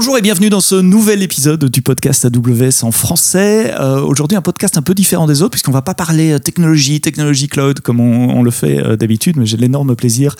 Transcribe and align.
Bonjour 0.00 0.16
et 0.16 0.22
bienvenue 0.22 0.48
dans 0.48 0.62
ce 0.62 0.76
nouvel 0.76 1.22
épisode 1.22 1.66
du 1.66 1.82
podcast 1.82 2.24
AWS 2.24 2.84
en 2.84 2.90
français. 2.90 3.74
Euh, 3.78 4.00
Aujourd'hui, 4.00 4.34
un 4.34 4.40
podcast 4.40 4.78
un 4.78 4.82
peu 4.82 4.94
différent 4.94 5.26
des 5.26 5.42
autres 5.42 5.50
puisqu'on 5.50 5.72
va 5.72 5.82
pas 5.82 5.92
parler 5.92 6.32
euh, 6.32 6.38
technologie, 6.38 7.02
technologie 7.02 7.48
cloud 7.48 7.80
comme 7.80 8.00
on, 8.00 8.30
on 8.34 8.42
le 8.42 8.50
fait 8.50 8.78
euh, 8.78 8.96
d'habitude, 8.96 9.36
mais 9.36 9.44
j'ai 9.44 9.58
l'énorme 9.58 9.94
plaisir 9.94 10.36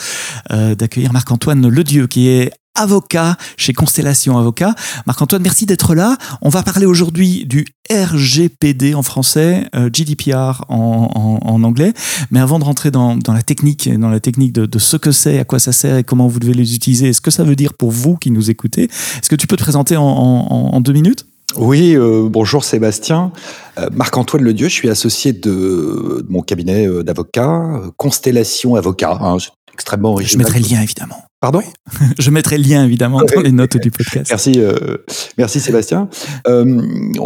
euh, 0.51 0.75
d'accueillir 0.75 1.13
Marc-Antoine 1.13 1.69
Ledieu 1.69 2.07
qui 2.07 2.29
est 2.29 2.53
avocat 2.75 3.37
chez 3.57 3.73
Constellation 3.73 4.39
Avocat. 4.39 4.75
Marc-Antoine, 5.07 5.43
merci 5.43 5.67
d'être 5.67 5.95
là. 5.95 6.17
On 6.43 6.49
va 6.49 6.63
parler 6.63 6.87
aujourd'hui 6.87 7.45
du 7.47 7.67
RGPD 7.91 8.95
en 8.95 9.03
français, 9.03 9.67
euh, 9.75 9.91
GDPR 9.93 10.65
en, 10.69 11.11
en, 11.15 11.39
en, 11.43 11.63
anglais. 11.65 11.93
Mais 12.31 12.41
avant 12.41 12.59
de 12.59 12.65
rentrer 12.65 12.91
dans, 12.91 13.17
dans 13.17 13.33
la 13.33 13.43
technique, 13.43 13.93
dans 13.99 14.09
la 14.09 14.21
technique 14.21 14.53
de, 14.53 14.67
de 14.67 14.79
ce 14.79 14.97
que 14.97 15.13
c'est, 15.13 15.39
à 15.39 15.45
quoi 15.45 15.59
ça 15.59 15.73
sert 15.73 15.97
et 15.97 16.05
comment 16.05 16.29
vous 16.29 16.39
devez 16.39 16.55
les 16.55 16.75
utiliser, 16.75 17.09
et 17.09 17.13
ce 17.13 17.21
que 17.21 17.31
ça 17.31 17.45
veut 17.45 17.57
dire 17.57 17.75
pour 17.75 17.91
vous 17.91 18.17
qui 18.17 18.31
nous 18.31 18.51
écoutez, 18.51 18.85
est-ce 18.85 19.29
que 19.29 19.37
tu 19.37 19.47
peux 19.47 19.57
te 19.57 19.63
présenter 19.63 19.97
en, 19.97 20.81
deux 20.81 20.93
minutes? 20.93 21.27
Oui, 21.57 21.97
euh, 21.97 22.29
bonjour 22.31 22.65
Sébastien. 22.65 23.33
Euh, 23.79 23.89
Marc-Antoine 23.93 24.43
Ledieu, 24.43 24.69
je 24.69 24.75
suis 24.75 24.89
associé 24.89 25.33
de, 25.33 25.51
de 25.51 26.27
mon 26.29 26.43
cabinet 26.43 26.87
d'avocats, 27.03 27.83
Constellation 27.97 28.77
Avocat, 28.77 29.19
hein, 29.21 29.37
extrêmement 29.75 30.13
original. 30.13 30.47
Je 30.47 30.55
mettrai 30.55 30.61
le 30.61 30.75
lien 30.75 30.83
évidemment. 30.83 31.25
Pardon? 31.41 31.63
Je 32.19 32.31
mettrai 32.31 32.59
le 32.59 32.65
lien 32.65 32.85
évidemment 32.85 33.23
dans 33.23 33.41
les 33.41 33.51
notes 33.51 33.79
du 33.79 33.91
podcast. 33.91 34.27
Merci, 34.29 34.53
euh, 34.59 34.99
merci 35.39 35.59
Sébastien. 35.59 36.11
Euh, 36.47 36.83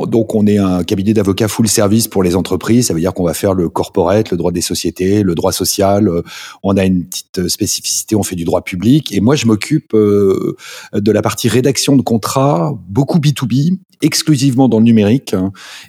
donc 0.06 0.37
on 0.37 0.46
est 0.46 0.59
un 0.59 0.84
cabinet 0.84 1.14
d'avocats 1.14 1.48
full 1.48 1.66
service 1.66 2.06
pour 2.06 2.23
les 2.23 2.37
entreprises. 2.37 2.87
Ça 2.87 2.95
veut 2.95 3.00
dire 3.00 3.12
qu'on 3.12 3.24
va 3.24 3.34
faire 3.34 3.54
le 3.54 3.68
corporate, 3.68 4.30
le 4.30 4.37
droit 4.37 4.52
des 4.52 4.60
sociétés, 4.60 5.24
le 5.24 5.34
droit 5.34 5.50
social. 5.50 6.09
On 6.62 6.77
a 6.77 6.84
une 6.84 7.06
petite 7.06 7.48
spécificité, 7.48 8.15
on 8.15 8.23
fait 8.23 8.37
du 8.37 8.45
droit 8.45 8.62
public. 8.62 9.12
Et 9.12 9.21
moi 9.21 9.34
je 9.34 9.46
m'occupe 9.46 9.95
euh, 9.95 10.56
de 10.93 11.10
la 11.10 11.21
partie 11.21 11.49
rédaction 11.49 11.96
de 11.96 12.02
contrats, 12.02 12.73
beaucoup 12.88 13.18
B2B, 13.18 13.78
exclusivement 14.05 14.69
dans 14.69 14.79
le 14.79 14.85
numérique. 14.85 15.35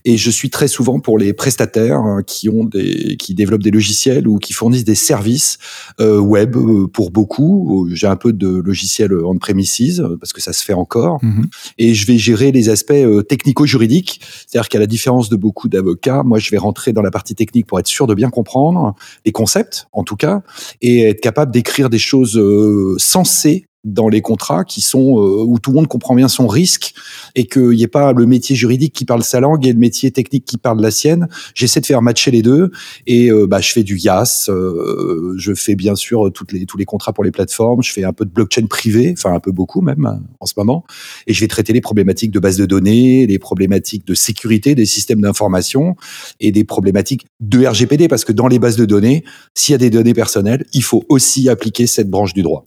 Et 0.05 0.17
je 0.17 0.31
suis 0.31 0.49
très 0.49 0.67
souvent 0.67 0.99
pour 0.99 1.17
les 1.17 1.33
prestataires 1.33 2.01
qui 2.25 2.49
ont 2.49 2.63
des, 2.63 3.17
qui 3.17 3.35
développent 3.35 3.63
des 3.63 3.71
logiciels 3.71 4.27
ou 4.27 4.39
qui 4.39 4.53
fournissent 4.53 4.85
des 4.85 4.95
services 4.95 5.57
euh, 5.99 6.19
web 6.19 6.55
pour 6.93 7.11
beaucoup. 7.11 7.87
J'ai 7.91 8.07
un 8.07 8.15
peu 8.15 8.31
de 8.33 8.47
logiciels 8.47 9.13
on-premises 9.13 10.03
parce 10.19 10.33
que 10.33 10.41
ça 10.41 10.53
se 10.53 10.63
fait 10.63 10.73
encore. 10.73 11.23
Mhm. 11.23 11.47
Et 11.77 11.93
je 11.93 12.07
vais 12.07 12.17
gérer 12.17 12.51
les 12.51 12.69
aspects 12.69 12.91
euh, 12.91 13.21
technico-juridiques. 13.21 14.21
C'est-à-dire 14.47 14.69
qu'à 14.69 14.79
la 14.79 14.87
différence 14.87 15.29
de 15.29 15.35
beaucoup 15.35 15.67
d'avocats, 15.67 16.23
moi, 16.23 16.39
je 16.39 16.49
vais 16.51 16.57
rentrer 16.57 16.93
dans 16.93 17.01
la 17.01 17.11
partie 17.11 17.35
technique 17.35 17.67
pour 17.67 17.79
être 17.79 17.87
sûr 17.87 18.07
de 18.07 18.13
bien 18.13 18.29
comprendre 18.29 18.95
les 19.25 19.31
concepts, 19.31 19.87
en 19.91 20.03
tout 20.03 20.15
cas, 20.15 20.41
et 20.81 21.09
être 21.09 21.21
capable 21.21 21.51
d'écrire 21.51 21.89
des 21.89 21.99
choses 21.99 22.37
euh, 22.37 22.95
sensées 22.97 23.65
dans 23.85 24.09
les 24.09 24.21
contrats 24.21 24.65
qui 24.65 24.81
sont 24.81 25.19
euh, 25.19 25.43
où 25.45 25.59
tout 25.59 25.69
le 25.69 25.75
monde 25.75 25.87
comprend 25.87 26.15
bien 26.15 26.27
son 26.27 26.47
risque 26.47 26.93
et 27.35 27.45
qu'il 27.45 27.69
n'y 27.69 27.83
ait 27.83 27.87
pas 27.87 28.11
le 28.11 28.25
métier 28.25 28.55
juridique 28.55 28.93
qui 28.93 29.05
parle 29.05 29.23
sa 29.23 29.39
langue 29.39 29.65
et 29.65 29.71
le 29.71 29.79
métier 29.79 30.11
technique 30.11 30.43
qui 30.43 30.57
parle 30.57 30.81
la 30.81 30.91
sienne. 30.91 31.29
J'essaie 31.53 31.79
de 31.79 31.85
faire 31.85 32.01
matcher 32.01 32.31
les 32.31 32.41
deux 32.41 32.71
et 33.05 33.29
euh, 33.31 33.47
bah, 33.47 33.61
je 33.61 33.71
fais 33.71 33.83
du 33.83 33.97
IaaS, 33.97 34.47
euh, 34.49 35.35
je 35.37 35.53
fais 35.53 35.75
bien 35.75 35.95
sûr 35.95 36.31
toutes 36.33 36.51
les, 36.51 36.65
tous 36.65 36.77
les 36.77 36.85
contrats 36.85 37.13
pour 37.13 37.23
les 37.23 37.31
plateformes, 37.31 37.83
je 37.83 37.91
fais 37.91 38.03
un 38.03 38.13
peu 38.13 38.25
de 38.25 38.31
blockchain 38.31 38.65
privé, 38.65 39.13
enfin 39.17 39.33
un 39.33 39.39
peu 39.39 39.51
beaucoup 39.51 39.81
même 39.81 40.19
en 40.39 40.45
ce 40.45 40.53
moment, 40.57 40.83
et 41.27 41.33
je 41.33 41.39
vais 41.39 41.47
traiter 41.47 41.71
les 41.71 41.81
problématiques 41.81 42.31
de 42.31 42.39
base 42.39 42.57
de 42.57 42.65
données, 42.65 43.27
les 43.27 43.39
problématiques 43.39 44.05
de 44.07 44.15
sécurité 44.15 44.73
des 44.73 44.85
systèmes 44.85 45.21
d'information 45.21 45.95
et 46.39 46.51
des 46.51 46.63
problématiques 46.63 47.27
de 47.39 47.65
RGPD 47.65 48.07
parce 48.07 48.25
que 48.25 48.31
dans 48.31 48.47
les 48.47 48.57
bases 48.57 48.77
de 48.77 48.85
données, 48.85 49.23
s'il 49.53 49.73
y 49.73 49.75
a 49.75 49.77
des 49.77 49.91
données 49.91 50.13
personnelles, 50.13 50.65
il 50.73 50.83
faut 50.83 51.03
aussi 51.09 51.49
appliquer 51.49 51.85
cette 51.87 52.09
branche 52.09 52.33
du 52.33 52.41
droit. 52.41 52.65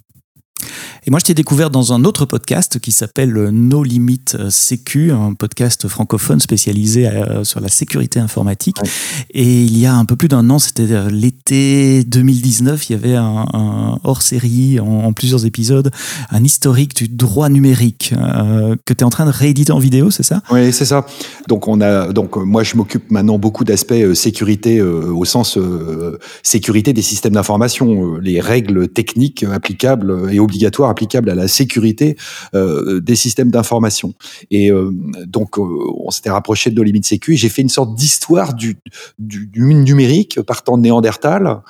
Et 1.09 1.11
moi, 1.11 1.20
je 1.20 1.25
t'ai 1.25 1.33
découvert 1.33 1.70
dans 1.70 1.95
un 1.95 2.05
autre 2.05 2.27
podcast 2.27 2.78
qui 2.81 2.93
s'appelle 2.93 3.33
No 3.33 3.83
Limit 3.83 4.37
Sécu, 4.50 5.10
un 5.10 5.33
podcast 5.33 5.88
francophone 5.88 6.38
spécialisé 6.38 7.09
euh, 7.09 7.44
sur 7.44 7.60
la 7.60 7.69
sécurité 7.69 8.21
informatique. 8.21 8.77
Ouais. 8.83 8.91
Et 9.31 9.62
il 9.62 9.78
y 9.78 9.87
a 9.87 9.94
un 9.94 10.05
peu 10.05 10.16
plus 10.16 10.28
d'un 10.28 10.50
an, 10.50 10.59
c'était 10.59 11.09
l'été 11.10 12.05
2019, 12.05 12.91
il 12.91 12.93
y 12.93 12.94
avait 12.94 13.15
un, 13.15 13.47
un 13.55 13.99
hors-série 14.05 14.81
en, 14.81 15.06
en, 15.06 15.15
plusieurs 15.15 15.47
épisodes, 15.47 15.91
un 16.28 16.44
historique 16.44 16.94
du 16.94 17.09
droit 17.09 17.49
numérique 17.49 18.12
euh, 18.15 18.77
que 18.84 18.93
tu 18.93 19.00
es 19.00 19.04
en 19.04 19.09
train 19.09 19.25
de 19.25 19.31
rééditer 19.31 19.72
en 19.72 19.78
vidéo, 19.78 20.10
c'est 20.10 20.22
ça? 20.22 20.43
Oui, 20.50 20.75
c'est 20.75 20.84
ça. 20.84 21.06
Donc, 21.49 21.69
on 21.69 21.81
a, 21.81 22.12
donc 22.12 22.37
moi, 22.37 22.65
je 22.65 22.77
m'occupe 22.77 23.10
maintenant 23.10 23.38
beaucoup 23.38 23.65
d'aspects 23.65 23.93
euh, 23.93 24.15
sécurité 24.15 24.77
euh, 24.77 25.10
au 25.15 25.25
sens 25.25 25.56
euh, 25.56 26.19
sécurité 26.43 26.93
des 26.93 27.00
systèmes 27.00 27.33
d'information, 27.33 28.16
euh, 28.16 28.21
les 28.21 28.43
règles 28.43 28.88
techniques 28.88 29.43
applicables 29.44 30.28
et 30.31 30.38
obligatoires 30.38 30.97
applicables 30.98 31.31
à 31.31 31.36
la 31.36 31.47
sécurité 31.47 32.16
euh, 32.54 33.00
des 33.00 33.14
systèmes 33.14 33.50
d'information. 33.50 34.14
Et 34.50 34.72
euh, 34.72 34.91
donc, 35.26 35.59
euh, 35.59 35.62
on 36.04 36.10
s'était 36.10 36.31
rapproché 36.31 36.70
de 36.70 36.76
nos 36.76 36.82
limites 36.82 37.06
sécu. 37.06 37.36
J'ai 37.36 37.48
fait 37.48 37.62
une 37.62 37.69
sorte 37.69 37.94
d'histoire 37.94 38.54
du, 38.54 38.76
du, 39.19 39.47
du, 39.47 39.62
numérique 39.62 40.41
partant 40.42 40.76
de 40.76 40.82
Néandertal. 40.82 41.60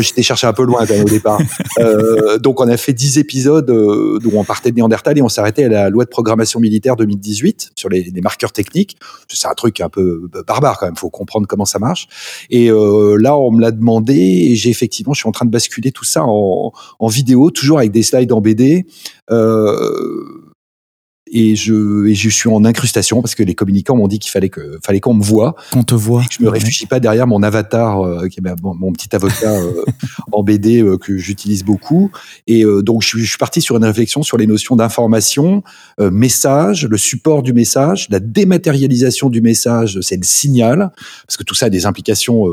J'étais 0.00 0.22
cherché 0.22 0.46
un 0.46 0.52
peu 0.52 0.64
loin 0.64 0.84
quand 0.86 1.00
au 1.00 1.08
départ. 1.08 1.40
Donc, 2.40 2.60
on 2.60 2.68
a 2.68 2.76
fait 2.76 2.92
dix 2.92 3.18
épisodes 3.18 3.70
où 3.70 4.30
on 4.34 4.44
partait 4.44 4.70
de 4.70 4.76
Néandertal 4.76 5.16
et 5.16 5.22
on 5.22 5.28
s'arrêtait 5.28 5.64
à 5.64 5.68
la 5.68 5.90
loi 5.90 6.04
de 6.04 6.10
programmation 6.10 6.58
militaire 6.58 6.96
2018 6.96 7.72
sur 7.76 7.88
les, 7.88 8.10
marqueurs 8.20 8.52
techniques. 8.52 8.96
C'est 9.28 9.46
un 9.46 9.54
truc 9.54 9.80
un 9.80 9.88
peu 9.88 10.28
barbare 10.46 10.78
quand 10.78 10.86
même. 10.86 10.96
Faut 10.96 11.10
comprendre 11.10 11.46
comment 11.46 11.64
ça 11.64 11.78
marche. 11.78 12.08
Et 12.50 12.68
là, 12.68 13.36
on 13.36 13.52
me 13.52 13.60
l'a 13.60 13.70
demandé 13.70 14.14
et 14.14 14.56
j'ai 14.56 14.70
effectivement, 14.70 15.14
je 15.14 15.20
suis 15.20 15.28
en 15.28 15.32
train 15.32 15.46
de 15.46 15.50
basculer 15.50 15.92
tout 15.92 16.04
ça 16.04 16.24
en, 16.24 16.72
en 16.98 17.06
vidéo, 17.06 17.50
toujours 17.50 17.78
avec 17.78 17.92
des 17.92 18.02
slides 18.02 18.32
en 18.32 18.39
BD. 18.40 18.86
Euh, 19.30 20.50
et 21.32 21.54
je, 21.54 22.06
et 22.06 22.14
je 22.14 22.28
suis 22.28 22.48
en 22.48 22.64
incrustation 22.64 23.22
parce 23.22 23.34
que 23.34 23.42
les 23.42 23.54
communicants 23.54 23.96
m'ont 23.96 24.08
dit 24.08 24.18
qu'il 24.18 24.30
fallait 24.30 24.48
que 24.48 24.78
fallait 24.84 25.00
qu'on 25.00 25.14
me 25.14 25.22
voit. 25.22 25.54
Qu'on 25.72 25.84
te 25.84 25.94
voit. 25.94 26.24
je 26.28 26.42
me 26.42 26.48
réfugie 26.48 26.86
pas 26.86 26.98
derrière 26.98 27.26
mon 27.26 27.42
avatar, 27.42 28.00
euh, 28.00 28.28
qui 28.28 28.40
est 28.40 28.62
mon, 28.62 28.74
mon, 28.74 28.92
petit 28.92 29.14
avocat 29.14 29.52
euh, 29.52 29.84
en 30.32 30.42
BD 30.42 30.82
euh, 30.82 30.98
que 30.98 31.16
j'utilise 31.16 31.64
beaucoup. 31.64 32.10
Et 32.46 32.64
donc, 32.82 33.02
je, 33.02 33.18
je, 33.18 33.24
suis 33.24 33.38
parti 33.38 33.60
sur 33.60 33.76
une 33.76 33.84
réflexion 33.84 34.22
sur 34.22 34.36
les 34.36 34.46
notions 34.46 34.76
d'information, 34.76 35.62
message, 35.98 36.86
le 36.86 36.96
support 36.96 37.42
du 37.42 37.52
message, 37.52 38.08
la 38.10 38.18
dématérialisation 38.18 39.30
du 39.30 39.40
message, 39.40 39.98
c'est 40.00 40.16
le 40.16 40.24
signal, 40.24 40.90
parce 41.26 41.36
que 41.36 41.44
tout 41.44 41.54
ça 41.54 41.66
a 41.66 41.70
des 41.70 41.86
implications 41.86 42.44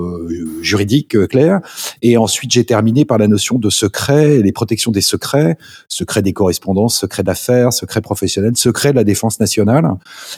juridiques 0.61 1.27
claires. 1.27 1.61
Et 2.01 2.17
ensuite, 2.17 2.51
j'ai 2.51 2.65
terminé 2.65 3.05
par 3.05 3.17
la 3.17 3.27
notion 3.27 3.57
de 3.57 3.69
secret, 3.69 4.39
les 4.39 4.51
protections 4.51 4.91
des 4.91 5.01
secrets, 5.01 5.57
secret 5.87 6.21
des 6.21 6.33
correspondances, 6.33 6.97
secret 6.97 7.23
d'affaires, 7.23 7.73
secret 7.73 8.01
professionnel, 8.01 8.55
secret 8.55 8.91
de 8.91 8.97
la 8.97 9.03
défense 9.03 9.39
nationale. 9.39 9.87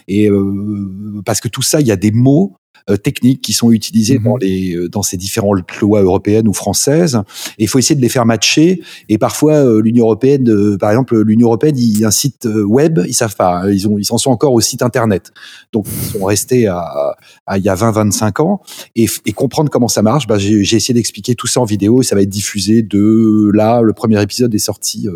Et 0.07 0.29
euh, 0.29 1.21
parce 1.25 1.39
que 1.41 1.47
tout 1.47 1.61
ça, 1.61 1.81
il 1.81 1.87
y 1.87 1.91
a 1.91 1.95
des 1.95 2.11
mots 2.11 2.55
techniques 2.97 3.41
qui 3.41 3.53
sont 3.53 3.71
utilisées 3.71 4.19
mmh. 4.19 4.23
dans 4.23 4.37
les 4.37 4.75
euh, 4.75 4.89
dans 4.89 5.03
ces 5.03 5.17
différentes 5.17 5.59
lois 5.81 6.01
européennes 6.01 6.47
ou 6.47 6.53
françaises. 6.53 7.21
Et 7.57 7.63
il 7.63 7.67
faut 7.67 7.79
essayer 7.79 7.95
de 7.95 8.01
les 8.01 8.09
faire 8.09 8.25
matcher. 8.25 8.81
Et 9.07 9.17
parfois 9.17 9.53
euh, 9.55 9.81
l'Union 9.81 10.05
européenne 10.05 10.49
euh, 10.49 10.77
par 10.77 10.91
exemple 10.91 11.19
l'Union 11.21 11.47
européenne 11.47 11.77
il 11.77 11.99
y 11.99 12.03
a 12.03 12.07
un 12.07 12.11
site 12.11 12.47
web 12.65 12.99
ils 13.07 13.13
savent 13.13 13.35
pas 13.35 13.61
hein, 13.61 13.71
ils 13.71 13.87
ont 13.87 13.97
ils 13.97 14.05
s'en 14.05 14.17
sont 14.17 14.31
encore 14.31 14.53
au 14.53 14.61
site 14.61 14.81
internet. 14.81 15.31
Donc 15.71 15.87
ils 15.87 16.19
sont 16.19 16.25
restés 16.25 16.67
à, 16.67 17.15
à 17.45 17.57
il 17.57 17.63
y 17.63 17.69
a 17.69 17.75
20 17.75 17.91
25 17.91 18.39
ans. 18.39 18.61
Et, 18.95 19.07
et 19.25 19.33
comprendre 19.33 19.69
comment 19.69 19.87
ça 19.87 20.01
marche 20.01 20.27
bah, 20.27 20.37
j'ai 20.37 20.61
essayé 20.61 20.93
d'expliquer 20.93 21.35
tout 21.35 21.47
ça 21.47 21.61
en 21.61 21.65
vidéo 21.65 22.01
et 22.01 22.05
ça 22.05 22.15
va 22.15 22.21
être 22.21 22.29
diffusé 22.29 22.81
de 22.81 23.49
là 23.53 23.81
le 23.81 23.93
premier 23.93 24.21
épisode 24.21 24.53
est 24.53 24.59
sorti 24.59 25.07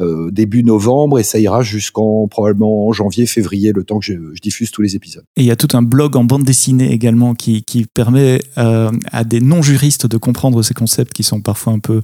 euh, 0.00 0.30
début 0.30 0.62
novembre 0.62 1.18
et 1.18 1.22
ça 1.22 1.38
ira 1.38 1.62
jusqu'en 1.62 2.28
probablement 2.28 2.92
janvier 2.92 3.26
février 3.26 3.72
le 3.74 3.84
temps 3.84 3.98
que 3.98 4.04
je, 4.04 4.14
je 4.34 4.40
diffuse 4.40 4.70
tous 4.70 4.82
les 4.82 4.96
épisodes. 4.96 5.24
Et 5.36 5.42
il 5.42 5.46
y 5.46 5.50
a 5.50 5.56
tout 5.56 5.76
un 5.76 5.82
blog 5.82 6.16
en 6.16 6.24
bande 6.24 6.44
dessinée 6.44 6.77
également 6.86 7.34
qui, 7.34 7.62
qui 7.62 7.84
permet 7.84 8.40
euh, 8.58 8.90
à 9.12 9.24
des 9.24 9.40
non-juristes 9.40 10.06
de 10.06 10.16
comprendre 10.16 10.62
ces 10.62 10.74
concepts 10.74 11.12
qui 11.12 11.22
sont 11.22 11.40
parfois 11.40 11.72
un 11.72 11.78
peu, 11.78 12.00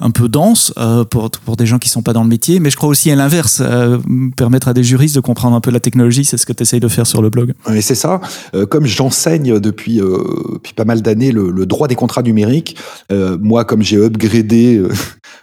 un 0.00 0.10
peu 0.10 0.28
denses 0.28 0.72
euh, 0.78 1.04
pour, 1.04 1.30
pour 1.30 1.56
des 1.56 1.66
gens 1.66 1.78
qui 1.78 1.88
sont 1.88 2.02
pas 2.02 2.12
dans 2.12 2.22
le 2.22 2.28
métier. 2.28 2.60
Mais 2.60 2.70
je 2.70 2.76
crois 2.76 2.88
aussi 2.88 3.10
à 3.10 3.16
l'inverse, 3.16 3.62
euh, 3.64 3.98
permettre 4.36 4.68
à 4.68 4.74
des 4.74 4.84
juristes 4.84 5.14
de 5.14 5.20
comprendre 5.20 5.56
un 5.56 5.60
peu 5.60 5.70
la 5.70 5.80
technologie, 5.80 6.24
c'est 6.24 6.36
ce 6.36 6.46
que 6.46 6.52
tu 6.52 6.62
essayes 6.62 6.80
de 6.80 6.88
faire 6.88 7.06
sur 7.06 7.22
le 7.22 7.30
blog. 7.30 7.54
Oui, 7.68 7.82
c'est 7.82 7.94
ça. 7.94 8.20
Comme 8.70 8.86
j'enseigne 8.86 9.58
depuis, 9.58 9.96
depuis 9.96 10.74
pas 10.74 10.84
mal 10.84 11.02
d'années 11.02 11.32
le, 11.32 11.66
droit 11.66 11.88
des 11.88 11.94
contrats 11.94 12.22
numériques, 12.22 12.76
moi, 13.10 13.64
comme 13.64 13.82
j'ai 13.82 13.96
upgradé, 13.96 14.82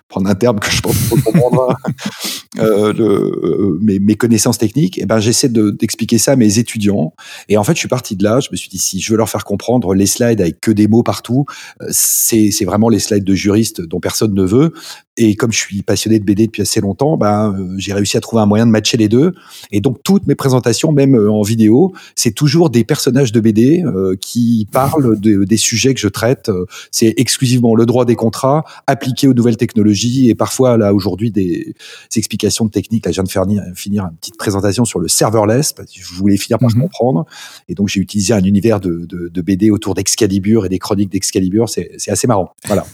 prendre 0.09 0.29
un 0.29 0.35
terme 0.35 0.59
que 0.59 0.69
je 0.69 0.81
pense 0.81 0.97
qu'on 1.07 1.21
comprendra, 1.21 1.77
le, 2.57 3.77
mes, 3.81 3.99
mes, 3.99 4.15
connaissances 4.15 4.57
techniques, 4.57 4.97
et 4.97 5.03
eh 5.03 5.05
ben, 5.05 5.19
j'essaie 5.19 5.49
d'expliquer 5.49 6.17
de, 6.17 6.21
ça 6.21 6.31
à 6.33 6.35
mes 6.35 6.57
étudiants. 6.59 7.13
Et 7.47 7.57
en 7.57 7.63
fait, 7.63 7.73
je 7.73 7.79
suis 7.79 7.87
parti 7.87 8.15
de 8.15 8.23
là, 8.23 8.39
je 8.39 8.49
me 8.51 8.57
suis 8.57 8.69
dit, 8.69 8.79
si 8.79 8.99
je 8.99 9.11
veux 9.11 9.17
leur 9.17 9.29
faire 9.29 9.45
comprendre 9.45 9.93
les 9.93 10.07
slides 10.07 10.41
avec 10.41 10.59
que 10.59 10.71
des 10.71 10.87
mots 10.87 11.03
partout, 11.03 11.45
c'est 11.89 12.65
vraiment 12.65 12.89
les 12.89 12.99
slides 12.99 13.23
de 13.23 13.35
juristes 13.35 13.81
dont 13.81 13.99
personne 13.99 14.33
ne 14.33 14.43
veut. 14.43 14.73
Et 15.19 15.35
comme 15.35 15.51
je 15.51 15.57
suis 15.57 15.81
passionné 15.81 16.17
de 16.17 16.23
BD 16.23 16.47
depuis 16.47 16.61
assez 16.61 16.79
longtemps, 16.79 17.17
ben, 17.17 17.75
j'ai 17.77 17.93
réussi 17.93 18.15
à 18.15 18.21
trouver 18.21 18.41
un 18.41 18.45
moyen 18.45 18.65
de 18.65 18.71
matcher 18.71 18.95
les 18.95 19.09
deux. 19.09 19.33
Et 19.71 19.81
donc 19.81 20.01
toutes 20.01 20.25
mes 20.27 20.35
présentations, 20.35 20.93
même 20.93 21.13
en 21.13 21.41
vidéo, 21.41 21.93
c'est 22.15 22.31
toujours 22.31 22.69
des 22.69 22.85
personnages 22.85 23.33
de 23.33 23.41
BD 23.41 23.83
qui 24.21 24.65
parlent 24.71 25.19
de, 25.19 25.43
des 25.43 25.57
sujets 25.57 25.93
que 25.93 25.99
je 25.99 26.07
traite. 26.07 26.49
C'est 26.91 27.13
exclusivement 27.17 27.75
le 27.75 27.85
droit 27.85 28.05
des 28.05 28.15
contrats 28.15 28.63
appliqué 28.87 29.27
aux 29.27 29.33
nouvelles 29.33 29.57
technologies 29.57 30.29
et 30.29 30.35
parfois 30.35 30.77
là 30.77 30.93
aujourd'hui 30.93 31.31
des, 31.31 31.75
explications 32.15 32.65
de 32.65 32.71
technique. 32.71 33.05
Là, 33.05 33.11
je 33.11 33.15
viens 33.15 33.23
de 33.23 33.29
faire 33.29 33.45
finir 33.75 34.05
une 34.05 34.15
petite 34.15 34.37
présentation 34.37 34.85
sur 34.85 34.99
le 34.99 35.09
serverless 35.09 35.73
parce 35.73 35.91
que 35.91 35.99
je 36.01 36.13
voulais 36.13 36.37
finir 36.37 36.59
par 36.59 36.73
mhm. 36.73 36.83
comprendre. 36.83 37.25
Et 37.67 37.75
donc 37.75 37.89
j'ai 37.89 37.99
utilisé 37.99 38.33
un 38.33 38.43
univers 38.43 38.79
de, 38.79 39.05
de 39.05 39.41
BD 39.41 39.69
autour 39.69 39.95
d'Excalibur 39.95 40.65
et 40.65 40.69
des 40.69 40.79
chroniques 40.79 41.11
d'Excalibur. 41.11 41.67
C'est 41.67 42.09
assez 42.09 42.27
marrant. 42.27 42.53
Voilà. 42.65 42.85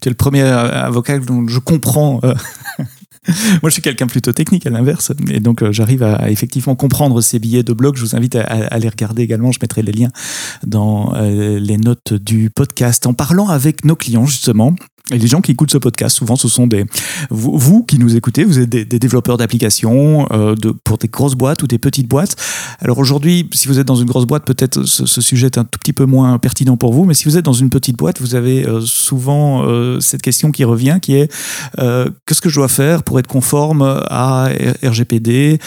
Tu 0.00 0.08
es 0.08 0.10
le 0.10 0.16
premier 0.16 0.42
avocat 0.42 1.18
dont 1.18 1.46
je 1.48 1.58
comprends. 1.58 2.20
Euh, 2.24 2.34
moi, 3.62 3.68
je 3.68 3.70
suis 3.70 3.82
quelqu'un 3.82 4.06
plutôt 4.06 4.32
technique 4.32 4.66
à 4.66 4.70
l'inverse, 4.70 5.12
et 5.30 5.40
donc 5.40 5.62
euh, 5.62 5.72
j'arrive 5.72 6.02
à, 6.02 6.30
effectivement 6.30 6.74
comprendre 6.74 7.20
ces 7.20 7.38
billets 7.38 7.62
de 7.62 7.72
blog. 7.72 7.96
Je 7.96 8.02
vous 8.02 8.16
invite 8.16 8.36
à, 8.36 8.78
les 8.78 8.88
regarder 8.88 9.22
également. 9.22 9.52
Je 9.52 9.58
mettrai 9.60 9.82
les 9.82 9.92
liens 9.92 10.10
dans 10.66 11.14
euh, 11.14 11.58
les 11.58 11.76
notes 11.76 12.12
du 12.14 12.50
podcast. 12.50 13.06
En 13.06 13.14
parlant 13.14 13.48
avec 13.48 13.84
nos 13.84 13.96
clients 13.96 14.26
justement, 14.26 14.74
et 15.10 15.18
les 15.18 15.26
gens 15.26 15.40
qui 15.40 15.52
écoutent 15.52 15.70
ce 15.70 15.78
podcast, 15.78 16.16
souvent, 16.16 16.36
ce 16.36 16.48
sont 16.48 16.66
des 16.66 16.84
vous, 17.30 17.82
qui 17.82 17.98
nous 17.98 18.16
écoutez, 18.16 18.44
vous 18.44 18.58
êtes 18.58 18.68
des, 18.68 18.84
développeurs 18.84 19.38
d'applications 19.38 20.26
euh, 20.32 20.54
de, 20.54 20.70
pour 20.70 20.98
des 20.98 21.08
grosses 21.08 21.34
boîtes 21.34 21.62
ou 21.62 21.66
des 21.66 21.78
petites 21.78 22.08
boîtes. 22.08 22.36
Alors 22.80 22.98
aujourd'hui, 22.98 23.48
si 23.52 23.68
vous 23.68 23.78
êtes 23.78 23.86
dans 23.86 23.96
une 23.96 24.06
grosse 24.06 24.26
boîte, 24.26 24.44
peut-être 24.44 24.84
ce, 24.84 25.20
sujet 25.20 25.46
est 25.46 25.58
un 25.58 25.64
tout 25.64 25.78
petit 25.78 25.94
peu 25.94 26.04
moins 26.04 26.38
pertinent 26.38 26.76
pour 26.76 26.92
vous, 26.92 27.04
mais 27.04 27.14
si 27.14 27.24
vous 27.24 27.38
êtes 27.38 27.44
dans 27.44 27.54
une 27.54 27.70
petite 27.70 27.96
boîte, 27.96 28.20
vous 28.20 28.34
avez 28.34 28.66
euh, 28.66 28.80
souvent 28.82 29.64
euh, 29.64 29.98
cette 30.00 30.20
question 30.20 30.50
qui 30.50 30.64
revient, 30.64 30.98
qui 31.00 31.14
est 31.14 31.30
qu'est-ce 32.26 32.40
que 32.40 32.48
je 32.50 32.56
dois 32.56 32.68
faire 32.68 33.02
pour 33.02 33.18
être 33.18 33.26
conforme 33.26 33.82
à 33.82 34.48
RGPD 34.84 35.58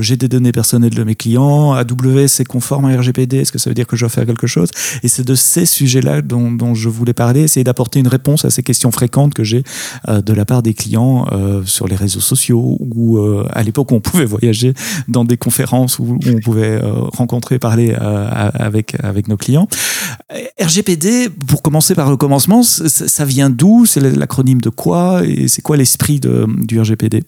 J'ai 0.00 0.16
des 0.16 0.28
données 0.28 0.52
personnelles 0.52 0.94
de 0.94 1.04
mes 1.04 1.14
clients, 1.14 1.72
AWS 1.72 2.40
est 2.40 2.44
conforme 2.44 2.84
à 2.86 2.96
RGPD, 2.96 3.38
est-ce 3.38 3.52
que 3.52 3.58
ça 3.58 3.70
veut 3.70 3.74
dire 3.74 3.86
que 3.86 3.96
je 3.96 4.02
dois 4.02 4.08
faire 4.08 4.26
quelque 4.26 4.46
chose? 4.46 4.68
Et 5.02 5.08
c'est 5.08 5.24
de 5.24 5.34
ces 5.34 5.66
sujets-là 5.66 6.22
dont, 6.22 6.52
dont 6.52 6.74
je 6.74 6.88
voulais 6.88 7.12
parler, 7.12 7.42
essayer 7.42 7.64
d'apporter 7.64 7.98
une 7.98 8.08
réponse 8.08 8.44
à 8.44 8.50
ces 8.50 8.62
questions 8.62 8.83
fréquentes 8.90 9.34
que 9.34 9.44
j'ai 9.44 9.62
euh, 10.08 10.20
de 10.20 10.32
la 10.32 10.44
part 10.44 10.62
des 10.62 10.74
clients 10.74 11.26
euh, 11.32 11.62
sur 11.64 11.86
les 11.86 11.96
réseaux 11.96 12.20
sociaux 12.20 12.76
ou 12.80 13.18
euh, 13.18 13.46
à 13.52 13.62
l'époque 13.62 13.90
où 13.92 13.94
on 13.94 14.00
pouvait 14.00 14.24
voyager 14.24 14.74
dans 15.08 15.24
des 15.24 15.36
conférences 15.36 15.98
où 15.98 16.18
on 16.26 16.40
pouvait 16.40 16.80
rencontrer, 17.12 17.58
parler 17.58 17.94
avec, 17.94 18.96
avec 19.02 19.28
nos 19.28 19.36
clients. 19.36 19.68
RGPD, 20.60 21.28
pour 21.46 21.62
commencer 21.62 21.94
par 21.94 22.10
le 22.10 22.16
commencement, 22.16 22.62
ça 22.62 23.24
vient 23.24 23.50
d'où? 23.50 23.86
C'est 23.86 24.00
l'acronyme 24.00 24.60
de 24.60 24.70
quoi? 24.70 25.24
Et 25.24 25.48
c'est 25.48 25.62
quoi 25.62 25.76
l'esprit 25.76 26.20
du 26.20 26.80
RGPD 26.80 27.22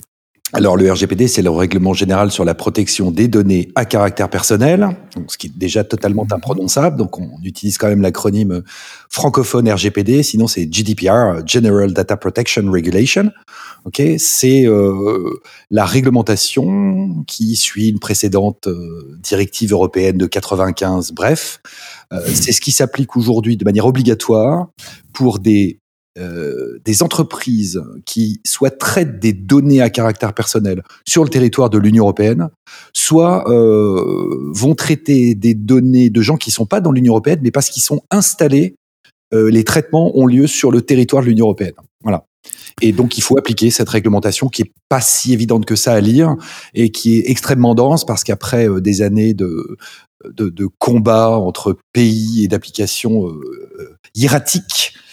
alors 0.53 0.77
le 0.77 0.91
RGPD, 0.91 1.27
c'est 1.27 1.43
le 1.43 1.51
règlement 1.51 1.93
général 1.93 2.31
sur 2.31 2.45
la 2.45 2.55
protection 2.55 3.11
des 3.11 3.27
données 3.27 3.73
à 3.75 3.85
caractère 3.85 4.31
personnel, 4.31 4.97
ce 5.27 5.37
qui 5.37 5.49
est 5.49 5.57
déjà 5.59 5.83
totalement 5.83 6.25
mhm. 6.25 6.35
imprononçable. 6.35 6.97
Donc 6.97 7.19
on 7.19 7.31
utilise 7.43 7.79
quand 7.79 7.89
même 7.89 8.01
l'acronyme 8.01 8.63
francophone 9.11 9.69
RGPD, 9.69 10.23
sinon 10.23 10.47
c'est 10.47 10.73
GDPR, 10.73 11.47
General 11.47 11.93
Data 11.93 12.17
Protection 12.17 12.71
Regulation. 12.71 13.33
Ok, 13.85 14.03
c'est 14.19 14.67
euh, 14.67 15.41
la 15.71 15.85
réglementation 15.85 17.25
qui 17.27 17.55
suit 17.57 17.89
une 17.89 17.99
précédente 17.99 18.67
euh, 18.67 19.17
directive 19.21 19.73
européenne 19.73 20.17
de 20.17 20.27
95. 20.27 21.13
Bref, 21.13 21.61
euh, 22.13 22.21
c'est 22.27 22.53
ce 22.53 22.61
qui 22.61 22.73
s'applique 22.73 23.17
aujourd'hui 23.17 23.57
de 23.57 23.65
manière 23.65 23.87
obligatoire 23.87 24.69
pour 25.13 25.39
des 25.39 25.81
euh, 26.19 26.79
des 26.85 27.03
entreprises 27.03 27.83
qui 28.07 28.41
soit 28.47 28.71
traitent 28.71 29.19
des 29.19 29.35
données 29.35 29.83
à 29.83 29.91
caractère 29.91 30.33
personnel 30.33 30.83
sur 31.07 31.23
le 31.23 31.29
territoire 31.29 31.69
de 31.69 31.77
l'Union 31.77 32.05
européenne, 32.05 32.49
soit 32.95 33.51
euh, 33.51 34.51
vont 34.55 34.75
traiter 34.75 35.35
des 35.35 35.53
données 35.53 36.09
de 36.09 36.23
gens 36.23 36.39
qui 36.39 36.51
sont 36.51 36.65
pas 36.65 36.81
dans 36.81 36.93
l'Union 36.93 37.13
européenne, 37.13 37.41
mais 37.43 37.51
parce 37.51 37.69
qu'ils 37.69 37.83
sont 37.83 38.01
installés, 38.11 38.77
euh, 39.35 39.51
les 39.51 39.63
traitements 39.63 40.17
ont 40.17 40.27
lieu 40.27 40.47
sur 40.47 40.71
le 40.71 40.81
territoire 40.81 41.23
de 41.23 41.29
l'Union 41.29 41.47
européenne. 41.47 41.75
Voilà. 42.03 42.25
Et 42.81 42.93
donc, 42.93 43.19
il 43.19 43.23
faut 43.23 43.37
appliquer 43.37 43.71
cette 43.71 43.89
réglementation 43.89 44.49
qui 44.49 44.62
est 44.62 44.73
pas 44.89 45.03
si 45.03 45.35
évidente 45.35 45.67
que 45.67 45.77
ça 45.77 45.93
à 45.93 46.01
lire 46.01 46.37
et 46.73 46.91
qui 46.91 47.19
est 47.19 47.31
extrêmement 47.31 47.75
dense 47.75 48.07
parce 48.07 48.25
qu'après 48.25 48.69
des 48.81 49.03
années 49.03 49.35
de, 49.35 49.77
de, 50.25 50.49
de 50.49 50.69
combat 50.79 51.31
entre 51.31 51.77
pays 51.93 52.45
et 52.45 52.49
d'applications 52.49 53.29
hiératiques, 54.15 54.95
euh, 54.95 55.06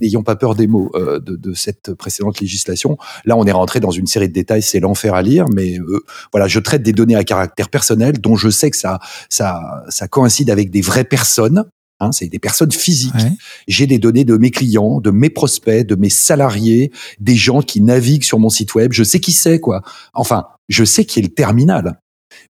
n'ayons 0.00 0.22
pas 0.22 0.36
peur 0.36 0.54
des 0.54 0.66
mots 0.66 0.90
euh, 0.94 1.20
de, 1.20 1.54
cette 1.54 1.94
précédente 1.94 2.40
législation. 2.40 2.98
Là, 3.24 3.36
on 3.36 3.44
est 3.44 3.52
rentré 3.52 3.80
dans 3.80 3.90
une 3.90 4.06
série 4.06 4.28
de 4.28 4.32
détails, 4.32 4.62
c'est 4.62 4.80
l'enfer 4.80 5.14
à 5.14 5.22
lire, 5.22 5.46
mais 5.54 5.78
euh, 5.78 6.00
voilà, 6.32 6.48
je 6.48 6.60
traite 6.60 6.82
des 6.82 6.92
données 6.92 7.16
à 7.16 7.24
caractère 7.24 7.68
personnel 7.68 8.20
dont 8.20 8.36
je 8.36 8.50
sais 8.50 8.70
que 8.70 8.76
ça, 8.76 8.98
ça, 9.28 9.84
ça 9.88 10.08
coïncide 10.08 10.50
avec 10.50 10.70
des 10.70 10.80
vraies 10.80 11.04
personnes. 11.04 11.64
Hein, 11.98 12.12
c'est 12.12 12.28
des 12.28 12.38
personnes 12.38 12.72
physiques. 12.72 13.14
J'ai 13.68 13.86
des 13.86 13.98
données 13.98 14.24
de 14.24 14.36
mes 14.36 14.50
clients, 14.50 15.00
de 15.00 15.10
mes 15.10 15.30
prospects, 15.30 15.86
de 15.86 15.94
mes 15.94 16.10
salariés, 16.10 16.92
des 17.20 17.36
gens 17.36 17.62
qui 17.62 17.80
naviguent 17.80 18.24
sur 18.24 18.38
mon 18.38 18.50
site 18.50 18.74
web. 18.74 18.92
Je 18.92 19.02
sais 19.02 19.18
qui 19.18 19.32
c'est, 19.32 19.60
quoi. 19.60 19.80
Enfin, 20.12 20.44
je 20.68 20.84
sais 20.84 21.06
qui 21.06 21.20
est 21.20 21.22
le 21.22 21.28
terminal. 21.28 21.98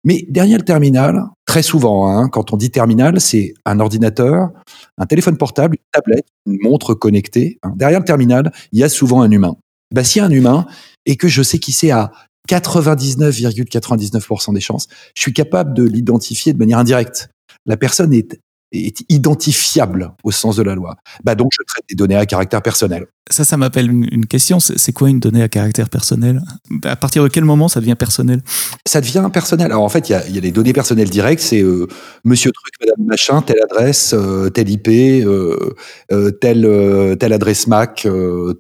Mais 0.05 0.27
derrière 0.29 0.59
le 0.59 0.65
terminal, 0.65 1.23
très 1.47 1.63
souvent, 1.63 2.09
hein, 2.09 2.29
quand 2.29 2.53
on 2.53 2.57
dit 2.57 2.71
terminal, 2.71 3.21
c'est 3.21 3.55
un 3.65 3.81
ordinateur, 3.81 4.51
un 4.99 5.07
téléphone 5.07 5.37
portable, 5.37 5.77
une 5.77 5.85
tablette, 5.93 6.27
une 6.47 6.59
montre 6.63 6.95
connectée. 6.95 7.59
Hein. 7.63 7.73
Derrière 7.77 8.01
le 8.01 8.05
terminal, 8.05 8.53
il 8.73 8.81
y 8.81 8.85
a 8.85 8.89
souvent 8.89 9.23
un 9.23 9.31
humain. 9.31 9.57
Bah, 9.95 10.05
s'il 10.05 10.21
y 10.21 10.23
a 10.23 10.29
un 10.29 10.31
humain 10.31 10.67
et 11.05 11.17
que 11.17 11.29
je 11.29 11.43
sais 11.43 11.59
qui 11.59 11.73
c'est 11.73 11.91
à 11.91 12.13
99,99% 12.49 14.55
des 14.55 14.61
chances, 14.61 14.87
je 15.15 15.23
suis 15.23 15.33
capable 15.33 15.75
de 15.75 15.85
l'identifier 15.85 16.53
de 16.53 16.59
manière 16.59 16.79
indirecte. 16.79 17.29
La 17.67 17.77
personne 17.77 18.13
est 18.13 18.39
est 18.73 19.05
identifiable 19.09 20.13
au 20.25 20.31
sens 20.31 20.57
de 20.57 20.63
la 20.63 20.75
loi. 20.75 20.97
Bah 21.25 21.35
donc, 21.35 21.53
je 21.53 21.63
traite 21.67 21.85
des 21.89 21.95
données 21.95 22.17
à 22.17 22.27
caractère 22.27 22.63
personnel. 22.63 23.07
Ça, 23.29 23.43
ça 23.45 23.57
m'appelle 23.57 23.91
une, 23.91 24.27
question. 24.27 24.61
C'est 24.61 24.93
quoi 24.93 25.09
une 25.11 25.19
donnée 25.19 25.43
à 25.43 25.49
caractère 25.49 25.89
personnel? 25.89 26.41
À 26.85 26.95
partir 26.95 27.25
de 27.25 27.29
quel 27.29 27.45
moment 27.45 27.67
ça 27.67 27.81
devient 27.81 27.97
personnel? 27.99 28.41
Ça 28.87 29.01
devient 29.01 29.29
personnel. 29.33 29.67
Alors 29.67 29.83
en 29.83 29.89
fait, 29.89 30.09
il 30.09 30.13
y 30.13 30.15
a, 30.15 30.29
y 30.29 30.39
a, 30.39 30.41
les 30.41 30.53
données 30.53 30.73
personnelles 30.73 31.11
directes. 31.11 31.43
C'est 31.43 31.61
euh, 31.61 31.89
Monsieur 32.25 32.53
truc, 32.53 32.75
Madame 32.81 33.07
machin, 33.07 33.43
telle 33.43 33.61
adresse, 33.63 34.15
euh, 34.15 34.49
telle 34.51 34.69
IP, 34.69 34.89
euh, 34.89 35.75
euh, 36.13 36.31
telle 36.31 37.17
telle 37.19 37.33
adresse 37.33 37.67
MAC, 37.67 38.07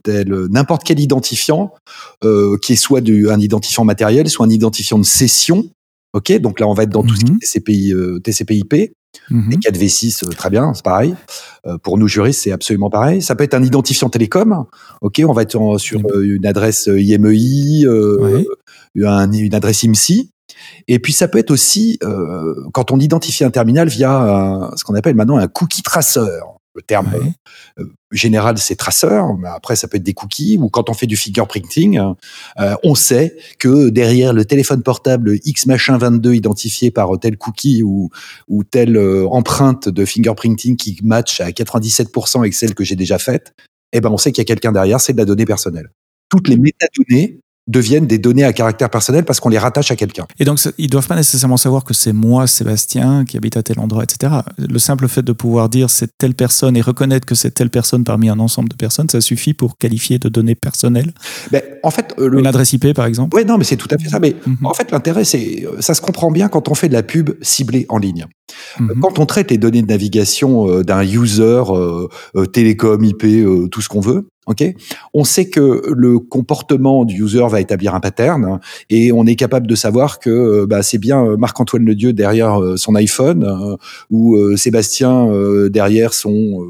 tel 0.02 0.46
n'importe 0.50 0.82
quel 0.84 0.98
identifiant 0.98 1.72
qui 2.62 2.72
est 2.72 2.76
soit 2.76 3.00
du, 3.00 3.30
un 3.30 3.38
identifiant 3.38 3.84
matériel, 3.84 4.28
soit 4.28 4.46
un 4.46 4.50
identifiant 4.50 4.98
de 4.98 5.04
session. 5.04 5.64
Ok, 6.12 6.32
donc 6.40 6.60
là 6.60 6.66
on 6.66 6.74
va 6.74 6.84
être 6.84 6.90
dans 6.90 7.02
tout 7.02 7.14
ce 7.14 7.24
qui 7.24 7.32
mhm. 7.32 7.38
est 7.42 7.46
TCPI, 7.46 7.94
TCP/IP. 8.24 8.92
Mmh. 9.30 9.52
Et 9.52 9.56
4V6, 9.56 10.24
euh, 10.24 10.30
très 10.30 10.50
bien, 10.50 10.72
c'est 10.74 10.84
pareil. 10.84 11.14
Euh, 11.66 11.78
pour 11.78 11.98
nous 11.98 12.08
juristes, 12.08 12.42
c'est 12.42 12.52
absolument 12.52 12.90
pareil. 12.90 13.22
Ça 13.22 13.34
peut 13.34 13.44
être 13.44 13.54
un 13.54 13.62
identifiant 13.62 14.08
télécom. 14.08 14.64
Ok, 15.00 15.20
on 15.26 15.32
va 15.32 15.42
être 15.42 15.78
sur 15.78 16.00
euh, 16.14 16.22
une 16.22 16.46
adresse 16.46 16.88
IMEI, 16.92 17.84
une 18.94 19.54
adresse 19.54 19.82
IMSI. 19.82 20.30
Et 20.88 20.98
puis 20.98 21.12
ça 21.12 21.28
peut 21.28 21.38
être 21.38 21.50
aussi 21.50 21.98
quand 22.72 22.90
on 22.90 22.98
identifie 22.98 23.44
un 23.44 23.50
terminal 23.50 23.88
via 23.88 24.70
ce 24.76 24.84
qu'on 24.84 24.94
appelle 24.94 25.14
maintenant 25.14 25.36
un 25.36 25.48
cookie 25.48 25.82
traceur. 25.82 26.55
Le 26.76 26.82
terme 26.82 27.10
euh, 27.78 27.84
général, 28.12 28.58
c'est 28.58 28.76
traceur, 28.76 29.34
mais 29.38 29.48
après, 29.48 29.76
ça 29.76 29.88
peut 29.88 29.96
être 29.96 30.02
des 30.02 30.12
cookies, 30.12 30.58
ou 30.60 30.68
quand 30.68 30.90
on 30.90 30.92
fait 30.92 31.06
du 31.06 31.16
fingerprinting, 31.16 31.98
euh, 32.60 32.74
on 32.84 32.94
sait 32.94 33.34
que 33.58 33.88
derrière 33.88 34.34
le 34.34 34.44
téléphone 34.44 34.82
portable 34.82 35.38
X 35.44 35.64
machin 35.64 35.96
22 35.96 36.34
identifié 36.34 36.90
par 36.90 37.18
tel 37.18 37.38
cookie 37.38 37.82
ou, 37.82 38.10
ou 38.48 38.62
telle 38.62 38.98
euh, 38.98 39.26
empreinte 39.28 39.88
de 39.88 40.04
fingerprinting 40.04 40.76
qui 40.76 40.98
match 41.02 41.40
à 41.40 41.50
97% 41.50 42.40
avec 42.40 42.52
celle 42.52 42.74
que 42.74 42.84
j'ai 42.84 42.96
déjà 42.96 43.18
faite, 43.18 43.54
eh 43.92 44.00
ben, 44.02 44.10
on 44.10 44.18
sait 44.18 44.30
qu'il 44.30 44.42
y 44.42 44.46
a 44.46 44.48
quelqu'un 44.48 44.72
derrière, 44.72 45.00
c'est 45.00 45.14
de 45.14 45.18
la 45.18 45.24
donnée 45.24 45.46
personnelle. 45.46 45.90
Toutes 46.28 46.48
les 46.48 46.58
métadonnées 46.58 47.40
deviennent 47.66 48.06
des 48.06 48.18
données 48.18 48.44
à 48.44 48.52
caractère 48.52 48.90
personnel 48.90 49.24
parce 49.24 49.40
qu'on 49.40 49.48
les 49.48 49.58
rattache 49.58 49.90
à 49.90 49.96
quelqu'un. 49.96 50.26
Et 50.38 50.44
donc, 50.44 50.60
ils 50.78 50.88
doivent 50.88 51.06
pas 51.06 51.16
nécessairement 51.16 51.56
savoir 51.56 51.84
que 51.84 51.94
c'est 51.94 52.12
moi, 52.12 52.46
Sébastien, 52.46 53.24
qui 53.24 53.36
habite 53.36 53.56
à 53.56 53.62
tel 53.62 53.80
endroit, 53.80 54.04
etc. 54.04 54.32
Le 54.58 54.78
simple 54.78 55.08
fait 55.08 55.22
de 55.22 55.32
pouvoir 55.32 55.68
dire 55.68 55.90
c'est 55.90 56.16
telle 56.16 56.34
personne 56.34 56.76
et 56.76 56.80
reconnaître 56.80 57.26
que 57.26 57.34
c'est 57.34 57.50
telle 57.50 57.70
personne 57.70 58.04
parmi 58.04 58.28
un 58.28 58.38
ensemble 58.38 58.68
de 58.68 58.76
personnes, 58.76 59.08
ça 59.08 59.20
suffit 59.20 59.54
pour 59.54 59.78
qualifier 59.78 60.18
de 60.18 60.28
données 60.28 60.54
personnelles. 60.54 61.12
Ben, 61.50 61.62
en 61.82 61.90
fait, 61.90 62.14
euh, 62.18 62.38
une 62.38 62.46
adresse 62.46 62.72
IP, 62.72 62.92
par 62.94 63.06
exemple. 63.06 63.36
Oui, 63.36 63.44
non, 63.44 63.58
mais 63.58 63.64
c'est 63.64 63.76
tout 63.76 63.88
à 63.90 63.98
fait 63.98 64.08
ça. 64.08 64.20
Mais 64.20 64.36
mhm. 64.46 64.58
en 64.64 64.74
fait, 64.74 64.90
l'intérêt, 64.92 65.24
c'est 65.24 65.66
ça 65.80 65.94
se 65.94 66.00
comprend 66.00 66.30
bien 66.30 66.48
quand 66.48 66.68
on 66.68 66.74
fait 66.74 66.88
de 66.88 66.94
la 66.94 67.02
pub 67.02 67.30
ciblée 67.42 67.86
en 67.88 67.98
ligne. 67.98 68.26
Mhm. 68.78 69.00
Quand 69.00 69.18
on 69.18 69.26
traite 69.26 69.50
les 69.50 69.58
données 69.58 69.82
de 69.82 69.88
navigation 69.88 70.68
euh, 70.68 70.84
d'un 70.84 71.02
user 71.02 71.62
euh, 71.68 72.46
télécom, 72.46 73.02
IP, 73.02 73.26
tout 73.70 73.80
ce 73.80 73.88
qu'on 73.88 74.00
veut, 74.00 74.28
On 75.14 75.24
sait 75.24 75.48
que 75.48 75.82
le 75.94 76.18
comportement 76.18 77.04
du 77.04 77.22
user 77.22 77.46
va 77.48 77.60
établir 77.60 77.94
un 77.94 78.00
pattern 78.00 78.60
et 78.90 79.12
on 79.12 79.26
est 79.26 79.36
capable 79.36 79.66
de 79.66 79.74
savoir 79.74 80.18
que 80.18 80.30
euh, 80.30 80.66
bah, 80.66 80.82
c'est 80.82 80.98
bien 80.98 81.24
euh, 81.24 81.36
Marc-Antoine 81.36 81.84
Ledieu 81.84 82.12
derrière 82.12 82.60
euh, 82.60 82.76
son 82.76 82.94
iPhone 82.94 83.76
ou 84.10 84.36
Sébastien 84.56 85.28
derrière 85.68 86.14
son 86.14 86.64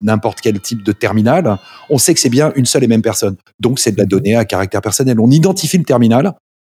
n'importe 0.00 0.40
quel 0.40 0.58
type 0.60 0.82
de 0.82 0.92
terminal, 0.92 1.58
on 1.90 1.98
sait 1.98 2.14
que 2.14 2.20
c'est 2.20 2.30
bien 2.30 2.52
une 2.56 2.64
seule 2.64 2.84
et 2.84 2.88
même 2.88 3.02
personne. 3.02 3.36
Donc 3.58 3.78
c'est 3.78 3.92
de 3.92 3.98
la 3.98 4.06
donnée 4.06 4.36
à 4.36 4.44
caractère 4.44 4.80
personnel. 4.80 5.20
On 5.20 5.30
identifie 5.30 5.78
le 5.78 5.84
terminal, 5.84 6.34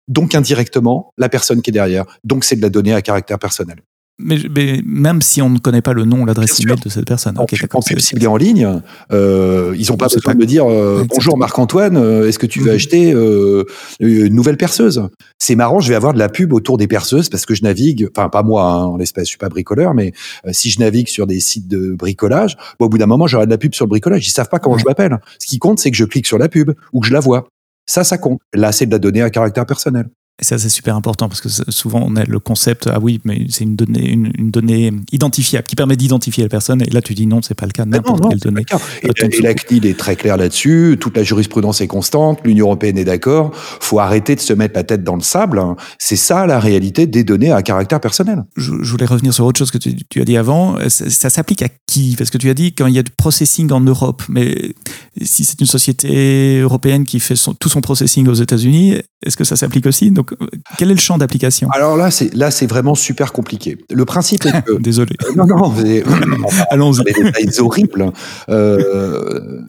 donc 0.07 0.35
indirectement 0.35 1.13
la 1.17 1.29
personne 1.29 1.61
qui 1.61 1.69
est 1.69 1.73
derrière. 1.73 2.05
Donc 2.23 2.43
c'est 2.43 2.55
de 2.55 2.61
la 2.61 2.69
donnée 2.69 2.93
à 2.93 3.01
caractère 3.01 3.39
personnel. 3.39 3.77
Mais, 4.19 4.81
même 4.85 5.23
si 5.23 5.41
on 5.41 5.49
ne 5.49 5.57
connaît 5.57 5.81
pas 5.81 5.93
le 5.93 6.05
nom, 6.05 6.23
l'adresse 6.23 6.59
email 6.59 6.79
de 6.79 6.89
cette 6.89 7.07
personne. 7.07 7.37
Okay, 7.39 7.57
quand 7.67 7.79
tu 7.79 7.99
ciblé 7.99 8.27
en 8.27 8.37
ligne, 8.37 8.81
euh, 9.11 9.75
ils 9.75 9.89
n'ont 9.89 9.97
pas 9.97 10.07
besoin 10.07 10.35
de 10.35 10.39
me 10.39 10.45
dire 10.45 10.69
euh, 10.69 11.03
bonjour 11.09 11.35
Marc-Antoine, 11.35 11.97
euh, 11.97 12.27
est-ce 12.27 12.37
que 12.37 12.45
tu 12.45 12.59
veux 12.59 12.69
mhm. 12.69 12.75
acheter 12.75 13.13
euh, 13.13 13.63
une 13.99 14.35
nouvelle 14.35 14.57
perceuse? 14.57 15.09
C'est 15.39 15.55
marrant, 15.55 15.79
je 15.79 15.89
vais 15.89 15.95
avoir 15.95 16.13
de 16.13 16.19
la 16.19 16.29
pub 16.29 16.53
autour 16.53 16.77
des 16.77 16.87
perceuses 16.87 17.29
parce 17.29 17.47
que 17.47 17.55
je 17.55 17.63
navigue, 17.63 18.07
enfin 18.15 18.29
pas 18.29 18.43
moi 18.43 18.65
hein, 18.65 18.83
en 18.83 18.97
l'espèce, 18.97 19.25
je 19.25 19.29
suis 19.29 19.37
pas 19.39 19.49
bricoleur, 19.49 19.95
mais 19.95 20.13
euh, 20.45 20.51
si 20.53 20.69
je 20.69 20.79
navigue 20.79 21.07
sur 21.07 21.25
des 21.25 21.39
sites 21.39 21.67
de 21.67 21.93
bricolage, 21.93 22.55
bon, 22.79 22.85
au 22.85 22.89
bout 22.89 22.99
d'un 22.99 23.07
moment 23.07 23.25
j'aurai 23.25 23.45
de 23.45 23.51
la 23.51 23.57
pub 23.57 23.73
sur 23.73 23.85
le 23.85 23.89
bricolage. 23.89 24.27
Ils 24.27 24.31
savent 24.31 24.49
pas 24.49 24.59
comment 24.59 24.77
je 24.77 24.85
m'appelle. 24.85 25.17
Ce 25.39 25.47
qui 25.47 25.57
compte, 25.57 25.79
c'est 25.79 25.89
que 25.89 25.97
je 25.97 26.05
clique 26.05 26.27
sur 26.27 26.37
la 26.37 26.49
pub 26.49 26.71
ou 26.93 26.99
que 26.99 27.07
je 27.07 27.13
la 27.13 27.19
vois. 27.19 27.47
Ça, 27.87 28.03
ça 28.03 28.17
compte. 28.17 28.39
Là, 28.53 28.71
c'est 28.71 28.85
de 28.85 28.91
la 28.91 28.99
donnée 28.99 29.21
à 29.21 29.29
caractère 29.29 29.65
personnel. 29.65 30.07
Et 30.43 30.45
ça, 30.45 30.59
c'est 30.59 30.67
super 30.67 30.97
important 30.97 31.29
parce 31.29 31.39
que 31.39 31.47
souvent, 31.47 32.03
on 32.05 32.17
a 32.17 32.25
le 32.25 32.37
concept, 32.37 32.89
ah 32.91 32.99
oui, 33.01 33.21
mais 33.23 33.45
c'est 33.47 33.63
une 33.63 33.77
donnée, 33.77 34.09
une, 34.09 34.51
donnée 34.51 34.91
identifiable 35.13 35.65
qui 35.65 35.77
permet 35.77 35.95
d'identifier 35.95 36.43
la 36.43 36.49
personne. 36.49 36.81
Et 36.81 36.89
là, 36.89 37.01
tu 37.01 37.13
dis 37.13 37.27
non, 37.27 37.41
c'est 37.41 37.53
pas 37.53 37.65
le 37.65 37.71
cas. 37.71 37.85
N'importe 37.85 38.29
quelle 38.29 38.39
donnée. 38.39 38.65
Et, 39.03 39.07
et, 39.07 39.41
la 39.41 39.53
CNIL 39.53 39.85
est 39.85 39.97
très 39.97 40.17
claire 40.17 40.35
là-dessus. 40.35 40.97
Toute 40.99 41.15
la 41.15 41.23
jurisprudence 41.23 41.79
est 41.79 41.87
constante. 41.87 42.39
L'Union 42.43 42.65
européenne 42.65 42.97
est 42.97 43.05
d'accord. 43.05 43.51
Faut 43.53 43.99
arrêter 43.99 44.35
de 44.35 44.41
se 44.41 44.51
mettre 44.51 44.75
la 44.75 44.83
tête 44.83 45.05
dans 45.05 45.15
le 45.15 45.21
sable. 45.21 45.63
C'est 45.97 46.17
ça 46.17 46.45
la 46.45 46.59
réalité 46.59 47.07
des 47.07 47.23
données 47.23 47.53
à 47.53 47.61
caractère 47.61 48.01
personnel. 48.01 48.43
Je, 48.57 48.73
voulais 48.73 49.05
revenir 49.05 49.33
sur 49.33 49.45
autre 49.45 49.59
chose 49.59 49.71
que 49.71 49.77
tu, 49.77 50.19
as 50.19 50.25
dit 50.25 50.35
avant. 50.35 50.75
Ça, 50.89 51.29
s'applique 51.29 51.61
à 51.61 51.69
qui? 51.87 52.15
Parce 52.17 52.29
que 52.29 52.37
tu 52.37 52.49
as 52.49 52.53
dit 52.53 52.75
quand 52.75 52.87
il 52.87 52.95
y 52.95 52.99
a 52.99 53.03
du 53.03 53.11
processing 53.11 53.71
en 53.71 53.79
Europe, 53.79 54.23
mais 54.27 54.73
si 55.21 55.45
c'est 55.45 55.61
une 55.61 55.67
société 55.67 56.59
européenne 56.59 57.05
qui 57.05 57.21
fait 57.21 57.35
tout 57.61 57.69
son 57.69 57.79
processing 57.79 58.27
aux 58.27 58.33
États-Unis, 58.33 58.97
est-ce 59.25 59.37
que 59.37 59.45
ça 59.45 59.55
s'applique 59.55 59.85
aussi? 59.85 60.11
Donc, 60.11 60.32
quel 60.77 60.91
est 60.91 60.95
le 60.95 60.99
champ 60.99 61.17
d'application? 61.17 61.69
Alors 61.71 61.97
là, 61.97 62.11
c'est 62.11 62.33
là, 62.33 62.51
c'est 62.51 62.67
vraiment 62.67 62.95
super 62.95 63.33
compliqué. 63.33 63.77
Le 63.89 64.05
principe 64.05 64.45
est 64.45 64.61
que 64.63 64.73
désolé. 64.79 65.15
Euh, 65.25 65.33
non, 65.35 65.45
non, 65.45 65.73
allons-y. 66.69 67.03
Des 67.03 67.13
détails 67.13 67.59
horribles. 67.59 68.11
Euh, 68.49 69.61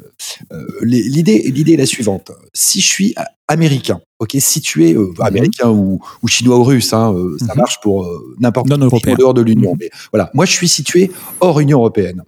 euh, 0.53 0.67
l'idée, 0.83 1.51
l'idée 1.55 1.75
est 1.75 1.79
la 1.79 1.87
suivante. 1.87 2.31
Si 2.53 2.81
je 2.81 2.87
suis 2.87 3.15
américain, 3.49 4.01
ok, 4.21 4.37
situé 4.39 4.95
mhm. 4.95 5.15
américain 5.21 5.71
ou, 5.71 6.01
chinois 6.27 6.59
ou 6.59 6.65
russe, 6.65 6.93
hein, 6.93 7.15
ça 7.39 7.55
mhm. 7.55 7.59
marche 7.59 7.81
pour 7.83 8.09
n'importe 8.39 8.69
quel 8.69 9.15
en 9.15 9.17
dehors 9.17 9.35
de 9.35 9.43
l'Union. 9.43 9.73
Mhm. 9.73 9.79
Mais 9.81 9.91
voilà, 10.13 10.31
moi 10.35 10.45
je 10.47 10.53
suis 10.53 10.69
situé 10.69 11.11
hors 11.41 11.61
Union 11.61 11.79
européenne. 11.79 12.23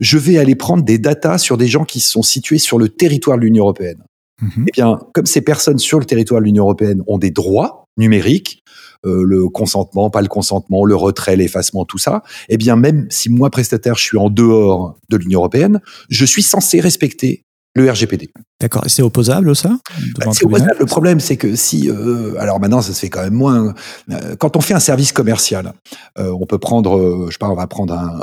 Je 0.00 0.18
vais 0.18 0.38
aller 0.38 0.54
prendre 0.54 0.82
des 0.82 0.98
datas 0.98 1.38
sur 1.38 1.56
des 1.56 1.68
gens 1.68 1.84
qui 1.84 2.00
sont 2.00 2.22
situés 2.22 2.58
sur 2.58 2.78
le 2.78 2.88
territoire 2.88 3.36
de 3.36 3.42
l'Union 3.42 3.64
européenne. 3.64 4.02
Mhm. 4.42 4.66
Eh 4.68 4.70
bien, 4.72 4.98
comme 5.14 5.26
ces 5.26 5.40
personnes 5.40 5.78
sur 5.78 5.98
le 5.98 6.04
territoire 6.04 6.40
de 6.40 6.46
l'Union 6.46 6.64
européenne 6.64 7.02
ont 7.06 7.18
des 7.18 7.30
droits 7.30 7.86
numériques, 7.96 8.62
euh, 9.06 9.24
le 9.24 9.48
consentement, 9.48 10.10
pas 10.10 10.20
le 10.20 10.28
consentement, 10.28 10.84
le 10.84 10.94
retrait, 10.94 11.36
l'effacement, 11.36 11.84
tout 11.84 11.98
ça, 11.98 12.22
eh 12.48 12.56
bien, 12.56 12.76
même 12.76 13.06
si 13.10 13.30
moi, 13.30 13.50
prestataire, 13.50 13.96
je 13.96 14.02
suis 14.02 14.18
en 14.18 14.30
dehors 14.30 14.96
de 15.08 15.16
l'Union 15.16 15.40
européenne, 15.40 15.80
je 16.08 16.24
suis 16.24 16.42
censé 16.42 16.80
respecter 16.80 17.44
le 17.74 17.90
RGPD. 17.90 18.30
D'accord. 18.62 18.84
C'est 18.86 19.02
opposable, 19.02 19.56
ça? 19.56 19.76
Bah, 20.16 20.26
C'est 20.32 20.44
opposable. 20.44 20.76
Le 20.78 20.86
problème, 20.86 21.18
c'est 21.18 21.36
que 21.36 21.56
si, 21.56 21.90
euh, 21.90 22.34
alors 22.38 22.60
maintenant, 22.60 22.80
ça 22.80 22.92
se 22.92 23.00
fait 23.00 23.08
quand 23.08 23.22
même 23.22 23.34
moins. 23.34 23.74
Euh, 24.12 24.36
quand 24.38 24.56
on 24.56 24.60
fait 24.60 24.72
un 24.72 24.78
service 24.78 25.10
commercial, 25.10 25.72
euh, 26.16 26.32
on 26.40 26.46
peut 26.46 26.58
prendre, 26.58 26.96
euh, 26.96 27.26
je 27.26 27.32
sais 27.32 27.38
pas, 27.38 27.48
on 27.48 27.56
va 27.56 27.66
prendre 27.66 27.92
un, 27.92 28.22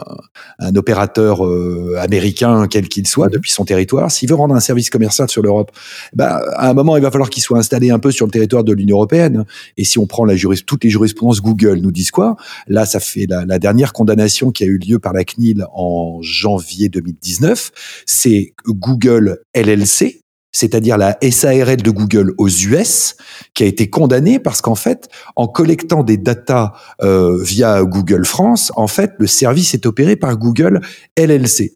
un 0.60 0.75
opérateur 0.77 1.46
euh, 1.46 1.98
américain, 2.00 2.67
quel 2.69 2.88
qu'il 2.88 3.05
soit, 3.05 3.25
mhm. 3.25 3.34
depuis 3.34 3.51
son 3.51 3.65
territoire. 3.65 4.10
S'il 4.12 4.29
veut 4.29 4.36
rendre 4.36 4.55
un 4.55 4.62
service 4.62 4.89
commercial 4.89 5.29
sur 5.29 5.41
l'Europe, 5.41 5.72
bah, 6.13 6.41
à 6.55 6.69
un 6.69 6.74
moment, 6.74 6.96
il 6.96 7.03
va 7.03 7.12
falloir 7.12 7.29
qu'il 7.29 7.43
soit 7.43 7.58
installé 7.58 7.89
un 7.89 8.00
peu 8.00 8.12
sur 8.12 8.25
le 8.25 8.31
territoire 8.31 8.63
de 8.63 8.72
l'Union 8.72 8.96
européenne. 8.96 9.43
Et 9.75 9.84
si 9.84 10.00
on 10.00 10.08
prend 10.08 10.24
la 10.24 10.38
juris, 10.38 10.63
toutes 10.65 10.86
les 10.86 10.89
jurisprudences 10.89 11.41
Google 11.41 11.79
nous 11.79 11.91
disent 11.91 12.12
quoi? 12.12 12.38
Là, 12.69 12.86
ça 12.86 13.01
fait 13.01 13.25
la, 13.27 13.43
la 13.43 13.60
dernière 13.60 13.91
condamnation 13.91 14.51
qui 14.51 14.63
a 14.63 14.67
eu 14.67 14.77
lieu 14.77 15.00
par 15.00 15.12
la 15.12 15.25
CNIL 15.25 15.65
en 15.74 16.19
janvier 16.22 16.88
2019. 16.88 17.72
C'est 18.05 18.53
Google 18.65 19.39
LLC 19.53 20.22
c'est-à-dire 20.51 20.98
la 20.98 21.18
SARL 21.22 21.77
de 21.77 21.91
Google 21.91 22.34
aux 22.38 22.50
US, 22.50 23.15
qui 23.53 23.63
a 23.63 23.65
été 23.65 23.89
condamnée 23.89 24.39
parce 24.39 24.62
qu'en 24.62 24.75
fait, 24.75 25.10
en 25.36 25.48
collectant 25.48 26.03
des 26.03 26.18
datas 26.18 26.74
euh, 27.01 27.41
via 27.44 27.84
Google 27.84 28.25
France, 28.25 28.72
en 28.75 28.88
fait, 28.88 29.12
le 29.20 29.27
service 29.27 29.74
est 29.74 29.86
opéré 29.86 30.15
par 30.15 30.38
Google 30.38 30.82
LLC. 31.18 31.74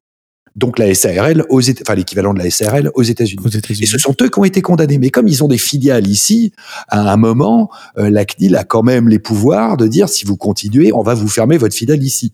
Donc 0.56 0.78
la 0.78 0.94
SARL, 0.94 1.46
aux 1.50 1.62
enfin 1.68 1.96
l'équivalent 1.96 2.34
de 2.34 2.40
la 2.40 2.50
SARL 2.50 2.92
aux 2.94 3.02
États-Unis. 3.02 3.44
Et 3.82 3.86
ce 3.88 3.98
sont 3.98 4.16
eux 4.22 4.30
qui 4.30 4.40
ont 4.40 4.44
été 4.44 4.62
condamnés. 4.62 5.00
Mais 5.00 5.10
comme 5.10 5.28
ils 5.28 5.44
ont 5.44 5.48
des 5.48 5.58
filiales 5.58 6.08
ici, 6.08 6.54
à 6.90 7.12
un 7.12 7.18
moment, 7.18 7.72
euh, 7.98 8.10
la 8.10 8.24
CNIL 8.26 8.56
a 8.56 8.64
quand 8.64 8.84
même 8.84 9.10
les 9.10 9.20
pouvoirs 9.20 9.78
de 9.78 9.88
dire 9.88 10.10
si 10.10 10.26
vous 10.26 10.38
continuez, 10.38 10.94
on 10.94 11.02
va 11.02 11.16
vous 11.16 11.28
fermer 11.28 11.58
votre 11.58 11.76
filiale 11.76 12.04
ici. 12.04 12.34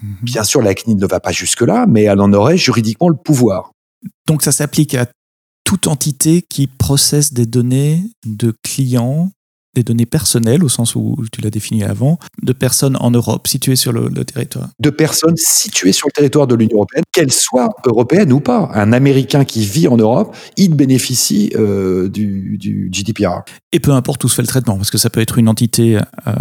Mhm. 0.00 0.16
Bien 0.22 0.44
sûr, 0.44 0.62
la 0.62 0.74
CNIL 0.74 0.96
ne 0.96 1.06
va 1.06 1.18
pas 1.18 1.32
jusque-là, 1.32 1.86
mais 1.88 2.04
elle 2.04 2.20
en 2.20 2.32
aurait 2.32 2.56
juridiquement 2.56 3.08
le 3.08 3.16
pouvoir. 3.16 3.72
Donc 4.28 4.42
ça 4.42 4.52
s'applique 4.52 4.94
à 4.94 5.06
toute 5.66 5.88
entité 5.88 6.42
qui 6.42 6.68
processe 6.68 7.32
des 7.32 7.44
données 7.44 8.00
de 8.24 8.54
clients 8.62 9.32
des 9.76 9.82
données 9.82 10.06
personnelles, 10.06 10.64
au 10.64 10.68
sens 10.68 10.96
où 10.96 11.16
tu 11.30 11.40
l'as 11.42 11.50
défini 11.50 11.84
avant, 11.84 12.18
de 12.42 12.52
personnes 12.52 12.96
en 12.98 13.10
Europe 13.10 13.46
situées 13.46 13.76
sur 13.76 13.92
le, 13.92 14.10
territoire. 14.24 14.68
De 14.80 14.90
personnes 14.90 15.36
situées 15.36 15.92
sur 15.92 16.08
le 16.08 16.12
territoire 16.12 16.46
de 16.46 16.54
l'Union 16.54 16.76
européenne, 16.78 17.04
qu'elles 17.12 17.32
soient 17.32 17.68
européennes 17.84 18.32
ou 18.32 18.40
pas. 18.40 18.70
Un 18.74 18.92
Américain 18.92 19.44
qui 19.44 19.64
vit 19.64 19.86
en 19.86 19.96
Europe, 19.96 20.34
il 20.56 20.74
bénéficie 20.74 21.52
euh, 21.56 22.08
du, 22.08 22.56
du, 22.58 22.90
GDPR. 22.90 23.42
Et 23.72 23.80
peu 23.80 23.92
importe 23.92 24.24
où 24.24 24.28
se 24.28 24.34
fait 24.34 24.42
le 24.42 24.48
traitement, 24.48 24.76
parce 24.76 24.90
que 24.90 24.98
ça 24.98 25.10
peut 25.10 25.20
être 25.20 25.38
une 25.38 25.48
entité 25.48 25.96
euh, 25.96 26.00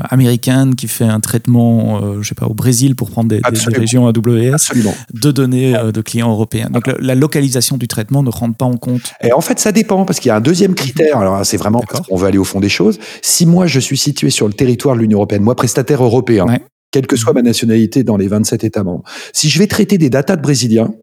américaine 0.10 0.76
qui 0.76 0.88
fait 0.88 1.04
un 1.06 1.20
traitement, 1.20 2.02
euh, 2.02 2.22
je 2.22 2.30
sais 2.30 2.36
pas, 2.36 2.46
au 2.46 2.54
Brésil 2.54 2.96
pour 2.96 3.12
prendre 3.12 3.30
des, 3.30 3.42
des, 3.42 3.78
régions 3.78 4.08
AWS, 4.08 4.54
Absolument. 4.54 4.96
de 5.14 5.32
données 5.32 5.76
euh, 5.76 5.92
de 5.92 6.02
clients 6.02 6.32
européens. 6.32 6.70
Donc 6.72 6.88
la, 6.88 6.96
la, 7.00 7.16
localisation 7.16 7.78
du 7.78 7.90
traitement 7.90 8.24
ne 8.24 8.30
rentre 8.30 8.56
pas 8.56 8.66
en 8.66 8.78
compte. 8.78 9.14
Et 9.22 9.34
en 9.34 9.42
fait, 9.42 9.60
ça 9.60 9.74
dépend, 9.74 10.06
parce 10.06 10.20
qu'il 10.20 10.30
y 10.30 10.32
a 10.32 10.38
un 10.38 10.42
deuxième 10.42 10.76
critère. 10.76 11.18
Alors 11.18 11.46
c'est 11.46 11.58
vraiment 11.58 11.82
parce 11.82 12.08
qu'on 12.08 12.16
veut 12.16 12.28
aller 12.28 12.38
au 12.38 12.46
fond 12.46 12.62
des 12.62 12.70
choses 12.70 13.00
si 13.26 13.48
moi 13.48 13.66
je 13.66 13.80
suis 13.80 13.98
situé 13.98 14.30
sur 14.30 14.48
le 14.48 14.54
territoire 14.54 14.96
de 14.96 15.02
l'Union 15.02 15.18
européenne, 15.18 15.42
moi 15.42 15.56
prestataire 15.56 16.04
européen, 16.04 16.46
quelle 16.92 17.08
que 17.08 17.16
soit 17.16 17.34
ma 17.34 17.42
nationalité 17.42 18.04
dans 18.04 18.18
les 18.18 18.28
27 18.28 18.64
États 18.64 18.84
membres, 18.84 19.04
si 19.34 19.50
je 19.50 19.58
vais 19.58 19.66
traiter 19.66 19.98
des 19.98 20.12
datas 20.12 20.36
de 20.36 20.44
Brésiliens, 20.44 20.94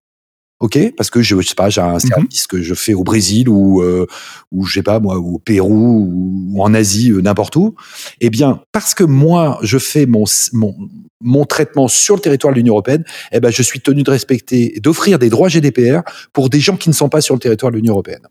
ok, 0.60 0.94
parce 0.96 1.10
que 1.10 1.20
je, 1.20 1.40
sais 1.42 1.56
pas, 1.56 1.68
j'ai 1.68 1.80
un 1.80 1.94
mhm. 1.94 2.00
service 2.00 2.46
que 2.46 2.62
je 2.62 2.74
fais 2.74 2.94
au 2.94 3.02
Brésil 3.02 3.48
ou 3.48 3.82
euh, 3.82 4.06
ou 4.52 4.64
je 4.64 4.74
sais 4.74 4.82
pas 4.84 5.00
moi, 5.00 5.18
au 5.18 5.40
Pérou 5.40 6.08
ou, 6.52 6.62
en 6.62 6.72
Asie, 6.74 7.10
euh, 7.10 7.20
n'importe 7.20 7.56
où, 7.56 7.74
eh 8.20 8.30
bien 8.30 8.60
parce 8.70 8.94
que 8.94 9.02
moi 9.02 9.58
je 9.62 9.78
fais 9.78 10.06
mon 10.06 10.24
mon 10.52 10.76
mon 11.20 11.44
traitement 11.44 11.88
sur 11.88 12.14
le 12.14 12.20
territoire 12.20 12.52
de 12.52 12.58
l'Union 12.58 12.74
européenne, 12.74 13.04
eh 13.32 13.40
ben 13.40 13.50
je 13.50 13.62
suis 13.62 13.80
tenu 13.80 14.04
de 14.04 14.10
respecter, 14.10 14.78
d'offrir 14.80 15.18
des 15.18 15.28
droits 15.28 15.48
GDPR 15.48 16.02
pour 16.32 16.50
des 16.50 16.60
gens 16.60 16.76
qui 16.76 16.88
ne 16.88 16.94
sont 16.94 17.08
pas 17.08 17.20
sur 17.20 17.34
le 17.34 17.40
territoire 17.40 17.72
de 17.72 17.76
l'Union 17.76 17.94
européenne. 17.94 18.28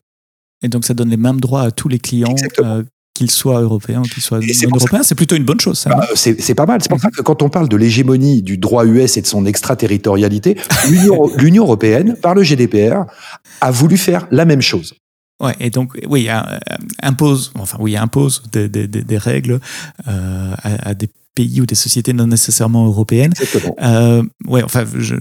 Et 0.63 0.69
donc 0.69 0.86
ça 0.86 0.93
donne 0.93 1.10
les 1.10 1.17
mêmes 1.17 1.41
droits 1.41 1.63
à 1.63 1.71
tous 1.71 1.89
les 1.89 2.00
clients 2.00 2.36
euh, 2.60 2.83
qu'il 3.22 3.32
soit 3.32 3.62
européen 3.62 4.00
ou 4.00 4.04
qu'il 4.04 4.24
soit 4.24 4.40
non 4.40 4.75
européen, 4.75 5.04
c'est 5.04 5.16
plutôt 5.16 5.36
une 5.36 5.44
bonne 5.44 5.60
chose. 5.60 5.86
Bah, 5.88 6.08
c'est 6.16 6.56
pas 6.56 6.66
mal. 6.66 6.82
C'est 6.82 6.90
pour 6.90 7.00
ça 7.00 7.10
que 7.12 7.22
quand 7.22 7.44
on 7.44 7.50
parle 7.50 7.70
de 7.70 7.78
l'hégémonie 7.78 8.42
du 8.42 8.58
droit 8.58 8.86
US 8.86 9.18
et 9.18 9.22
de 9.22 9.28
son 9.28 9.46
extraterritorialité, 9.46 10.58
l'Union 11.38 11.63
européenne, 11.63 12.16
par 12.22 12.34
le 12.34 12.42
GDPR, 12.42 13.06
a 13.62 13.72
voulu 13.72 13.98
faire 13.98 14.28
la 14.32 14.46
même 14.46 14.62
chose. 14.62 14.96
Ouais, 15.41 15.55
et 15.60 15.69
donc 15.69 15.98
oui, 16.07 16.27
euh, 16.29 16.39
impose, 17.01 17.51
enfin 17.55 17.77
oui, 17.79 17.98
impose 17.98 18.43
des, 18.51 18.69
des, 18.69 18.88
des 18.88 19.17
règles 19.17 19.60
euh, 20.07 20.53
à, 20.62 20.89
à, 20.89 20.93
des 20.93 21.10
pays 21.33 21.62
ou 21.62 21.65
des 21.65 21.75
sociétés 21.75 22.13
non 22.13 22.27
nécessairement 22.27 22.86
européennes. 22.86 23.33
Euh, 23.81 24.21
ouais, 24.48 24.63
enfin, 24.63 24.86
je, 24.98 25.15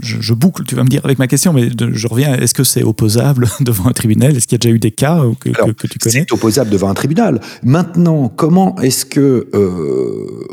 je, 0.00 0.20
je, 0.20 0.34
boucle, 0.34 0.64
tu 0.64 0.74
vas 0.74 0.84
me 0.84 0.88
dire 0.88 1.00
avec 1.04 1.18
ma 1.18 1.26
question, 1.26 1.52
mais 1.52 1.70
je 1.92 2.06
reviens, 2.06 2.34
est-ce 2.34 2.52
que 2.52 2.64
c'est 2.64 2.82
opposable 2.82 3.48
devant 3.60 3.86
un 3.86 3.92
tribunal? 3.92 4.36
Est-ce 4.36 4.46
qu'il 4.46 4.56
y 4.56 4.60
a 4.60 4.62
déjà 4.62 4.74
eu 4.74 4.78
des 4.78 4.90
cas 4.90 5.22
que, 5.40 5.50
que, 5.50 5.86
tu 5.86 5.98
connais? 5.98 6.24
C'est 6.28 6.32
opposable 6.32 6.70
devant 6.70 6.88
un 6.88 6.94
tribunal. 6.94 7.40
Maintenant, 7.62 8.28
comment 8.28 8.76
est-ce 8.80 9.06
que 9.06 9.48
euh, 9.54 10.46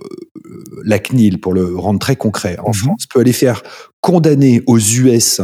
la 0.86 1.00
CNIL, 1.00 1.40
pour 1.40 1.54
le 1.54 1.76
rendre 1.76 2.00
très 2.00 2.16
concret, 2.16 2.58
en 2.64 2.70
mhm. 2.70 2.74
France, 2.76 3.06
peut 3.08 3.20
aller 3.20 3.34
faire 3.34 3.64
condamner 4.02 4.64
aux 4.68 4.80
US 4.80 5.42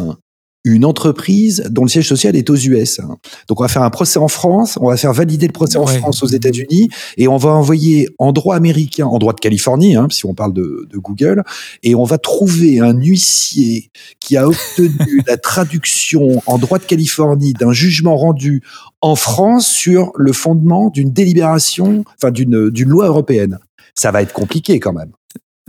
une 0.66 0.84
entreprise 0.84 1.64
dont 1.70 1.84
le 1.84 1.90
siège 1.90 2.10
social 2.10 2.36
est 2.36 2.50
aux 2.50 2.56
US. 2.56 3.00
Donc 3.48 3.60
on 3.60 3.64
va 3.64 3.70
faire 3.70 3.84
un 3.84 3.92
procès 3.92 4.18
en 4.18 4.28
France, 4.28 4.78
on 4.82 4.90
va 4.90 4.98
faire 4.98 5.14
valider 5.14 5.46
le 5.46 5.54
procès 5.54 5.78
en 5.78 5.86
France 5.86 6.24
aux 6.24 6.28
États-Unis 6.28 6.90
et 7.18 7.28
on 7.28 7.38
va 7.38 7.52
envoyer 7.52 8.10
en 8.18 8.34
droit 8.34 8.56
américain, 8.56 9.06
en 9.06 9.20
droit 9.20 9.34
de 9.34 9.40
Californie, 9.40 9.96
hein, 9.96 10.08
si 10.10 10.26
on 10.26 10.34
parle 10.34 10.54
de, 10.54 10.88
de, 10.90 10.98
Google, 10.98 11.44
et 11.84 11.94
on 11.94 12.04
va 12.04 12.18
trouver 12.18 12.80
un 12.80 12.94
huissier 12.94 13.92
qui 14.20 14.38
a 14.38 14.48
obtenu 14.48 15.22
la 15.28 15.38
traduction 15.38 16.42
en 16.48 16.58
droit 16.58 16.80
de 16.80 16.86
Californie 16.86 17.54
d'un 17.54 17.72
jugement 17.72 18.18
rendu 18.18 18.64
en 19.02 19.16
France 19.16 19.68
sur 19.68 20.12
le 20.16 20.34
fondement 20.34 20.90
d'une 20.90 21.12
délibération, 21.12 22.04
enfin 22.18 22.32
d'une 22.32 22.72
d'une 22.72 22.90
loi 22.90 23.06
européenne. 23.06 23.60
Ça 23.94 24.12
va 24.12 24.24
être 24.24 24.34
compliqué 24.34 24.80
quand 24.80 24.94
même. 24.94 25.12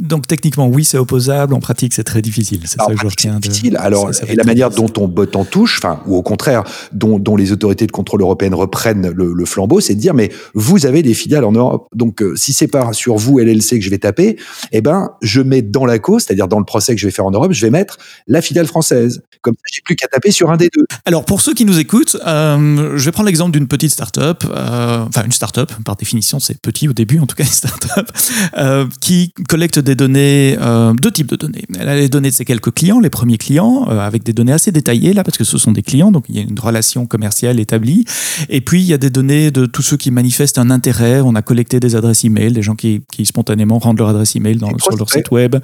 Donc 0.01 0.27
techniquement, 0.27 0.69
oui, 0.69 0.85
c'est 0.85 0.99
opposable. 0.99 1.55
En 1.55 1.61
pratique, 1.61 1.95
c'est 1.95 2.05
très 2.05 2.21
difficile. 2.21 2.61
C'est 2.67 2.79
ça 2.79 2.87
que 2.87 3.01
je 3.01 3.07
retiens. 3.07 3.41
difficile. 3.41 3.79
Alors, 3.79 4.11
et 4.29 4.35
la 4.35 4.45
manière 4.45 4.69
dont 4.69 4.93
on 4.99 5.09
botte 5.09 5.37
en 5.37 5.45
touche, 5.47 5.79
enfin, 5.79 6.01
ou 6.07 6.17
au 6.17 6.23
contraire, 6.23 6.65
dont, 6.93 7.19
dont, 7.19 7.35
les 7.35 7.51
autorités 7.51 7.87
de 7.87 7.93
contrôle 7.93 8.21
européennes 8.21 8.55
reprennent 8.55 9.09
le, 9.11 9.33
le 9.33 9.45
flambeau, 9.47 9.81
c'est 9.81 9.95
de 9.95 10.01
dire, 10.01 10.13
mais 10.13 10.31
vous 10.53 10.85
avez 10.85 11.03
des 11.03 11.15
filiales 11.15 11.45
en 11.45 11.53
Europe. 11.53 11.89
Donc, 11.95 12.21
euh, 12.21 12.37
si 12.37 12.53
c'est 12.53 12.69
pas 12.69 12.93
sur 12.93 13.17
vous, 13.17 13.39
LLC, 13.39 13.79
que 13.79 13.81
je 13.81 13.89
vais 13.89 13.99
taper, 13.99 14.37
eh 14.73 14.83
ben, 14.83 15.13
je 15.23 15.41
mets 15.41 15.63
dans 15.63 15.87
la 15.87 15.99
cause, 15.99 16.25
c'est-à-dire 16.25 16.49
dans 16.49 16.59
le 16.59 16.67
procès 16.67 16.95
que 16.95 17.01
je 17.01 17.07
vais 17.07 17.13
faire 17.13 17.25
en 17.25 17.31
Europe, 17.31 17.53
je 17.53 17.65
vais 17.65 17.71
mettre 17.71 17.97
la 18.27 18.43
filiale 18.43 18.67
française. 18.67 19.23
Comme 19.41 19.55
ça, 19.55 19.63
j'ai 19.73 19.81
plus 19.83 19.97
qu'à 19.97 20.09
taper 20.09 20.31
sur 20.31 20.51
un 20.51 20.59
des 20.59 20.69
deux. 20.77 20.85
Alors, 21.07 21.25
pour 21.25 21.41
ceux 21.41 21.55
qui 21.55 21.65
nous 21.65 21.79
écoutent, 21.79 22.19
euh, 22.27 22.99
je 22.99 23.05
vais 23.05 23.13
prendre 23.13 23.29
l'exemple 23.29 23.53
d'une 23.53 23.69
petite 23.69 23.93
start-up, 23.93 24.45
euh, 24.45 25.05
enfin, 25.09 25.25
une 25.25 25.33
start-up, 25.33 25.73
par 25.85 25.97
définition, 25.97 26.39
c'est 26.39 26.61
petit 26.61 26.87
au 26.87 26.93
début, 26.93 27.19
en 27.19 27.27
tout 27.27 27.37
cas, 27.37 27.45
une 27.45 27.51
start-up, 27.51 28.11
euh, 28.59 28.87
qui 29.01 29.33
collecte 29.49 29.79
des 29.87 29.95
données, 29.95 30.57
euh, 30.61 30.93
deux 30.93 31.11
types 31.11 31.31
de 31.31 31.37
données. 31.37 31.65
Elle 31.79 31.89
a 31.89 31.97
les 31.97 32.11
données 32.11 32.29
de 32.29 32.35
ses 32.35 32.45
quelques 32.45 32.73
clients, 32.73 33.01
les 33.01 33.09
premiers 33.09 33.39
clients, 33.39 33.87
euh, 33.89 34.01
avec 34.01 34.23
des 34.23 34.35
données 34.35 34.53
assez 34.53 34.73
détaillées, 34.73 35.15
là, 35.15 35.25
parce 35.25 35.39
que 35.39 35.45
ce 35.45 35.57
sont 35.57 35.73
des 35.73 35.83
clients, 35.83 36.13
donc 36.13 36.27
il 36.29 36.37
y 36.37 36.39
a 36.39 36.43
une 36.43 36.59
relation 36.59 37.07
commerciale 37.07 37.59
établie. 37.59 38.05
Et 38.51 38.61
puis, 38.61 38.83
il 38.83 38.87
y 38.87 38.93
a 38.93 38.99
des 38.99 39.09
données 39.09 39.51
de 39.51 39.65
tous 39.65 39.83
ceux 39.83 39.97
qui 39.97 40.11
manifestent 40.11 40.59
un 40.59 40.71
intérêt. 40.71 41.21
On 41.23 41.35
a 41.35 41.43
collecté 41.43 41.81
des 41.81 41.97
adresses 41.97 42.25
email, 42.25 42.53
des 42.53 42.63
gens 42.63 42.75
qui, 42.75 43.03
qui 43.11 43.25
spontanément 43.25 43.79
rendent 43.79 43.99
leur 43.99 44.09
adresse 44.09 44.37
email 44.37 44.57
dans, 44.57 44.77
sur 44.79 44.97
leur 44.97 45.09
site 45.11 45.31
web, 45.31 45.57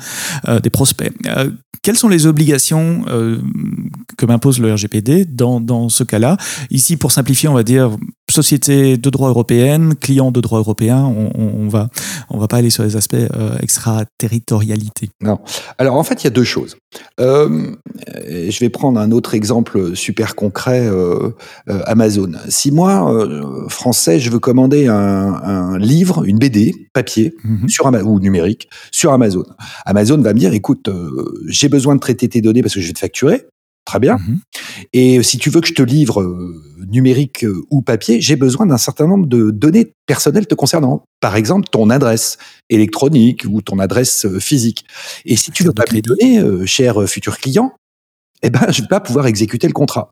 euh, 0.49 0.61
des 0.61 0.71
prospects. 0.71 1.13
Quelles 1.83 1.97
sont 1.97 2.09
les 2.09 2.27
obligations 2.27 3.05
que 4.17 4.27
m'impose 4.27 4.61
le 4.61 4.73
RGPD 4.73 5.25
dans, 5.25 5.61
dans 5.61 5.89
ce 5.89 6.05
cas-là? 6.05 6.37
Ici, 6.71 6.97
pour 6.97 7.11
simplifier, 7.11 7.49
on 7.49 7.55
va 7.55 7.65
dire 7.65 7.97
société 8.33 8.97
de 8.97 9.11
droit 9.11 9.29
européenne, 9.29 9.95
client 9.95 10.33
de 10.33 10.41
droit 10.41 10.59
européen, 10.59 11.05
on, 11.05 11.31
on, 11.35 11.69
va 11.69 11.89
on 12.31 12.39
va 12.39 12.49
pas 12.49 12.57
aller 12.57 12.71
sur 12.71 12.83
les 12.83 12.97
aspects 12.97 13.15
euh, 13.15 13.57
extraterritorialité. 14.23 15.11
Non. 15.21 15.39
Alors 15.79 15.97
en 15.97 16.05
fait, 16.05 16.23
il 16.23 16.25
y 16.25 16.27
a 16.29 16.31
deux 16.31 16.45
choses. 16.45 16.77
Euh, 17.21 17.73
je 18.27 18.59
vais 18.61 18.69
prendre 18.69 19.01
un 19.01 19.11
autre 19.11 19.35
exemple 19.35 19.97
super 19.97 20.35
concret 20.35 20.87
euh, 20.87 21.31
euh 21.69 21.81
Amazon. 21.87 22.33
Si 22.49 22.71
moi, 22.71 23.13
euh, 23.13 23.69
français, 23.69 24.21
je 24.21 24.31
veux 24.31 24.39
commander 24.39 24.87
un, 24.87 24.95
un, 24.95 25.79
livre, 25.79 26.25
une 26.25 26.39
BD, 26.39 26.89
papier, 26.93 27.35
mm 27.45 27.57
-hmm. 27.57 27.69
sur 27.69 27.87
Ama 27.87 28.03
ou 28.03 28.21
numérique, 28.21 28.69
sur 28.91 29.13
Amazon. 29.13 29.45
Amazon 29.87 30.19
va 30.23 30.33
me 30.33 30.39
dire, 30.39 30.53
écoute, 30.53 30.89
euh, 30.89 31.49
j'ai 31.49 31.69
besoin 31.69 31.95
de 31.95 32.01
traiter 32.01 32.29
tes 32.29 32.41
données 32.41 32.63
parce 32.63 32.75
que 32.75 32.81
je 32.81 32.87
vais 32.87 32.93
te 32.93 32.99
facturer. 32.99 33.47
Très 33.85 33.99
bien. 33.99 34.17
Mmh. 34.17 34.37
Et 34.93 35.23
si 35.23 35.39
tu 35.39 35.51
veux 35.51 35.61
que 35.61 35.67
je 35.67 35.75
te 35.75 35.83
livre 35.83 36.23
euh, 36.23 36.63
numérique 36.89 37.45
euh, 37.45 37.65
ou 37.71 37.83
papier, 37.83 38.21
j'ai 38.21 38.37
besoin 38.37 38.65
d'un 38.65 38.79
certain 38.79 39.09
nombre 39.09 39.27
de 39.27 39.51
données 39.51 39.93
personnelles 40.07 40.47
te 40.47 40.55
concernant. 40.55 41.03
Par 41.21 41.35
exemple, 41.35 41.69
ton 41.69 41.91
adresse 41.91 42.39
électronique 42.71 43.45
ou 43.49 43.61
ton 43.61 43.81
adresse 43.81 44.25
euh, 44.25 44.39
physique. 44.39 44.85
Et 45.25 45.37
si 45.37 45.51
tu 45.51 45.65
veux 45.65 45.73
pas 45.73 45.85
me 45.91 45.95
les 45.95 46.03
donner, 46.03 46.67
cher 46.67 47.03
futur 47.09 47.39
client, 47.39 47.73
eh 48.43 48.51
ben, 48.51 48.61
je 48.71 48.83
vais 48.83 48.89
pas 48.89 49.01
pouvoir 49.01 49.27
exécuter 49.27 49.67
le 49.67 49.73
contrat. 49.73 50.11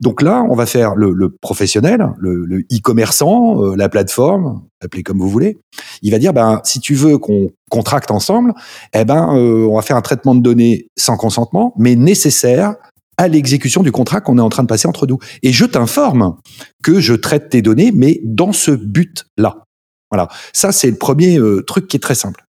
Donc 0.00 0.22
là, 0.22 0.44
on 0.48 0.54
va 0.54 0.66
faire 0.66 0.94
le, 0.94 1.12
le 1.12 1.28
professionnel, 1.28 2.12
le 2.18 2.60
e-commerçant, 2.72 3.74
la 3.74 3.88
plateforme, 3.88 4.62
appelez 4.80 5.02
comme 5.02 5.18
vous 5.18 5.28
voulez. 5.28 5.58
Il 6.02 6.12
va 6.12 6.18
dire, 6.18 6.32
ben, 6.32 6.60
si 6.62 6.78
tu 6.78 6.94
veux 6.94 7.18
qu'on 7.18 7.50
contracte 7.68 8.12
ensemble, 8.12 8.54
eh 8.94 9.04
ben, 9.04 9.26
on 9.26 9.74
va 9.74 9.82
faire 9.82 9.96
un 9.96 10.02
traitement 10.02 10.36
de 10.36 10.40
données 10.40 10.88
sans 10.96 11.16
consentement, 11.16 11.74
mais 11.76 11.96
nécessaire 11.96 12.76
à 13.18 13.28
l'exécution 13.28 13.82
du 13.82 13.92
contrat 13.92 14.20
qu'on 14.20 14.38
est 14.38 14.42
en 14.42 14.48
train 14.48 14.62
de 14.62 14.68
passer 14.68 14.88
entre 14.88 15.06
nous. 15.06 15.18
Et 15.42 15.52
je 15.52 15.64
t'informe 15.66 16.36
que 16.82 17.00
je 17.00 17.14
traite 17.14 17.50
tes 17.50 17.60
données, 17.60 17.92
mais 17.92 18.20
dans 18.24 18.52
ce 18.52 18.70
but-là. 18.70 19.64
Voilà. 20.10 20.28
Ça, 20.54 20.72
c'est 20.72 20.90
le 20.90 20.96
premier 20.96 21.38
euh, 21.38 21.62
truc 21.62 21.88
qui 21.88 21.96
est 21.96 22.00
très 22.00 22.14
simple. 22.14 22.44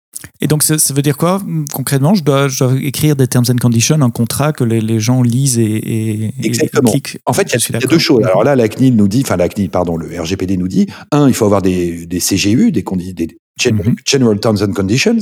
Et 0.42 0.48
donc, 0.48 0.64
ça, 0.64 0.78
ça, 0.78 0.94
veut 0.94 1.04
dire 1.04 1.18
quoi 1.18 1.42
concrètement? 1.72 2.16
Je 2.16 2.24
dois, 2.24 2.48
je 2.48 2.64
dois, 2.64 2.74
écrire 2.82 3.16
des 3.16 3.28
terms 3.28 3.46
and 3.50 3.58
conditions, 3.62 4.02
un 4.02 4.10
contrat 4.10 4.54
que 4.54 4.64
les, 4.64 4.82
les 4.82 5.00
gens 5.00 5.22
lisent 5.22 5.60
et, 5.60 5.64
et 5.64 6.32
Exactement. 6.44 6.90
Et 6.90 7.00
cliquent. 7.00 7.20
En 7.26 7.34
fait, 7.34 7.44
il 7.44 7.74
y, 7.74 7.76
a, 7.76 7.80
y 7.80 7.84
a 7.84 7.88
deux 7.88 8.00
choses. 8.00 8.24
Alors 8.26 8.44
là, 8.44 8.56
la 8.56 8.68
CNIL 8.68 8.96
nous 8.96 9.08
dit, 9.08 9.22
enfin 9.24 9.38
la 9.38 9.48
CNIL, 9.48 9.70
pardon, 9.70 9.98
le 9.98 10.20
RGPD 10.20 10.58
nous 10.58 10.68
dit, 10.68 10.88
un, 11.12 11.28
il 11.28 11.34
faut 11.36 11.46
avoir 11.46 11.62
des, 11.62 12.08
des 12.08 12.20
CGU, 12.20 12.72
des, 12.72 12.84
des 13.14 13.38
General, 13.58 13.88
mm 13.88 13.94
-hmm. 13.94 13.98
General 14.06 14.40
Terms 14.40 14.64
and 14.64 14.74
Conditions, 14.74 15.20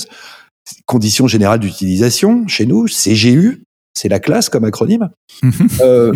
conditions 0.85 1.27
générales 1.27 1.59
d'utilisation 1.59 2.47
chez 2.47 2.65
nous, 2.65 2.85
CGU, 2.87 3.63
c'est 3.93 4.09
la 4.09 4.19
classe 4.19 4.49
comme 4.49 4.65
acronyme. 4.65 5.09
euh, 5.81 6.11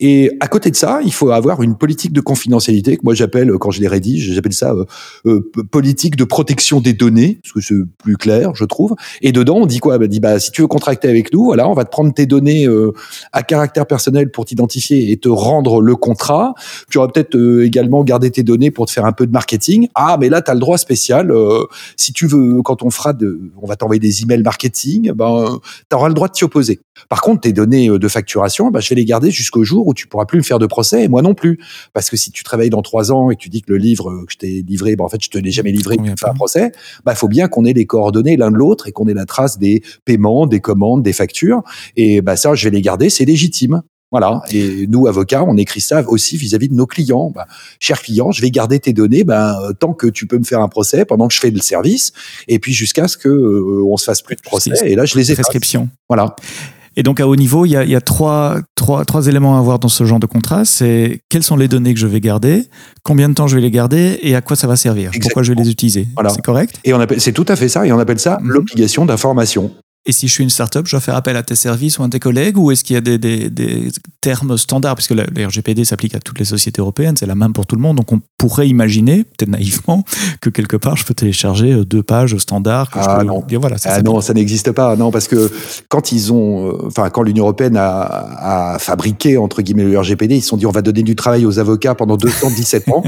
et 0.00 0.30
à 0.40 0.46
côté 0.46 0.70
de 0.70 0.76
ça, 0.76 1.00
il 1.04 1.12
faut 1.12 1.30
avoir 1.30 1.62
une 1.62 1.76
politique 1.76 2.12
de 2.12 2.20
confidentialité 2.20 2.96
que 2.96 3.02
moi 3.02 3.14
j'appelle, 3.14 3.52
quand 3.58 3.72
je 3.72 3.80
les 3.80 3.88
rédige, 3.88 4.32
j'appelle 4.32 4.52
ça 4.52 4.72
euh, 4.72 4.84
euh, 5.26 5.40
politique 5.70 6.14
de 6.14 6.24
protection 6.24 6.80
des 6.80 6.92
données, 6.92 7.40
parce 7.42 7.52
que 7.52 7.60
c'est 7.60 7.74
plus 7.98 8.16
clair, 8.16 8.54
je 8.54 8.64
trouve. 8.64 8.94
Et 9.22 9.32
dedans, 9.32 9.56
on 9.56 9.66
dit 9.66 9.78
quoi? 9.78 9.98
Bah, 9.98 10.06
dit 10.06 10.20
bah 10.20 10.38
si 10.38 10.52
tu 10.52 10.62
veux 10.62 10.68
contracter 10.68 11.08
avec 11.08 11.32
nous, 11.32 11.44
voilà, 11.44 11.68
on 11.68 11.74
va 11.74 11.84
te 11.84 11.90
prendre 11.90 12.14
tes 12.14 12.26
données 12.26 12.66
euh, 12.66 12.92
à 13.32 13.42
caractère 13.42 13.86
personnel 13.86 14.30
pour 14.30 14.44
t'identifier 14.44 15.10
et 15.10 15.16
te 15.16 15.28
rendre 15.28 15.80
le 15.80 15.96
contrat. 15.96 16.54
Tu 16.90 16.98
auras 16.98 17.08
peut-être 17.08 17.34
euh, 17.34 17.66
également 17.66 18.04
gardé 18.04 18.30
tes 18.30 18.44
données 18.44 18.70
pour 18.70 18.86
te 18.86 18.92
faire 18.92 19.04
un 19.04 19.12
peu 19.12 19.26
de 19.26 19.32
marketing. 19.32 19.88
Ah, 19.96 20.16
mais 20.20 20.28
là, 20.28 20.42
tu 20.42 20.50
as 20.50 20.54
le 20.54 20.60
droit 20.60 20.78
spécial. 20.78 21.32
Euh, 21.32 21.64
si 21.96 22.12
tu 22.12 22.28
veux, 22.28 22.62
quand 22.62 22.84
on 22.84 22.90
fera 22.90 23.14
de, 23.14 23.40
on 23.60 23.66
va 23.66 23.74
t'envoyer 23.74 24.00
des 24.00 24.22
emails 24.22 24.42
marketing, 24.42 25.10
ben, 25.12 25.58
tu 25.90 25.96
auras 25.96 26.08
le 26.08 26.14
droit 26.14 26.28
de 26.28 26.32
t'y 26.34 26.44
opposer. 26.44 26.78
Par 27.08 27.20
contre, 27.20 27.40
tes 27.40 27.52
données 27.52 27.88
de 27.88 28.08
facturation, 28.08 28.70
bah, 28.70 28.78
je 28.78 28.90
vais 28.90 28.96
les 28.96 29.04
garder 29.04 29.32
jusqu'au 29.32 29.64
jour 29.64 29.87
où 29.88 29.94
tu 29.94 30.06
pourras 30.06 30.26
plus 30.26 30.38
me 30.38 30.42
faire 30.42 30.58
de 30.58 30.66
procès 30.66 31.04
et 31.04 31.08
moi 31.08 31.22
non 31.22 31.34
plus. 31.34 31.58
Parce 31.92 32.10
que 32.10 32.16
si 32.16 32.30
tu 32.30 32.44
travailles 32.44 32.70
dans 32.70 32.82
trois 32.82 33.12
ans 33.12 33.30
et 33.30 33.36
que 33.36 33.40
tu 33.40 33.48
dis 33.48 33.62
que 33.62 33.72
le 33.72 33.78
livre 33.78 34.24
que 34.26 34.32
je 34.32 34.38
t'ai 34.38 34.62
livré, 34.62 34.96
bah, 34.96 35.04
en 35.04 35.08
fait, 35.08 35.22
je 35.22 35.30
te 35.30 35.38
l'ai 35.38 35.50
jamais 35.50 35.72
livré, 35.72 35.96
tu 35.96 36.04
fais 36.18 36.28
un 36.28 36.34
procès, 36.34 36.72
bah, 37.04 37.14
faut 37.14 37.28
bien 37.28 37.48
qu'on 37.48 37.64
ait 37.64 37.72
les 37.72 37.86
coordonnées 37.86 38.36
l'un 38.36 38.50
de 38.50 38.56
l'autre 38.56 38.86
et 38.88 38.92
qu'on 38.92 39.06
ait 39.08 39.14
la 39.14 39.26
trace 39.26 39.58
des 39.58 39.82
paiements, 40.04 40.46
des 40.46 40.60
commandes, 40.60 41.02
des 41.02 41.12
factures. 41.12 41.62
Et 41.96 42.20
bah, 42.20 42.36
ça, 42.36 42.54
je 42.54 42.68
vais 42.68 42.74
les 42.74 42.82
garder, 42.82 43.10
c'est 43.10 43.24
légitime. 43.24 43.82
Voilà. 44.10 44.40
Et 44.52 44.86
nous, 44.86 45.06
avocats, 45.06 45.44
on 45.44 45.58
écrit 45.58 45.82
ça 45.82 46.02
aussi 46.08 46.38
vis-à-vis 46.38 46.68
-vis 46.68 46.70
de 46.70 46.74
nos 46.74 46.86
clients. 46.86 47.30
Bah, 47.34 47.46
cher 47.78 48.00
client, 48.00 48.30
je 48.32 48.40
vais 48.40 48.50
garder 48.50 48.80
tes 48.80 48.94
données 48.94 49.22
ben, 49.22 49.54
tant 49.78 49.92
que 49.92 50.06
tu 50.06 50.26
peux 50.26 50.38
me 50.38 50.44
faire 50.44 50.60
un 50.60 50.68
procès 50.68 51.04
pendant 51.04 51.28
que 51.28 51.34
je 51.34 51.40
fais 51.40 51.50
le 51.50 51.60
service, 51.60 52.12
et 52.46 52.58
puis 52.58 52.72
jusqu'à 52.72 53.06
ce 53.06 53.18
que 53.18 53.28
euh, 53.28 53.84
on 53.86 53.96
se 53.98 54.04
fasse 54.04 54.22
plus 54.22 54.36
de 54.36 54.40
procès. 54.40 54.72
Et 54.84 54.94
là, 54.94 55.04
je 55.04 55.16
les 55.18 55.30
ai. 55.30 55.34
Prescription. 55.34 55.90
Voilà. 56.08 56.34
Et 56.98 57.04
donc, 57.04 57.20
à 57.20 57.28
haut 57.28 57.36
niveau, 57.36 57.64
il 57.64 57.70
y 57.70 57.76
a, 57.76 57.84
il 57.84 57.90
y 57.90 57.94
a 57.94 58.00
trois, 58.00 58.58
trois, 58.74 59.04
trois 59.04 59.28
éléments 59.28 59.54
à 59.54 59.60
avoir 59.60 59.78
dans 59.78 59.86
ce 59.86 60.02
genre 60.04 60.18
de 60.18 60.26
contrat. 60.26 60.64
C'est 60.64 61.20
quelles 61.28 61.44
sont 61.44 61.56
les 61.56 61.68
données 61.68 61.94
que 61.94 62.00
je 62.00 62.08
vais 62.08 62.18
garder, 62.18 62.64
combien 63.04 63.28
de 63.28 63.34
temps 63.34 63.46
je 63.46 63.54
vais 63.54 63.60
les 63.60 63.70
garder 63.70 64.18
et 64.20 64.34
à 64.34 64.40
quoi 64.40 64.56
ça 64.56 64.66
va 64.66 64.74
servir, 64.74 65.10
Exactement. 65.10 65.22
pourquoi 65.22 65.42
je 65.44 65.52
vais 65.52 65.62
les 65.62 65.70
utiliser. 65.70 66.08
Voilà. 66.14 66.30
C'est 66.30 66.42
correct? 66.42 66.80
Et 66.82 66.92
on 66.92 66.98
appelle, 66.98 67.20
c'est 67.20 67.32
tout 67.32 67.46
à 67.46 67.54
fait 67.54 67.68
ça, 67.68 67.86
et 67.86 67.92
on 67.92 68.00
appelle 68.00 68.18
ça 68.18 68.40
mmh. 68.42 68.48
l'obligation 68.48 69.06
d'information. 69.06 69.70
Et 70.06 70.12
si 70.12 70.26
je 70.26 70.32
suis 70.32 70.42
une 70.42 70.50
startup, 70.50 70.86
je 70.86 70.92
dois 70.92 71.00
faire 71.00 71.16
appel 71.16 71.36
à 71.36 71.42
tes 71.42 71.54
services 71.54 71.98
ou 71.98 72.02
à 72.02 72.08
tes 72.08 72.18
collègues 72.18 72.56
ou 72.56 72.70
est-ce 72.70 72.82
qu'il 72.82 72.94
y 72.94 72.96
a 72.96 73.02
des, 73.02 73.18
des, 73.18 73.50
des, 73.50 73.90
termes 74.22 74.56
standards? 74.56 74.94
Puisque 74.94 75.10
la, 75.10 75.24
la 75.34 75.48
RGPD 75.48 75.84
s'applique 75.84 76.14
à 76.14 76.18
toutes 76.18 76.38
les 76.38 76.46
sociétés 76.46 76.80
européennes, 76.80 77.16
c'est 77.18 77.26
la 77.26 77.34
même 77.34 77.52
pour 77.52 77.66
tout 77.66 77.76
le 77.76 77.82
monde. 77.82 77.98
Donc 77.98 78.10
on 78.10 78.20
pourrait 78.38 78.68
imaginer, 78.68 79.24
peut-être 79.24 79.50
naïvement, 79.50 80.04
que 80.40 80.48
quelque 80.48 80.76
part 80.76 80.96
je 80.96 81.04
peux 81.04 81.12
télécharger 81.12 81.84
deux 81.84 82.02
pages 82.02 82.36
standards. 82.38 82.90
Que 82.90 83.00
ah 83.00 83.18
je 83.20 83.26
non, 83.26 83.42
dire, 83.46 83.60
voilà, 83.60 83.76
ça, 83.76 83.90
ah 83.92 84.02
non, 84.02 84.22
ça 84.22 84.32
n'existe 84.32 84.72
pas. 84.72 84.96
Non, 84.96 85.10
parce 85.10 85.28
que 85.28 85.52
quand 85.88 86.10
ils 86.10 86.32
ont, 86.32 86.86
enfin 86.86 87.10
quand 87.10 87.22
l'Union 87.22 87.44
européenne 87.44 87.76
a, 87.76 88.74
a, 88.74 88.78
fabriqué 88.78 89.36
entre 89.36 89.60
guillemets 89.60 89.84
le 89.84 89.98
RGPD, 89.98 90.36
ils 90.36 90.40
se 90.40 90.48
sont 90.48 90.56
dit 90.56 90.64
on 90.64 90.70
va 90.70 90.82
donner 90.82 91.02
du 91.02 91.16
travail 91.16 91.44
aux 91.44 91.58
avocats 91.58 91.94
pendant 91.94 92.16
217 92.16 92.88
ans. 92.92 93.02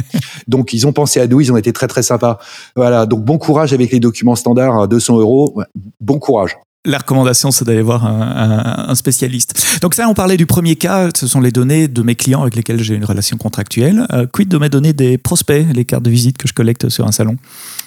Donc 0.48 0.74
ils 0.74 0.87
ont 0.87 0.92
pensé 0.92 1.18
à 1.20 1.26
nous, 1.26 1.40
ils 1.40 1.50
ont 1.50 1.57
été 1.57 1.72
très 1.72 1.87
très 1.87 2.03
sympas. 2.03 2.38
Voilà, 2.76 3.07
donc 3.07 3.24
bon 3.24 3.38
courage 3.38 3.72
avec 3.72 3.90
les 3.90 4.00
documents 4.00 4.37
standards, 4.37 4.87
200 4.87 5.18
euros, 5.18 5.62
bon 6.00 6.18
courage 6.18 6.59
la 6.86 6.96
recommandation, 6.96 7.50
c'est 7.50 7.66
d'aller 7.66 7.82
voir 7.82 8.06
un, 8.06 8.20
un, 8.22 8.88
un, 8.88 8.94
spécialiste. 8.94 9.78
Donc 9.82 9.94
ça, 9.94 10.08
on 10.08 10.14
parlait 10.14 10.38
du 10.38 10.46
premier 10.46 10.76
cas, 10.76 11.10
ce 11.14 11.26
sont 11.26 11.40
les 11.40 11.50
données 11.52 11.88
de 11.88 12.00
mes 12.00 12.14
clients 12.14 12.40
avec 12.40 12.56
lesquels 12.56 12.82
j'ai 12.82 12.94
une 12.94 13.04
relation 13.04 13.36
contractuelle. 13.36 14.06
Euh, 14.12 14.26
quid 14.26 14.48
de 14.48 14.56
mes 14.56 14.70
données 14.70 14.94
des 14.94 15.18
prospects, 15.18 15.66
les 15.74 15.84
cartes 15.84 16.02
de 16.02 16.10
visite 16.10 16.38
que 16.38 16.48
je 16.48 16.54
collecte 16.54 16.88
sur 16.88 17.06
un 17.06 17.12
salon? 17.12 17.36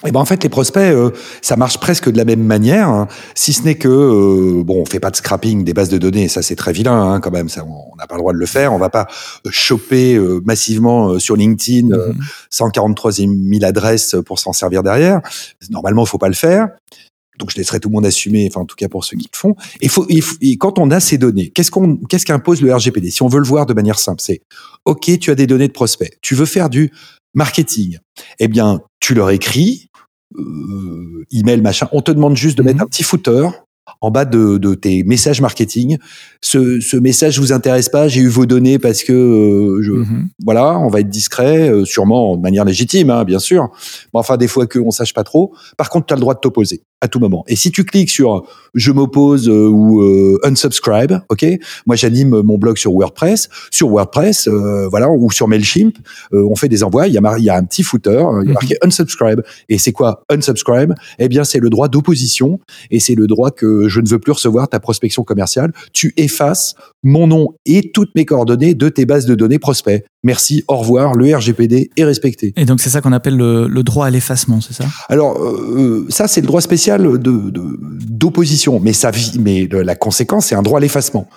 Eh 0.06 0.12
ben 0.12 0.20
en 0.20 0.24
fait, 0.24 0.44
les 0.44 0.48
prospects, 0.48 0.80
euh, 0.80 1.10
ça 1.42 1.56
marche 1.56 1.78
presque 1.78 2.08
de 2.08 2.16
la 2.16 2.24
même 2.24 2.44
manière, 2.44 2.88
hein, 2.88 3.08
si 3.34 3.52
ce 3.52 3.64
n'est 3.64 3.74
que 3.74 3.88
euh, 3.88 4.62
bon, 4.62 4.82
on 4.82 4.84
fait 4.84 5.00
pas 5.00 5.10
de 5.10 5.16
scrapping 5.16 5.64
des 5.64 5.74
bases 5.74 5.88
de 5.88 5.98
données, 5.98 6.28
ça 6.28 6.42
c'est 6.42 6.56
très 6.56 6.72
vilain 6.72 7.14
hein, 7.14 7.20
quand 7.20 7.32
même, 7.32 7.48
ça, 7.48 7.64
on 7.64 7.96
n'a 7.96 8.06
pas 8.06 8.14
le 8.14 8.20
droit 8.20 8.32
de 8.32 8.38
le 8.38 8.46
faire. 8.46 8.72
On 8.72 8.78
va 8.78 8.90
pas 8.90 9.08
choper 9.50 10.14
euh, 10.14 10.40
massivement 10.44 11.18
sur 11.18 11.34
LinkedIn 11.34 11.88
mm 11.88 12.12
-hmm. 12.12 12.14
143 12.50 13.12
000 13.12 13.28
adresses 13.64 14.14
pour 14.24 14.38
s'en 14.38 14.52
servir 14.52 14.84
derrière. 14.84 15.20
Normalement, 15.70 16.04
il 16.04 16.08
faut 16.08 16.18
pas 16.18 16.28
le 16.28 16.34
faire 16.34 16.68
donc 17.38 17.50
je 17.50 17.56
laisserai 17.56 17.80
tout 17.80 17.88
le 17.88 17.94
monde 17.94 18.06
assumer, 18.06 18.46
enfin 18.50 18.60
en 18.60 18.64
tout 18.64 18.76
cas 18.76 18.88
pour 18.88 19.04
ceux 19.04 19.16
qui 19.16 19.28
le 19.32 19.36
font. 19.36 19.56
Et, 19.80 19.88
faut, 19.88 20.06
et, 20.08 20.20
et 20.40 20.56
quand 20.56 20.78
on 20.78 20.90
a 20.90 21.00
ces 21.00 21.18
données, 21.18 21.50
qu'est-ce 21.50 21.70
qu'on, 21.70 21.96
qu'est-ce 21.96 22.26
qu'impose 22.26 22.60
le 22.62 22.74
RGPD 22.74 23.10
Si 23.10 23.22
on 23.22 23.28
veut 23.28 23.40
le 23.40 23.46
voir 23.46 23.66
de 23.66 23.74
manière 23.74 23.98
simple, 23.98 24.20
c'est 24.22 24.42
OK, 24.84 25.18
tu 25.18 25.30
as 25.30 25.34
des 25.34 25.46
données 25.46 25.68
de 25.68 25.72
prospects, 25.72 26.16
tu 26.22 26.34
veux 26.34 26.46
faire 26.46 26.70
du 26.70 26.92
marketing, 27.34 27.98
eh 28.38 28.48
bien 28.48 28.80
tu 29.00 29.14
leur 29.14 29.30
écris, 29.30 29.90
euh, 30.36 31.24
email 31.32 31.60
machin, 31.60 31.88
on 31.92 32.02
te 32.02 32.10
demande 32.10 32.36
juste 32.36 32.56
de 32.58 32.62
mettre 32.62 32.82
un 32.82 32.86
petit 32.86 33.02
footer 33.02 33.48
en 34.04 34.10
bas 34.10 34.24
de, 34.26 34.58
de 34.58 34.74
tes 34.74 35.02
messages 35.02 35.40
marketing. 35.40 35.96
Ce, 36.42 36.78
ce 36.80 36.96
message 36.98 37.38
vous 37.38 37.52
intéresse 37.52 37.88
pas, 37.88 38.06
j'ai 38.06 38.20
eu 38.20 38.28
vos 38.28 38.44
données 38.44 38.78
parce 38.78 39.02
que 39.02 39.12
euh, 39.12 39.82
je, 39.82 39.92
Mhm. 39.92 40.28
voilà, 40.44 40.78
on 40.78 40.88
va 40.88 41.00
être 41.00 41.08
discret, 41.08 41.70
euh, 41.70 41.84
sûrement 41.86 42.36
de 42.36 42.42
manière 42.42 42.64
légitime, 42.66 43.08
hein, 43.10 43.24
bien 43.24 43.38
sûr. 43.38 43.68
Mais 44.12 44.20
enfin, 44.20 44.36
des 44.36 44.48
fois 44.48 44.66
qu'on 44.66 44.90
sache 44.90 45.14
pas 45.14 45.24
trop. 45.24 45.52
Par 45.78 45.88
contre, 45.88 46.06
tu 46.06 46.12
as 46.12 46.16
le 46.16 46.20
droit 46.20 46.34
de 46.34 46.40
t'opposer 46.40 46.82
à 47.00 47.08
tout 47.08 47.18
moment. 47.18 47.44
Et 47.48 47.56
si 47.56 47.70
tu 47.70 47.84
cliques 47.84 48.10
sur 48.10 48.44
je 48.74 48.90
m'oppose 48.90 49.48
euh, 49.48 49.68
ou 49.68 50.02
euh, 50.02 50.38
unsubscribe, 50.44 51.12
ok. 51.30 51.46
Moi, 51.86 51.94
j'anime 51.96 52.42
mon 52.42 52.58
blog 52.58 52.76
sur 52.76 52.92
WordPress. 52.92 53.48
Sur 53.70 53.88
WordPress, 53.88 54.48
euh, 54.48 54.88
voilà, 54.88 55.08
ou 55.10 55.30
sur 55.30 55.46
Mailchimp, 55.48 55.94
on 56.32 56.56
fait 56.56 56.68
des 56.68 56.82
envois. 56.82 57.06
Il 57.06 57.14
y 57.14 57.18
a, 57.18 57.20
mar- 57.20 57.38
il 57.38 57.44
y 57.44 57.50
a 57.50 57.56
un 57.56 57.62
petit 57.64 57.82
footer, 57.84 58.10
il 58.10 58.16
y 58.18 58.20
a 58.24 58.42
Mhm. 58.42 58.52
marqué 58.52 58.76
unsubscribe. 58.82 59.40
Et 59.68 59.78
c'est 59.78 59.92
quoi 59.92 60.24
unsubscribe? 60.28 60.92
Eh 61.20 61.28
bien, 61.28 61.44
c'est 61.44 61.60
le 61.60 61.70
droit 61.70 61.88
d'opposition 61.88 62.58
et 62.90 62.98
c'est 63.00 63.14
le 63.14 63.26
droit 63.28 63.50
que 63.52 63.88
je 63.94 64.00
ne 64.00 64.08
veux 64.08 64.18
plus 64.18 64.32
recevoir 64.32 64.68
ta 64.68 64.80
prospection 64.80 65.22
commerciale. 65.22 65.72
Tu 65.92 66.12
effaces 66.16 66.74
mon 67.02 67.26
nom 67.26 67.48
et 67.66 67.90
toutes 67.92 68.10
mes 68.14 68.24
coordonnées 68.24 68.74
de 68.74 68.88
tes 68.88 69.06
bases 69.06 69.26
de 69.26 69.34
données 69.34 69.58
prospects. 69.58 70.04
Merci, 70.24 70.64
au 70.68 70.76
revoir, 70.76 71.14
le 71.14 71.34
RGPD 71.36 71.90
est 71.96 72.04
respecté. 72.04 72.52
Et 72.56 72.64
donc 72.64 72.80
c'est 72.80 72.90
ça 72.90 73.00
qu'on 73.02 73.12
appelle 73.12 73.36
le, 73.36 73.68
le 73.68 73.82
droit 73.82 74.06
à 74.06 74.10
l'effacement, 74.10 74.60
c'est 74.60 74.72
ça? 74.72 74.84
Alors 75.08 75.38
euh, 75.42 76.06
ça, 76.08 76.26
c'est 76.28 76.40
le 76.40 76.46
droit 76.46 76.60
spécial 76.62 77.02
de- 77.02 77.16
de- 77.18 77.78
d'opposition, 78.08 78.80
mais 78.80 78.92
ça, 78.92 79.10
mais 79.38 79.68
la 79.70 79.94
conséquence, 79.96 80.46
c'est 80.46 80.54
un 80.54 80.62
droit 80.62 80.78
à 80.78 80.80
l'effacement. 80.80 81.28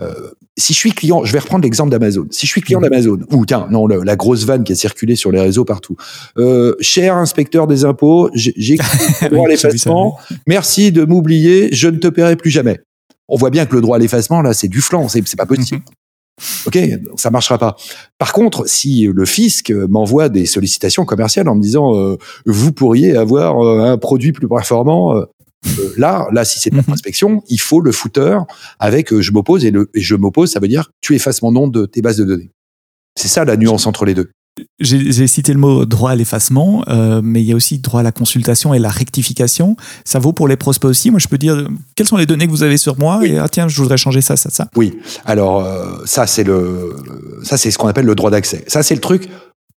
Euh, 0.00 0.30
si 0.58 0.74
je 0.74 0.78
suis 0.78 0.92
client, 0.92 1.24
je 1.24 1.32
vais 1.32 1.38
reprendre 1.38 1.64
l'exemple 1.64 1.90
d'Amazon. 1.90 2.26
Si 2.30 2.46
je 2.46 2.52
suis 2.52 2.60
client 2.60 2.80
Mhm. 2.80 2.88
d'Amazon, 2.90 3.18
ou 3.32 3.46
tiens, 3.46 3.66
non, 3.70 3.86
la 3.86 4.16
grosse 4.16 4.44
vanne 4.44 4.62
qui 4.64 4.72
a 4.72 4.74
circulé 4.74 5.16
sur 5.16 5.30
les 5.32 5.40
réseaux 5.40 5.64
partout. 5.64 5.96
Euh, 6.38 6.74
cher 6.80 7.16
inspecteur 7.16 7.66
des 7.66 7.84
impôts, 7.84 8.30
j'ai 8.34 8.76
droit 9.30 9.46
à 9.46 9.48
l'effacement. 9.48 10.18
Merci 10.46 10.92
de 10.92 11.04
m'oublier, 11.04 11.70
je 11.72 11.88
ne 11.88 11.96
te 11.98 12.08
paierai 12.08 12.36
plus 12.36 12.50
jamais. 12.50 12.80
On 13.28 13.36
voit 13.36 13.50
bien 13.50 13.66
que 13.66 13.74
le 13.74 13.80
droit 13.80 13.96
à 13.96 13.98
l'effacement, 13.98 14.42
là, 14.42 14.52
c'est 14.52 14.68
du 14.68 14.80
flanc, 14.80 15.08
c'est 15.08 15.22
pas 15.36 15.46
possible. 15.46 15.82
Ok, 16.66 16.78
donc 17.08 17.18
ça 17.18 17.30
marchera 17.30 17.56
pas. 17.56 17.76
Par 18.18 18.34
contre, 18.34 18.68
si 18.68 19.06
le 19.06 19.24
fisc 19.24 19.70
m'envoie 19.88 20.28
des 20.28 20.44
sollicitations 20.44 21.06
commerciales 21.06 21.48
en 21.48 21.54
me 21.54 21.62
disant 21.62 21.96
euh, 21.96 22.18
vous 22.44 22.72
pourriez 22.72 23.16
avoir 23.16 23.58
euh, 23.64 23.90
un 23.90 23.96
produit 23.96 24.32
plus 24.32 24.46
performant, 24.46 25.14
euh, 25.78 25.92
là, 25.96 26.26
là, 26.32 26.44
si 26.44 26.58
c'est 26.58 26.70
de 26.70 26.76
la 26.76 26.82
Mhm. 26.82 26.86
prospection, 26.86 27.42
il 27.48 27.60
faut 27.60 27.80
le 27.80 27.92
footer 27.92 28.38
avec 28.78 29.12
euh, 29.12 29.20
je 29.22 29.32
m'oppose 29.32 29.64
et 29.64 29.70
le 29.70 29.90
et 29.94 30.00
je 30.00 30.14
m'oppose, 30.14 30.50
ça 30.52 30.60
veut 30.60 30.68
dire 30.68 30.90
tu 31.00 31.14
effaces 31.14 31.42
mon 31.42 31.52
nom 31.52 31.68
de 31.68 31.86
tes 31.86 32.02
bases 32.02 32.16
de 32.18 32.24
données. 32.24 32.50
C'est 33.18 33.28
ça 33.28 33.44
la 33.44 33.56
nuance 33.56 33.86
entre 33.86 34.04
les 34.04 34.14
deux. 34.14 34.30
J'ai 34.80 35.26
cité 35.26 35.52
le 35.52 35.58
mot 35.58 35.84
droit 35.84 36.12
à 36.12 36.14
l'effacement, 36.14 36.82
euh, 36.88 37.20
mais 37.22 37.42
il 37.42 37.46
y 37.46 37.52
a 37.52 37.56
aussi 37.56 37.78
droit 37.78 38.00
à 38.00 38.02
la 38.02 38.10
consultation 38.12 38.72
et 38.72 38.78
la 38.78 38.88
rectification. 38.88 39.76
Ça 40.06 40.18
vaut 40.18 40.32
pour 40.32 40.48
les 40.48 40.56
prospects 40.56 40.88
aussi. 40.88 41.10
Moi, 41.10 41.20
je 41.20 41.28
peux 41.28 41.36
dire 41.36 41.68
quelles 41.94 42.06
sont 42.06 42.16
les 42.16 42.24
données 42.24 42.46
que 42.46 42.50
vous 42.52 42.62
avez 42.62 42.78
sur 42.78 42.98
moi 42.98 43.20
et 43.26 43.36
ah 43.38 43.50
tiens, 43.50 43.68
je 43.68 43.76
voudrais 43.82 43.98
changer 43.98 44.22
ça, 44.22 44.36
ça, 44.36 44.48
ça. 44.48 44.68
Oui. 44.74 44.98
Alors 45.26 45.62
euh, 45.62 45.98
ça 46.06 46.26
c'est 46.26 46.44
le 46.44 46.96
ça 47.42 47.58
c'est 47.58 47.70
ce 47.70 47.76
qu'on 47.76 47.88
appelle 47.88 48.06
le 48.06 48.14
droit 48.14 48.30
d'accès. 48.30 48.64
Ça 48.66 48.82
c'est 48.82 48.94
le 48.94 49.02
truc. 49.02 49.28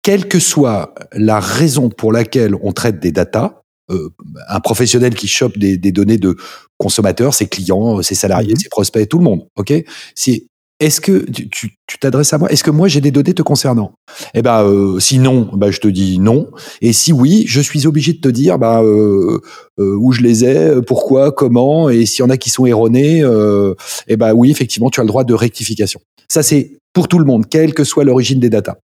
Quelle 0.01 0.29
que 0.29 0.39
soit 0.39 0.93
la 1.11 1.41
raison 1.41 1.89
pour 1.89 2.13
laquelle 2.13 2.55
on 2.63 2.71
traite 2.71 3.01
des 3.01 3.11
datas, 3.11 3.58
euh, 3.89 4.09
un 4.47 4.59
professionnel 4.59 5.15
qui 5.15 5.27
chope 5.27 5.57
des, 5.57 5.77
des 5.77 5.91
données 5.91 6.17
de 6.17 6.35
consommateurs, 6.77 7.33
ses 7.33 7.47
clients, 7.47 8.01
ses 8.01 8.15
salariés, 8.15 8.53
Mhm. 8.53 8.59
ses 8.59 8.69
prospects, 8.69 9.07
tout 9.09 9.17
le 9.17 9.23
monde. 9.23 9.41
Ok? 9.57 9.73
C'est 10.15 10.45
est-ce 10.79 11.01
que 11.01 11.25
tu 11.29 11.97
t'adresses 11.99 12.31
à 12.31 12.37
moi? 12.37 12.49
Est-ce 12.49 12.63
que 12.63 12.71
moi 12.71 12.87
j'ai 12.87 13.01
des 13.01 13.11
données 13.11 13.33
te 13.33 13.41
concernant? 13.41 13.91
Eh 14.33 14.41
ben, 14.41 14.63
euh, 14.63 14.97
si 15.01 15.19
non, 15.19 15.49
ben, 15.53 15.71
je 15.71 15.79
te 15.81 15.89
dis 15.89 16.19
non. 16.19 16.47
Et 16.81 16.93
si 16.93 17.11
oui, 17.11 17.43
je 17.47 17.59
suis 17.59 17.85
obligé 17.85 18.13
de 18.13 18.19
te 18.21 18.29
dire 18.29 18.57
bah, 18.57 18.81
euh, 18.81 19.41
euh, 19.79 19.97
où 19.99 20.13
je 20.13 20.21
les 20.21 20.45
ai, 20.45 20.81
pourquoi, 20.87 21.33
comment, 21.33 21.89
et 21.89 22.05
s'il 22.05 22.23
y 22.23 22.25
en 22.25 22.29
a 22.29 22.37
qui 22.37 22.49
sont 22.49 22.65
erronés, 22.65 23.21
euh, 23.23 23.73
eh 24.07 24.15
ben 24.15 24.31
oui, 24.33 24.51
effectivement, 24.51 24.89
tu 24.89 25.01
as 25.01 25.03
le 25.03 25.09
droit 25.09 25.25
de 25.25 25.33
rectification. 25.33 25.99
Ça, 26.29 26.43
c'est 26.43 26.77
pour 26.93 27.07
tout 27.09 27.19
le 27.19 27.25
monde, 27.25 27.47
quelle 27.49 27.73
que 27.73 27.83
soit 27.83 28.05
l'origine 28.05 28.39
des 28.39 28.49
datas. 28.49 28.77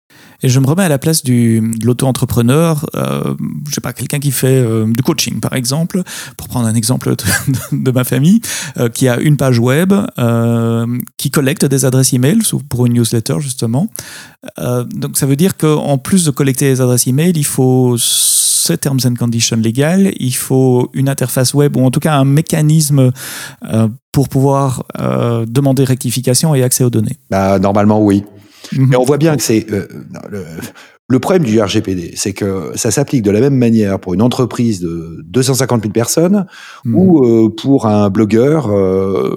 Et 0.44 0.50
je 0.50 0.60
me 0.60 0.68
remets 0.68 0.84
à 0.84 0.90
la 0.90 1.00
place 1.00 1.24
du, 1.24 1.62
de 1.62 1.86
l'auto-entrepreneur, 1.86 2.86
euh, 2.96 3.34
je 3.68 3.74
sais 3.74 3.82
pas, 3.82 3.94
quelqu'un 3.94 4.20
qui 4.20 4.32
fait 4.32 4.48
euh, 4.48 4.86
du 4.86 5.02
coaching, 5.02 5.40
par 5.40 5.54
exemple, 5.54 6.04
pour 6.38 6.50
prendre 6.50 6.68
un 6.68 6.76
exemple 6.76 7.16
de, 7.72 7.92
ma 7.92 8.04
famille, 8.04 8.42
euh, 8.78 8.90
qui 8.90 9.08
a 9.08 9.18
une 9.20 9.38
page 9.38 9.58
web, 9.58 9.94
euh, 10.20 10.86
qui 11.18 11.32
collecte 11.32 11.66
des 11.66 11.86
adresses 11.86 12.14
email 12.14 12.40
pour 12.68 12.86
une 12.86 12.94
newsletter, 12.94 13.36
justement. 13.40 13.88
Euh, 14.60 14.84
donc, 14.84 15.18
ça 15.18 15.26
veut 15.26 15.38
dire 15.38 15.56
qu'en 15.56 15.98
plus 15.98 16.26
de 16.26 16.32
collecter 16.32 16.66
les 16.66 16.82
adresses 16.82 17.08
email, 17.08 17.32
il 17.36 17.46
faut 17.46 17.96
ces 17.98 18.78
terms 18.78 19.00
and 19.06 19.16
conditions 19.16 19.58
légales, 19.58 20.12
il 20.20 20.36
faut 20.36 20.90
une 20.94 21.08
interface 21.08 21.54
web, 21.54 21.78
ou 21.78 21.86
en 21.86 21.92
tout 21.92 22.00
cas 22.02 22.16
un 22.16 22.26
mécanisme 22.26 23.12
pour 24.14 24.30
pouvoir 24.30 24.86
euh, 25.00 25.46
demander 25.50 25.84
rectification 25.84 26.54
et 26.56 26.64
accès 26.64 26.84
aux 26.84 26.92
données. 26.92 27.18
Bah, 27.30 27.58
normalement, 27.60 28.00
oui. 28.02 28.24
Mhm. 28.72 28.88
Mais 28.90 28.96
on 28.96 29.04
voit 29.04 29.18
bien 29.18 29.36
que 29.36 29.44
c'est 29.44 29.66
euh, 29.72 29.88
le, 30.30 30.44
le 31.10 31.20
problème 31.20 31.44
du 31.44 31.60
RGPD, 31.62 32.14
c'est 32.16 32.32
que 32.34 32.72
ça 32.76 32.90
s'applique 32.90 33.22
de 33.24 33.30
la 33.32 33.42
même 33.42 33.56
manière 33.58 34.00
pour 34.00 34.14
une 34.14 34.22
entreprise 34.22 34.80
de 34.80 35.20
250 35.26 35.82
000 35.82 35.92
personnes 35.92 36.46
Mhm. 36.86 36.96
ou 36.96 37.26
euh, 37.26 37.50
pour 37.50 37.86
un 37.88 38.10
blogueur 38.10 38.68
euh, 38.72 39.36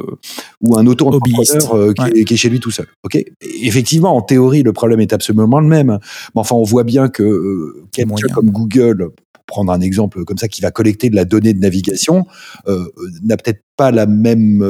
ou 0.60 0.76
un 0.78 0.86
auto-entrepreneur 0.86 1.92
qui, 1.94 2.02
Ouais. 2.02 2.10
est, 2.20 2.24
qui 2.24 2.34
est 2.34 2.36
chez 2.36 2.48
lui 2.48 2.60
tout 2.60 2.70
seul. 2.70 2.86
Ok? 3.04 3.18
Effectivement, 3.62 4.16
en 4.16 4.22
théorie, 4.22 4.62
le 4.62 4.72
problème 4.72 5.00
est 5.00 5.12
absolument 5.12 5.60
le 5.60 5.66
même. 5.68 5.98
Mais 6.34 6.40
enfin, 6.40 6.54
on 6.54 6.62
voit 6.62 6.84
bien 6.84 7.08
que 7.08 7.74
quelqu'un 7.92 8.28
comme 8.32 8.50
Google, 8.50 9.08
pour 9.34 9.44
prendre 9.46 9.72
un 9.72 9.80
exemple 9.80 10.24
comme 10.24 10.38
ça, 10.38 10.48
qui 10.48 10.60
va 10.60 10.70
collecter 10.70 11.10
de 11.10 11.16
la 11.16 11.24
donnée 11.24 11.52
de 11.52 11.60
navigation, 11.60 12.26
euh, 12.68 12.84
n'a 13.24 13.36
peut-être 13.36 13.60
pas 13.76 13.90
la 13.90 14.06
même 14.06 14.62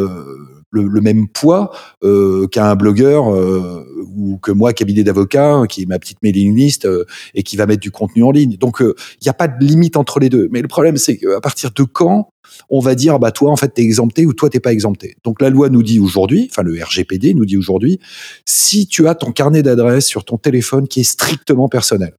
le, 0.71 1.01
même 1.01 1.29
poids 1.29 1.71
euh, 2.03 2.47
qu'un 2.49 2.75
blogueur 2.75 3.33
euh, 3.35 3.85
ou 4.17 4.39
que 4.39 4.53
moi, 4.53 4.73
cabinet 4.73 5.05
d'avocat, 5.05 5.63
qui 5.69 5.83
est 5.83 5.87
ma 5.87 5.99
petite 5.99 6.23
mailing 6.23 6.55
list 6.55 6.85
euh, 6.85 7.05
et 7.35 7.43
qui 7.43 7.57
va 7.57 7.67
mettre 7.67 7.81
du 7.81 7.91
contenu 7.91 8.23
en 8.23 8.31
ligne. 8.31 8.57
Donc, 8.57 8.79
il 8.81 9.25
n'y 9.25 9.29
a 9.29 9.35
pas 9.35 9.49
de 9.49 9.65
limite 9.65 9.97
entre 9.97 10.21
les 10.21 10.29
deux. 10.29 10.49
Mais 10.51 10.63
le 10.63 10.69
problème, 10.69 10.97
c'est 10.97 11.17
qu'à 11.17 11.41
partir 11.41 11.71
de 11.73 11.83
quand 11.83 12.29
on 12.71 12.81
va 12.81 12.95
dire, 12.95 13.19
bah 13.19 13.33
toi, 13.33 13.51
en 13.51 13.57
fait, 13.57 13.69
t'es 13.69 13.83
exempté 13.83 14.25
ou 14.25 14.33
toi, 14.33 14.49
t'es 14.49 14.61
pas 14.61 14.73
exempté. 14.73 15.17
Donc, 15.25 15.43
la 15.43 15.51
loi 15.51 15.69
nous 15.69 15.83
dit 15.83 15.99
aujourd'hui, 15.99 16.49
enfin, 16.51 16.63
le 16.63 16.81
RGPD 16.83 17.35
nous 17.35 17.45
dit 17.45 17.57
aujourd'hui, 17.57 17.99
si 18.45 18.87
tu 18.87 19.09
as 19.09 19.15
ton 19.15 19.33
carnet 19.33 19.63
d'adresses 19.63 20.07
sur 20.07 20.25
ton 20.25 20.39
téléphone 20.39 20.87
qui 20.87 21.01
est 21.01 21.05
strictement 21.05 21.69
personnel, 21.69 22.15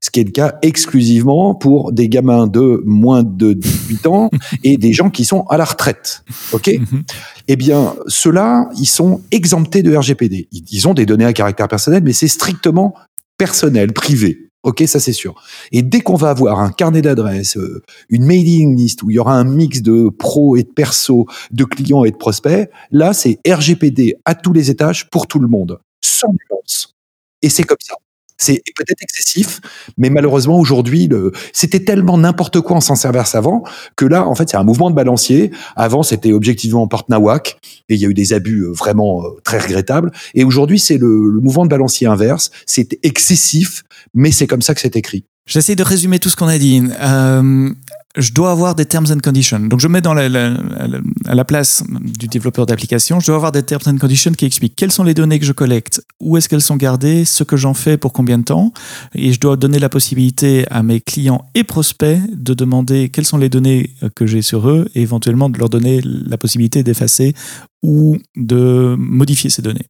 ce 0.00 0.10
qui 0.10 0.20
est 0.20 0.24
le 0.24 0.30
cas 0.30 0.56
exclusivement 0.62 1.54
pour 1.54 1.92
des 1.92 2.08
gamins 2.08 2.46
de 2.46 2.82
moins 2.84 3.22
de 3.22 3.52
18 3.52 4.06
ans 4.06 4.30
et 4.64 4.76
des 4.76 4.92
gens 4.92 5.10
qui 5.10 5.24
sont 5.24 5.42
à 5.48 5.56
la 5.56 5.64
retraite. 5.64 6.24
OK? 6.52 6.68
Mhm. 6.68 7.02
eh 7.48 7.56
bien, 7.56 7.94
ceux-là, 8.06 8.68
ils 8.78 8.86
sont 8.86 9.20
exemptés 9.30 9.82
de 9.82 9.94
RGPD. 9.94 10.48
Ils, 10.52 10.88
ont 10.88 10.94
des 10.94 11.06
données 11.06 11.24
à 11.24 11.32
caractère 11.32 11.68
personnel, 11.68 12.02
mais 12.04 12.12
c'est 12.12 12.28
strictement 12.28 12.94
personnel, 13.38 13.92
privé. 13.92 14.50
Ok, 14.62 14.84
ça 14.86 15.00
c'est 15.00 15.12
sûr. 15.12 15.34
Et 15.72 15.82
dès 15.82 16.00
qu'on 16.00 16.14
va 16.14 16.30
avoir 16.30 16.60
un 16.60 16.70
carnet 16.70 17.02
d'adresses, 17.02 17.56
euh, 17.56 17.82
une 18.08 18.24
mailing 18.24 18.76
list 18.76 19.02
où 19.02 19.10
il 19.10 19.14
y 19.14 19.18
aura 19.18 19.34
un 19.34 19.42
mix 19.42 19.82
de 19.82 20.08
pro 20.08 20.56
et 20.56 20.62
de 20.62 20.68
perso, 20.68 21.26
de 21.50 21.64
clients 21.64 22.04
et 22.04 22.12
de 22.12 22.16
prospects, 22.16 22.70
là 22.92 23.12
c'est 23.12 23.40
RGPD 23.44 24.14
à 24.24 24.36
tous 24.36 24.52
les 24.52 24.70
étages 24.70 25.10
pour 25.10 25.26
tout 25.26 25.40
le 25.40 25.48
monde, 25.48 25.80
sans 26.00 26.28
nuance. 26.28 26.94
Et 27.42 27.48
c'est 27.48 27.64
comme 27.64 27.78
ça. 27.80 27.94
C'est 28.36 28.62
peut-être 28.76 29.02
excessif, 29.02 29.60
mais 29.98 30.10
malheureusement 30.10 30.58
aujourd'hui, 30.58 31.08
c'était 31.52 31.80
tellement 31.80 32.18
n'importe 32.18 32.60
quoi 32.60 32.76
en 32.76 32.80
s'en 32.80 32.96
servait 32.96 33.22
avant 33.34 33.62
que 33.96 34.04
là, 34.04 34.26
en 34.26 34.34
fait, 34.34 34.48
c'est 34.50 34.56
un 34.56 34.64
mouvement 34.64 34.90
de 34.90 34.96
balancier. 34.96 35.50
Avant, 35.76 36.02
c'était 36.02 36.32
objectivement 36.32 36.86
porte 36.88 37.08
nawak 37.08 37.58
et 37.88 37.94
il 37.94 38.00
y 38.00 38.06
a 38.06 38.08
eu 38.08 38.14
des 38.14 38.32
abus 38.32 38.64
euh, 38.64 38.72
vraiment 38.72 39.22
euh, 39.22 39.40
très 39.44 39.58
regrettables. 39.58 40.10
Et 40.34 40.44
aujourd'hui, 40.44 40.78
c'est 40.78 40.98
le, 40.98 41.28
le 41.28 41.40
mouvement 41.40 41.64
de 41.64 41.70
balancier 41.70 42.06
inverse. 42.06 42.50
C'est 42.66 42.98
excessif, 43.02 43.84
mais 44.14 44.30
c'est 44.30 44.46
comme 44.46 44.62
ça 44.62 44.74
que 44.74 44.80
c'est 44.80 44.96
écrit. 44.96 45.24
J'essaie 45.46 45.74
de 45.74 45.82
résumer 45.82 46.20
tout 46.20 46.28
ce 46.28 46.36
qu'on 46.36 46.46
a 46.46 46.58
dit. 46.58 46.82
Euh, 47.00 47.70
je 48.16 48.32
dois 48.32 48.50
avoir 48.50 48.74
des 48.74 48.84
terms 48.84 49.06
and 49.10 49.20
conditions. 49.22 49.60
Donc 49.60 49.80
je 49.80 49.88
mets 49.88 50.00
dans 50.02 50.12
la, 50.14 50.28
la- 50.28 50.50
la- 50.50 51.00
à 51.26 51.34
la 51.34 51.44
place 51.44 51.82
du 52.18 52.26
développeur 52.28 52.66
d'application, 52.66 53.20
je 53.20 53.26
dois 53.26 53.36
avoir 53.36 53.52
des 53.52 53.62
terms 53.62 53.82
and 53.86 53.96
conditions 53.98 54.32
qui 54.32 54.44
expliquent 54.44 54.76
quelles 54.76 54.92
sont 54.92 55.04
les 55.04 55.14
données 55.14 55.38
que 55.38 55.46
je 55.46 55.52
collecte, 55.52 56.02
où 56.20 56.36
est-ce 56.36 56.48
qu'elles 56.48 56.60
sont 56.60 56.76
gardées, 56.76 57.24
ce 57.24 57.42
que 57.44 57.56
j'en 57.56 57.74
fais 57.74 57.96
pour 57.96 58.12
combien 58.12 58.38
de 58.38 58.44
temps. 58.44 58.72
Et 59.14 59.32
je 59.32 59.40
dois 59.40 59.56
donner 59.56 59.78
la 59.78 59.88
possibilité 59.88 60.66
à 60.70 60.82
mes 60.82 61.00
clients 61.00 61.44
et 61.54 61.64
prospects 61.64 62.18
de 62.32 62.54
demander 62.54 63.08
quelles 63.08 63.24
sont 63.26 63.38
les 63.38 63.48
données 63.48 63.94
que 64.14 64.26
j'ai 64.26 64.42
sur 64.42 64.68
eux 64.68 64.88
et 64.94 65.02
éventuellement 65.02 65.48
de 65.48 65.58
leur 65.58 65.68
donner 65.70 66.00
la 66.02 66.36
possibilité 66.36 66.82
d'effacer 66.82 67.34
ou 67.82 68.16
de 68.36 68.94
modifier 68.98 69.48
ces 69.50 69.62
données. 69.62 69.86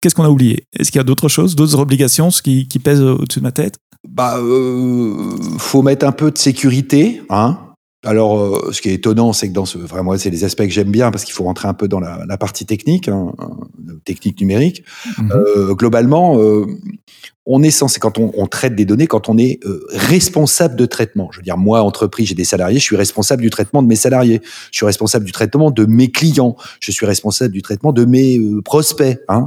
Qu'est-ce 0.00 0.14
qu'on 0.14 0.24
a 0.24 0.30
oublié? 0.30 0.66
Est-ce 0.72 0.90
qu'il 0.92 0.98
y 0.98 1.00
a 1.00 1.04
d'autres 1.04 1.28
choses, 1.28 1.56
d'autres 1.56 1.78
obligations 1.78 2.28
qui 2.28 2.66
pèsent 2.82 3.00
au-dessus 3.00 3.40
de 3.40 3.44
ma 3.44 3.52
tête? 3.52 3.78
Bah, 4.06 4.38
euh, 4.38 5.36
faut 5.58 5.82
mettre 5.82 6.06
un 6.06 6.12
peu 6.12 6.30
de 6.30 6.38
sécurité, 6.38 7.22
hein. 7.30 7.58
Alors, 8.04 8.38
euh, 8.38 8.72
ce 8.72 8.80
qui 8.80 8.90
est 8.90 8.94
étonnant, 8.94 9.32
c'est 9.32 9.48
que 9.48 9.52
dans 9.52 9.66
ce, 9.66 9.76
vraiment, 9.76 10.16
c'est 10.16 10.30
les 10.30 10.44
aspects 10.44 10.62
que 10.62 10.70
j'aime 10.70 10.90
bien 10.90 11.10
parce 11.10 11.24
qu'il 11.24 11.34
faut 11.34 11.44
rentrer 11.44 11.66
un 11.66 11.74
peu 11.74 11.88
dans 11.88 11.98
la, 11.98 12.24
la 12.26 12.38
partie 12.38 12.64
technique, 12.64 13.08
hein, 13.08 13.32
euh, 13.40 14.00
technique 14.04 14.40
numérique. 14.40 14.84
Mhm. 15.18 15.32
Euh, 15.32 15.74
globalement, 15.74 16.38
euh, 16.38 16.66
on 17.50 17.62
est 17.62 17.70
censé, 17.70 17.98
quand 17.98 18.18
on, 18.18 18.46
traite 18.46 18.74
des 18.74 18.84
données, 18.84 19.06
quand 19.06 19.30
on 19.30 19.38
est 19.38 19.58
euh, 19.64 19.82
responsable 19.90 20.76
de 20.76 20.84
traitement. 20.84 21.30
Je 21.32 21.38
veux 21.38 21.42
dire, 21.42 21.56
moi, 21.56 21.80
entreprise, 21.80 22.28
j'ai 22.28 22.34
des 22.34 22.44
salariés, 22.44 22.78
je 22.78 22.84
suis 22.84 22.96
responsable 22.96 23.40
du 23.40 23.48
traitement 23.48 23.82
de 23.82 23.88
mes 23.88 23.96
salariés. 23.96 24.42
Je 24.70 24.76
suis 24.76 24.84
responsable 24.84 25.24
du 25.24 25.32
traitement 25.32 25.70
de 25.70 25.86
mes 25.86 26.10
clients. 26.10 26.56
Je 26.78 26.92
suis 26.92 27.06
responsable 27.06 27.54
du 27.54 27.62
traitement 27.62 27.94
de 27.94 28.04
mes 28.04 28.36
euh, 28.36 28.60
prospects. 28.60 29.18
Hein. 29.28 29.46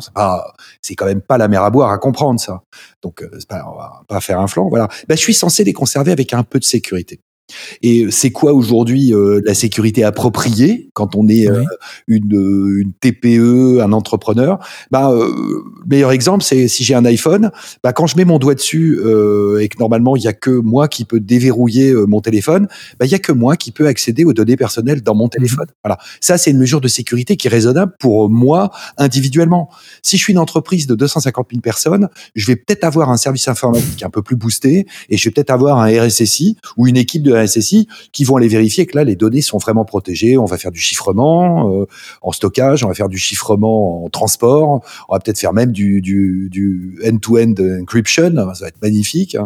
C'est 0.81 0.95
quand 0.95 1.05
même 1.05 1.21
pas 1.21 1.37
la 1.37 1.47
mer 1.47 1.61
à 1.61 1.69
boire 1.69 1.91
à 1.91 1.99
comprendre 1.99 2.39
ça. 2.39 2.63
Donc, 3.03 3.21
euh, 3.21 3.29
pas, 3.47 3.63
on 3.71 3.77
va 3.77 4.01
pas 4.07 4.19
faire 4.19 4.39
un 4.39 4.47
flanc. 4.47 4.67
Voilà. 4.67 4.89
Ben, 5.07 5.15
je 5.15 5.21
suis 5.21 5.35
censé 5.35 5.63
les 5.63 5.73
conserver 5.73 6.11
avec 6.11 6.33
un 6.33 6.41
peu 6.41 6.57
de 6.57 6.65
sécurité. 6.65 7.19
Et 7.81 8.07
c'est 8.09 8.31
quoi 8.31 8.53
aujourd'hui 8.53 9.13
euh, 9.13 9.41
la 9.45 9.53
sécurité 9.53 10.03
appropriée 10.03 10.89
quand 10.93 11.15
on 11.15 11.27
est 11.27 11.49
euh, 11.49 11.63
une, 12.07 12.79
une, 12.79 12.93
TPE, 12.93 13.79
un 13.81 13.91
entrepreneur? 13.91 14.59
Bah, 14.91 15.11
euh, 15.11 15.63
Meilleur 15.85 16.11
exemple, 16.11 16.43
c'est 16.43 16.67
si 16.67 16.83
j'ai 16.83 16.95
un 16.95 17.05
iPhone, 17.05 17.51
bah, 17.83 17.93
quand 17.93 18.07
je 18.07 18.17
mets 18.17 18.25
mon 18.25 18.39
doigt 18.39 18.55
dessus 18.55 18.99
euh, 19.03 19.59
et 19.59 19.67
que 19.67 19.77
normalement 19.79 20.15
il 20.15 20.23
y 20.23 20.27
a 20.27 20.33
que 20.33 20.51
moi 20.51 20.87
qui 20.87 21.05
peut 21.05 21.19
déverrouiller 21.19 21.93
mon 22.07 22.21
téléphone, 22.21 22.67
bah, 22.99 23.05
il 23.05 23.11
y 23.11 23.15
a 23.15 23.19
que 23.19 23.31
moi 23.31 23.57
qui 23.57 23.71
peut 23.71 23.87
accéder 23.87 24.25
aux 24.25 24.33
données 24.33 24.57
personnelles 24.57 25.01
dans 25.01 25.15
mon 25.15 25.25
mmh 25.25 25.29
téléphone. 25.29 25.67
Voilà, 25.83 25.97
ça 26.19 26.37
c'est 26.37 26.51
une 26.51 26.57
mesure 26.57 26.81
de 26.81 26.87
sécurité 26.87 27.37
qui 27.37 27.47
est 27.47 27.49
raisonnable 27.49 27.93
pour 27.99 28.29
moi 28.29 28.71
individuellement. 28.97 29.69
Si 30.01 30.17
je 30.17 30.23
suis 30.23 30.33
une 30.33 30.39
entreprise 30.39 30.87
de 30.87 30.95
250 30.95 31.47
000 31.51 31.61
personnes, 31.61 32.09
je 32.35 32.47
vais 32.47 32.55
peut-être 32.55 32.83
avoir 32.83 33.09
un 33.09 33.17
service 33.17 33.47
informatique 33.47 34.03
un 34.03 34.09
peu 34.09 34.21
plus 34.21 34.35
boosté 34.35 34.85
et 35.09 35.17
je 35.17 35.29
vais 35.29 35.31
peut-être 35.31 35.51
avoir 35.51 35.79
un 35.79 35.87
RSSI 35.87 36.57
ou 36.77 36.87
une 36.87 36.97
équipe 36.97 37.23
de 37.23 37.33
SSI 37.47 37.87
qui 38.11 38.23
vont 38.23 38.37
aller 38.37 38.47
vérifier 38.47 38.85
que 38.85 38.97
là, 38.97 39.03
les 39.03 39.15
données 39.15 39.41
sont 39.41 39.57
vraiment 39.57 39.85
protégées. 39.85 40.37
On 40.37 40.45
va 40.45 40.57
faire 40.57 40.71
du 40.71 40.79
chiffrement 40.79 41.81
euh, 41.81 41.85
en 42.21 42.31
stockage, 42.31 42.83
on 42.83 42.87
va 42.87 42.93
faire 42.93 43.09
du 43.09 43.17
chiffrement 43.17 44.05
en 44.05 44.09
transport, 44.09 44.81
on 45.09 45.13
va 45.13 45.19
peut-être 45.19 45.39
faire 45.39 45.53
même 45.53 45.71
du, 45.71 46.01
du, 46.01 46.99
end-to-end 47.05 47.53
encryption. 47.81 48.33
Ça 48.53 48.61
va 48.61 48.67
être 48.67 48.81
magnifique. 48.81 49.37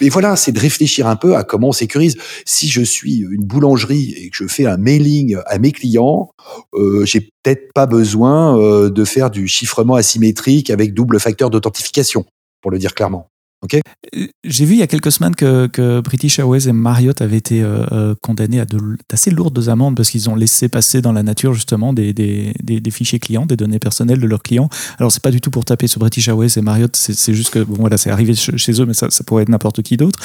Et 0.00 0.08
voilà, 0.08 0.36
c'est 0.36 0.52
de 0.52 0.60
réfléchir 0.60 1.06
un 1.06 1.16
peu 1.16 1.36
à 1.36 1.44
comment 1.44 1.68
on 1.68 1.72
sécurise. 1.72 2.16
Si 2.44 2.68
je 2.68 2.82
suis 2.82 3.20
une 3.20 3.44
boulangerie 3.44 4.14
et 4.16 4.30
que 4.30 4.36
je 4.36 4.46
fais 4.46 4.66
un 4.66 4.76
mailing 4.76 5.36
à 5.46 5.58
mes 5.58 5.72
clients, 5.72 6.30
euh, 6.74 7.04
j'ai 7.06 7.20
peut-être 7.20 7.72
pas 7.72 7.86
besoin 7.86 8.58
euh, 8.58 8.90
de 8.90 9.04
faire 9.04 9.30
du 9.30 9.48
chiffrement 9.48 9.94
asymétrique 9.94 10.70
avec 10.70 10.92
double 10.92 11.18
facteur 11.20 11.50
d'authentification, 11.50 12.26
pour 12.60 12.70
le 12.70 12.78
dire 12.78 12.94
clairement. 12.94 13.31
Euh, 13.74 14.26
j'ai 14.44 14.64
vu 14.64 14.74
il 14.74 14.78
y 14.78 14.82
a 14.82 14.86
quelques 14.86 15.12
semaines 15.12 15.34
que, 15.34 16.00
British 16.00 16.38
Airways 16.38 16.68
et 16.68 16.72
Marriott 16.72 17.20
avaient 17.20 17.36
été 17.36 17.62
euh, 17.62 17.84
euh, 17.92 18.14
condamnés 18.20 18.60
à 18.60 18.66
d'assez 19.08 19.30
lourdes 19.30 19.68
amendes 19.68 19.96
parce 19.96 20.10
qu'ils 20.10 20.28
ont 20.28 20.34
laissé 20.34 20.68
passer 20.68 21.00
dans 21.00 21.12
la 21.12 21.22
nature 21.22 21.54
justement 21.54 21.92
des, 21.92 22.12
des, 22.12 22.90
fichiers 22.90 23.18
clients, 23.18 23.46
des 23.46 23.56
données 23.56 23.78
personnelles 23.78 24.20
de 24.20 24.26
leurs 24.26 24.42
clients. 24.42 24.68
Alors 24.98 25.12
c'est 25.12 25.22
pas 25.22 25.30
du 25.30 25.40
tout 25.40 25.50
pour 25.50 25.64
taper 25.64 25.86
sur 25.86 26.00
British 26.00 26.28
Airways 26.28 26.48
et 26.56 26.60
Marriott, 26.60 26.94
c'est 26.96 27.34
juste 27.34 27.50
que 27.50 27.60
bon 27.60 27.76
voilà, 27.80 27.96
c'est 27.96 28.10
arrivé 28.10 28.34
chez 28.34 28.80
eux, 28.80 28.86
mais 28.86 28.94
ça, 28.94 29.10
ça 29.10 29.24
pourrait 29.24 29.42
être 29.42 29.48
n'importe 29.48 29.82
qui 29.82 29.96
d'autre. 29.96 30.18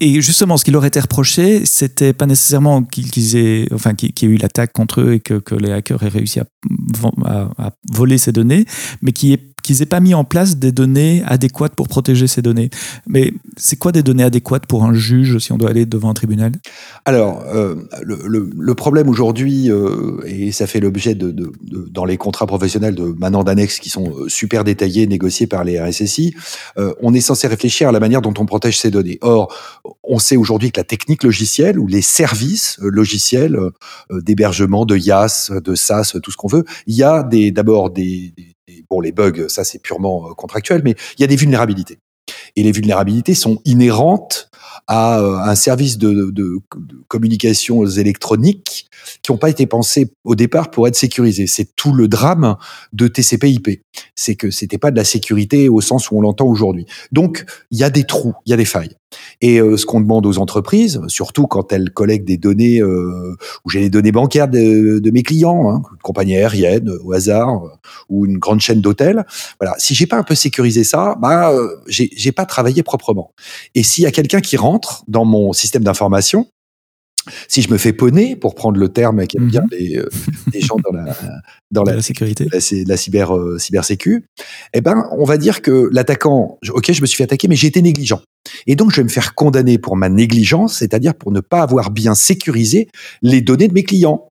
et 0.00 0.20
justement, 0.20 0.56
ce 0.56 0.64
qui 0.64 0.70
leur 0.70 0.84
était 0.84 1.00
reproché, 1.00 1.66
c'était 1.66 2.12
pas 2.12 2.26
nécessairement 2.26 2.82
qu'ils 2.82 3.36
aient, 3.36 3.68
enfin 3.72 3.94
qu'il 3.94 4.12
y 4.28 4.32
ait 4.32 4.34
eu 4.34 4.38
l'attaque 4.38 4.72
contre 4.72 5.00
eux 5.00 5.14
et 5.14 5.20
que, 5.20 5.54
les 5.58 5.72
hackers 5.72 6.02
aient 6.02 6.08
réussi 6.08 6.40
à, 6.40 6.46
à 7.58 7.70
voler 7.90 8.18
ces 8.18 8.32
données, 8.32 8.64
mais 9.02 9.12
qui 9.12 9.32
est 9.32 9.42
qu'ils 9.62 9.82
aient 9.82 9.86
pas 9.86 10.00
mis 10.00 10.14
en 10.14 10.24
place 10.24 10.56
des 10.56 10.72
données 10.72 11.22
adéquates 11.26 11.74
pour 11.74 11.88
protéger 11.88 12.26
ces 12.26 12.42
données. 12.42 12.70
Mais 13.06 13.32
c'est 13.56 13.76
quoi 13.76 13.92
des 13.92 14.02
données 14.02 14.22
adéquates 14.22 14.66
pour 14.66 14.84
un 14.84 14.94
juge 14.94 15.38
si 15.38 15.52
on 15.52 15.58
doit 15.58 15.70
aller 15.70 15.86
devant 15.86 16.10
un 16.10 16.14
tribunal? 16.14 16.52
Alors, 17.04 17.42
euh, 17.46 17.74
le, 18.02 18.74
problème 18.74 19.08
aujourd'hui, 19.08 19.70
euh, 19.70 20.20
et 20.26 20.52
ça 20.52 20.66
fait 20.66 20.80
l'objet 20.80 21.14
de, 21.14 21.52
dans 21.90 22.04
les 22.04 22.16
contrats 22.16 22.46
professionnels 22.46 22.94
de 22.94 23.14
maintenant 23.18 23.44
d'annexes 23.44 23.80
qui 23.80 23.90
sont 23.90 24.12
euh, 24.16 24.28
super 24.28 24.64
détaillés, 24.64 25.06
négociés 25.06 25.46
par 25.46 25.64
les 25.64 25.80
RSSI, 25.80 26.34
on 27.00 27.14
est 27.14 27.20
censé 27.20 27.46
réfléchir 27.48 27.88
à 27.88 27.92
la 27.92 28.00
manière 28.00 28.22
dont 28.22 28.34
on 28.38 28.46
protège 28.46 28.78
ces 28.78 28.90
données. 28.90 29.18
Or, 29.20 29.54
on 30.04 30.18
sait 30.18 30.36
aujourd'hui 30.36 30.70
que 30.70 30.80
la 30.80 30.84
technique 30.84 31.22
logicielle 31.22 31.78
ou 31.78 31.86
les 31.86 32.02
services 32.02 32.78
logiciels 32.80 33.58
d'hébergement, 34.10 34.84
de 34.84 34.96
IaaS, 34.96 35.50
de 35.64 35.74
SaaS, 35.74 36.16
tout 36.22 36.30
ce 36.30 36.36
qu'on 36.36 36.48
veut, 36.48 36.64
il 36.86 36.94
y 36.94 37.02
a 37.02 37.22
d'abord 37.22 37.90
des, 37.90 38.32
bon, 38.90 39.00
les 39.00 39.12
bugs, 39.12 39.48
ça 39.48 39.64
c'est 39.64 39.78
purement 39.78 40.30
euh, 40.30 40.34
contractuel, 40.34 40.82
mais 40.84 40.94
il 41.16 41.20
y 41.20 41.24
a 41.24 41.26
des 41.26 41.36
vulnérabilités. 41.36 41.98
Et 42.56 42.62
les 42.62 42.72
vulnérabilités 42.72 43.34
sont 43.34 43.60
inhérentes 43.64 44.50
à 44.88 45.20
euh, 45.20 45.36
un 45.36 45.54
service 45.54 45.98
de, 45.98 46.30
de, 46.32 46.58
communications 47.08 47.86
électroniques 47.86 48.88
qui 49.22 49.30
n'ont 49.30 49.38
pas 49.38 49.50
été 49.50 49.66
pensés 49.66 50.10
au 50.24 50.34
départ 50.34 50.70
pour 50.70 50.88
être 50.88 50.96
sécurisés. 50.96 51.46
C'est 51.46 51.76
tout 51.76 51.92
le 51.92 52.08
drame 52.08 52.56
de 52.92 53.06
TCP/IP. 53.06 53.82
C'est 54.14 54.34
que 54.34 54.50
c'était 54.50 54.78
pas 54.78 54.90
de 54.90 54.96
la 54.96 55.04
sécurité 55.04 55.68
au 55.68 55.80
sens 55.80 56.10
où 56.10 56.18
on 56.18 56.20
l'entend 56.22 56.46
aujourd'hui. 56.46 56.86
Donc 57.12 57.44
il 57.70 57.78
y 57.78 57.84
a 57.84 57.90
des 57.90 58.04
trous, 58.04 58.34
il 58.46 58.50
y 58.50 58.54
a 58.54 58.56
des 58.56 58.64
failles. 58.64 58.96
Et 59.40 59.60
euh, 59.60 59.76
ce 59.76 59.86
qu'on 59.86 60.00
demande 60.00 60.26
aux 60.26 60.38
entreprises, 60.38 61.00
surtout 61.08 61.46
quand 61.46 61.72
elles 61.72 61.90
collectent 61.90 62.26
des 62.26 62.36
données, 62.36 62.80
euh, 62.80 63.36
où 63.64 63.70
j'ai 63.70 63.80
les 63.80 63.90
données 63.90 64.12
bancaires 64.12 64.48
de, 64.48 64.98
de 64.98 65.10
mes 65.10 65.22
clients, 65.22 65.70
hein, 65.70 65.82
une 65.92 66.02
compagnie 66.02 66.36
aérienne 66.36 66.90
au 67.02 67.12
hasard, 67.12 67.64
euh, 67.64 67.68
ou 68.08 68.26
une 68.26 68.38
grande 68.38 68.60
chaîne 68.60 68.80
d'hôtels, 68.80 69.24
voilà. 69.60 69.74
Si 69.78 69.94
j'ai 69.94 70.06
pas 70.06 70.16
un 70.16 70.22
peu 70.22 70.34
sécurisé 70.34 70.84
ça, 70.84 71.16
bah 71.20 71.52
euh, 71.52 71.76
j'ai 71.86 72.32
pas 72.32 72.44
travaillé 72.44 72.82
proprement. 72.82 73.32
Et 73.74 73.82
s'il 73.82 74.04
y 74.04 74.06
a 74.06 74.10
quelqu'un 74.10 74.40
qui 74.40 74.56
rentre 74.56 74.77
dans 75.06 75.24
mon 75.24 75.52
système 75.52 75.84
d'information, 75.84 76.46
si 77.48 77.62
je 77.62 77.70
me 77.70 77.78
fais 77.78 77.92
poney, 77.92 78.36
pour 78.36 78.54
prendre 78.54 78.78
le 78.78 78.88
terme 78.88 79.26
qui 79.26 79.36
aime 79.36 79.48
bien 79.48 79.62
mhm. 79.62 79.68
les, 79.72 79.96
euh, 79.98 80.08
les, 80.52 80.60
gens 80.60 80.76
dans 80.76 80.96
la, 80.96 81.16
dans 81.70 81.82
la, 81.82 82.00
sécurité, 82.02 82.46
la, 82.52 82.58
la 82.86 82.96
cyber, 82.96 83.36
euh, 83.36 83.58
cybersécu, 83.58 84.24
eh 84.74 84.80
ben, 84.80 85.08
on 85.12 85.24
va 85.24 85.36
dire 85.36 85.62
que 85.62 85.88
l'attaquant, 85.92 86.58
ok, 86.68 86.92
je 86.92 87.00
me 87.00 87.06
suis 87.06 87.16
fait 87.16 87.24
attaquer, 87.24 87.48
mais 87.48 87.56
j'ai 87.56 87.68
été 87.68 87.82
négligent. 87.82 88.20
Et 88.66 88.76
donc, 88.76 88.92
je 88.92 88.96
vais 88.96 89.04
me 89.04 89.08
faire 89.08 89.34
condamner 89.34 89.78
pour 89.78 89.96
ma 89.96 90.08
négligence, 90.08 90.78
c'est-à-dire 90.78 91.14
pour 91.14 91.32
ne 91.32 91.40
pas 91.40 91.62
avoir 91.62 91.90
bien 91.90 92.14
sécurisé 92.14 92.88
les 93.22 93.40
données 93.40 93.68
de 93.68 93.74
mes 93.74 93.84
clients. 93.84 94.28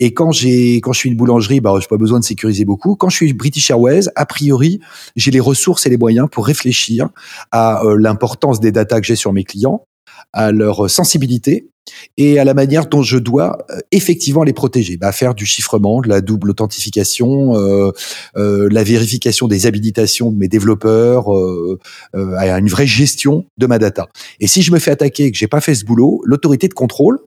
Et 0.00 0.14
quand 0.14 0.32
j'ai, 0.32 0.76
quand 0.76 0.92
je 0.92 1.00
suis 1.00 1.10
une 1.10 1.16
boulangerie, 1.16 1.60
bah, 1.60 1.74
j'ai 1.80 1.88
pas 1.88 1.96
besoin 1.96 2.20
de 2.20 2.24
sécuriser 2.24 2.64
beaucoup. 2.64 2.96
Quand 2.96 3.08
je 3.08 3.16
suis 3.16 3.32
British 3.32 3.70
Airways, 3.70 4.08
a 4.16 4.26
priori, 4.26 4.80
j'ai 5.16 5.30
les 5.30 5.40
ressources 5.40 5.86
et 5.86 5.90
les 5.90 5.96
moyens 5.96 6.28
pour 6.30 6.46
réfléchir 6.46 7.08
à 7.50 7.84
euh, 7.84 7.96
l'importance 7.98 8.60
des 8.60 8.72
datas 8.72 9.00
que 9.00 9.06
j'ai 9.06 9.16
sur 9.16 9.32
mes 9.32 9.44
clients, 9.44 9.86
à 10.32 10.52
leur 10.52 10.88
sensibilité 10.90 11.68
et 12.16 12.38
à 12.38 12.44
la 12.44 12.54
manière 12.54 12.86
dont 12.86 13.02
je 13.02 13.18
dois 13.18 13.58
euh, 13.70 13.78
effectivement 13.92 14.44
les 14.44 14.52
protéger. 14.52 14.96
Bah, 14.96 15.12
faire 15.12 15.34
du 15.34 15.46
chiffrement, 15.46 16.00
de 16.00 16.08
la 16.08 16.20
double 16.20 16.50
authentification, 16.50 17.56
euh, 17.56 17.92
euh, 18.36 18.68
la 18.70 18.84
vérification 18.84 19.48
des 19.48 19.66
habilitations 19.66 20.30
de 20.30 20.36
mes 20.36 20.48
développeurs, 20.48 21.34
euh, 21.34 21.78
euh, 22.14 22.34
à 22.36 22.58
une 22.58 22.68
vraie 22.68 22.86
gestion 22.86 23.44
de 23.58 23.66
ma 23.66 23.78
data. 23.78 24.08
Et 24.40 24.46
si 24.46 24.62
je 24.62 24.72
me 24.72 24.78
fais 24.78 24.90
attaquer 24.90 25.24
et 25.24 25.32
que 25.32 25.38
j'ai 25.38 25.48
pas 25.48 25.60
fait 25.60 25.74
ce 25.74 25.84
boulot, 25.84 26.20
l'autorité 26.24 26.68
de 26.68 26.74
contrôle, 26.74 27.20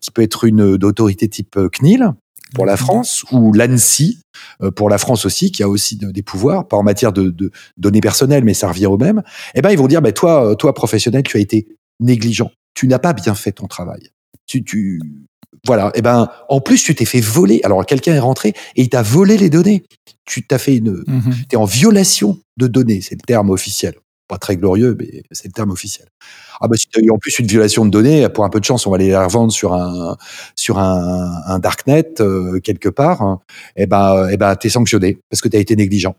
qui 0.00 0.10
peut 0.10 0.22
être 0.22 0.44
une 0.44 0.62
autorité 0.84 1.28
type 1.28 1.58
CNIL, 1.72 2.12
pour 2.54 2.66
la 2.66 2.76
France 2.76 3.24
ou 3.30 3.52
l'ANSI 3.52 4.18
pour 4.74 4.88
la 4.88 4.98
France 4.98 5.24
aussi, 5.24 5.52
qui 5.52 5.62
a 5.62 5.68
aussi 5.68 5.96
des 5.96 6.22
pouvoirs, 6.22 6.66
pas 6.66 6.76
en 6.76 6.82
matière 6.82 7.12
de, 7.12 7.30
de, 7.30 7.52
données 7.76 8.00
personnelles, 8.00 8.42
mais 8.42 8.54
ça 8.54 8.68
revient 8.68 8.86
au 8.86 8.96
même. 8.96 9.22
Eh 9.54 9.62
ben, 9.62 9.70
ils 9.70 9.78
vont 9.78 9.86
dire, 9.86 10.02
bah, 10.02 10.12
toi, 10.12 10.56
toi 10.56 10.74
professionnel, 10.74 11.22
tu 11.22 11.36
as 11.36 11.40
été 11.40 11.68
négligent 12.00 12.50
tu 12.74 12.86
n'as 12.86 12.98
pas 12.98 13.12
bien 13.12 13.34
fait 13.34 13.52
ton 13.52 13.66
travail. 13.66 14.10
Tu, 14.46 14.64
tu, 14.64 15.00
voilà. 15.66 15.88
Et 15.88 15.98
eh 15.98 16.02
ben, 16.02 16.28
en 16.48 16.60
plus, 16.60 16.82
tu 16.82 16.94
t'es 16.94 17.04
fait 17.04 17.20
voler. 17.20 17.60
Alors, 17.64 17.84
quelqu'un 17.84 18.14
est 18.14 18.20
rentré 18.20 18.50
et 18.76 18.82
il 18.82 18.88
t'a 18.88 19.02
volé 19.02 19.36
les 19.36 19.50
données. 19.50 19.84
Tu 20.24 20.46
t'as 20.46 20.58
fait 20.58 20.76
une, 20.76 21.02
mmh 21.06 21.30
es 21.52 21.56
en 21.56 21.64
violation 21.64 22.38
de 22.56 22.66
données. 22.66 23.00
C'est 23.02 23.16
le 23.16 23.26
terme 23.26 23.50
officiel. 23.50 23.94
Pas 24.28 24.38
très 24.38 24.56
glorieux, 24.56 24.96
mais 24.98 25.22
c'est 25.32 25.48
le 25.48 25.52
terme 25.52 25.70
officiel. 25.70 26.06
Ah 26.60 26.68
bah, 26.68 26.76
si 26.76 26.86
tu 26.86 27.00
as 27.00 27.02
eu 27.02 27.10
en 27.10 27.18
plus 27.18 27.38
une 27.40 27.46
violation 27.46 27.84
de 27.84 27.90
données, 27.90 28.28
pour 28.28 28.44
un 28.44 28.48
peu 28.48 28.60
de 28.60 28.64
chance, 28.64 28.86
on 28.86 28.90
va 28.90 28.96
aller 28.96 29.10
la 29.10 29.24
revendre 29.24 29.52
sur 29.52 29.74
un, 29.74 30.16
sur 30.54 30.78
un, 30.78 31.42
un 31.46 31.58
darknet, 31.58 32.20
euh, 32.20 32.60
quelque 32.60 32.88
part. 32.88 33.22
Hein. 33.22 33.40
Et 33.76 33.82
eh 33.82 33.86
ben, 33.86 34.28
et 34.28 34.34
eh 34.34 34.36
ben, 34.36 34.54
t'es 34.54 34.68
sanctionné 34.68 35.18
parce 35.28 35.40
que 35.40 35.48
tu 35.48 35.56
as 35.56 35.60
été 35.60 35.74
négligent. 35.74 36.14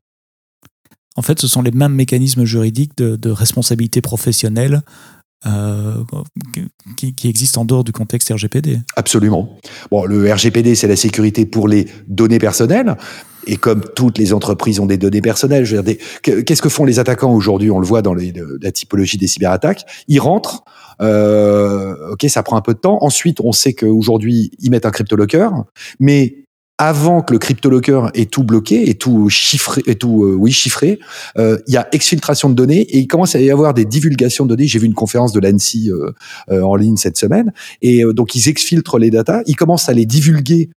En 1.15 1.21
fait, 1.21 1.39
ce 1.39 1.47
sont 1.47 1.61
les 1.61 1.71
mêmes 1.71 1.93
mécanismes 1.93 2.43
juridiques 2.43 2.97
de, 2.97 3.15
de 3.15 3.29
responsabilité 3.29 4.01
professionnelle 4.01 4.81
euh, 5.45 5.95
qui, 6.97 7.15
qui 7.15 7.27
existe 7.27 7.57
en 7.57 7.65
dehors 7.65 7.83
du 7.83 7.91
contexte 7.91 8.29
RGPD. 8.29 8.79
Absolument. 8.95 9.57
Bon, 9.89 10.05
le 10.05 10.31
RGPD, 10.31 10.75
c'est 10.75 10.87
la 10.87 10.95
sécurité 10.95 11.45
pour 11.45 11.67
les 11.67 11.87
données 12.07 12.39
personnelles. 12.39 12.95
Et 13.47 13.57
comme 13.57 13.81
toutes 13.95 14.17
les 14.17 14.33
entreprises 14.33 14.79
ont 14.79 14.85
des 14.85 14.97
données 14.97 15.21
personnelles, 15.21 15.65
je 15.65 15.77
veux 15.77 15.83
dire, 15.83 15.97
qu'est-ce 16.21 16.61
que 16.61 16.69
font 16.69 16.85
les 16.85 16.99
attaquants 16.99 17.33
aujourd'hui? 17.33 17.71
On 17.71 17.79
le 17.79 17.87
voit 17.87 18.01
dans 18.01 18.13
les, 18.13 18.33
la 18.61 18.71
typologie 18.71 19.17
des 19.17 19.27
cyberattaques. 19.27 19.83
Ils 20.07 20.19
rentrent, 20.19 20.63
euh, 21.01 22.11
ok, 22.11 22.25
ça 22.29 22.43
prend 22.43 22.57
un 22.57 22.61
peu 22.61 22.73
de 22.73 22.79
temps. 22.79 22.99
Ensuite, 23.01 23.39
on 23.41 23.51
sait 23.51 23.73
qu'aujourd'hui, 23.73 24.51
ils 24.59 24.69
mettent 24.69 24.85
un 24.85 24.91
cryptolocker, 24.91 25.49
mais 25.99 26.45
avant 26.81 27.21
que 27.21 27.31
le 27.31 27.37
CryptoLocker 27.37 28.09
ait 28.15 28.25
tout 28.25 28.43
bloqué 28.43 28.89
et 28.89 28.95
tout 28.95 29.29
chiffré, 29.29 29.83
et 29.85 29.93
tout 29.93 30.23
euh, 30.23 30.33
oui 30.33 30.51
chiffré, 30.51 30.97
euh, 31.37 31.59
il 31.67 31.75
y 31.75 31.77
a 31.77 31.87
exfiltration 31.91 32.49
de 32.49 32.55
données 32.55 32.81
et 32.81 32.97
il 32.97 33.05
commence 33.05 33.35
à 33.35 33.39
y 33.39 33.51
avoir 33.51 33.75
des 33.75 33.85
divulgations 33.85 34.45
de 34.45 34.49
données. 34.49 34.65
J'ai 34.65 34.79
vu 34.79 34.87
une 34.87 34.95
conférence 34.95 35.31
de 35.31 35.39
l'ANSI 35.39 35.91
euh, 35.91 36.63
en 36.63 36.75
ligne 36.75 36.97
cette 36.97 37.17
semaine 37.17 37.53
et 37.83 38.01
donc 38.15 38.33
ils 38.33 38.49
exfiltrent 38.49 38.97
les 38.97 39.11
datas, 39.11 39.43
ils 39.45 39.55
commencent 39.55 39.89
à 39.89 39.93
les 39.93 40.07
divulguer 40.07 40.71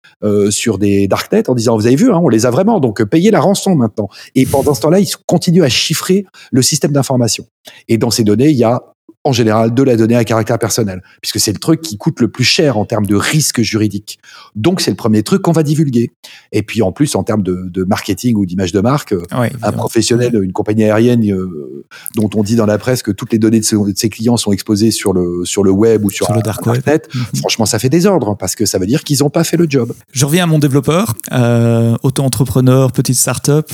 sur 0.49 0.77
des 0.77 1.07
darknets 1.07 1.49
en 1.49 1.55
disant 1.55 1.77
vous 1.77 1.87
avez 1.87 1.95
vu, 1.95 2.11
hein, 2.11 2.19
on 2.21 2.27
les 2.27 2.45
a 2.45 2.51
vraiment, 2.51 2.81
donc 2.81 3.01
payez 3.05 3.31
la 3.31 3.39
rançon 3.39 3.75
maintenant. 3.75 4.09
Et 4.35 4.45
pendant 4.45 4.73
ce 4.73 4.81
temps-là, 4.81 4.99
ils 4.99 5.15
continuent 5.25 5.63
à 5.63 5.69
chiffrer 5.69 6.25
le 6.51 6.61
système 6.61 6.91
d'information. 6.91 7.45
Et 7.87 7.97
dans 7.97 8.11
ces 8.11 8.25
données, 8.25 8.49
il 8.49 8.57
y 8.57 8.65
a 8.65 8.92
en 9.25 9.31
général 9.31 9.73
de 9.73 9.83
la 9.83 9.95
donnée 9.95 10.15
à 10.15 10.25
caractère 10.25 10.59
personnel, 10.59 11.01
puisque 11.21 11.39
c'est 11.39 11.53
le 11.53 11.59
truc 11.59 11.81
qui 11.81 11.97
coûte 11.97 12.19
le 12.19 12.27
plus 12.27 12.43
cher 12.43 12.77
en 12.77 12.85
termes 12.85 13.05
de 13.05 13.15
risque 13.15 13.61
juridique. 13.61 14.19
Donc 14.55 14.81
c'est 14.81 14.91
le 14.91 14.97
premier 14.97 15.23
truc 15.23 15.41
qu'on 15.41 15.53
va 15.53 15.63
divulguer. 15.63 16.11
Et 16.51 16.61
puis 16.61 16.81
en 16.81 16.91
plus 16.91 17.15
en 17.15 17.23
termes 17.23 17.41
de, 17.41 17.67
de 17.69 17.83
marketing 17.83 18.35
ou 18.35 18.45
d'image 18.45 18.73
de 18.73 18.81
marque, 18.81 19.13
euh, 19.13 19.23
un 19.61 19.71
professionnel, 19.71 20.37
une 20.41 20.51
compagnie 20.51 20.83
aérienne 20.83 21.23
euh, 21.31 21.83
dont 22.15 22.29
on 22.35 22.43
dit 22.43 22.55
dans 22.55 22.65
la 22.65 22.77
presse 22.77 23.01
que 23.01 23.11
toutes 23.11 23.31
les 23.31 23.39
données 23.39 23.61
de 23.61 23.65
ses, 23.65 24.09
clients 24.09 24.37
sont 24.37 24.51
exposées 24.51 24.91
sur 24.91 25.13
le 25.13 25.45
sur 25.45 25.63
le 25.63 25.71
web 25.71 26.03
ou 26.03 26.09
sur, 26.09 26.31
le 26.33 26.41
dark 26.41 26.65
web. 26.65 26.81
Mhm. 26.85 27.23
franchement 27.35 27.65
ça 27.65 27.79
fait 27.79 27.89
désordre 27.89 28.35
parce 28.37 28.55
que 28.55 28.65
ça 28.65 28.77
veut 28.77 28.85
dire 28.85 29.03
qu'ils 29.03 29.19
n'ont 29.21 29.29
pas 29.29 29.43
fait 29.43 29.57
le 29.57 29.67
job. 29.69 29.93
Je 30.11 30.25
reviens 30.25 30.43
à 30.43 30.47
mon 30.47 30.59
développeur, 30.59 31.15
euh, 31.31 31.95
auto-entrepreneur, 32.03 32.91
petite 32.91 33.15
start-up. 33.15 33.71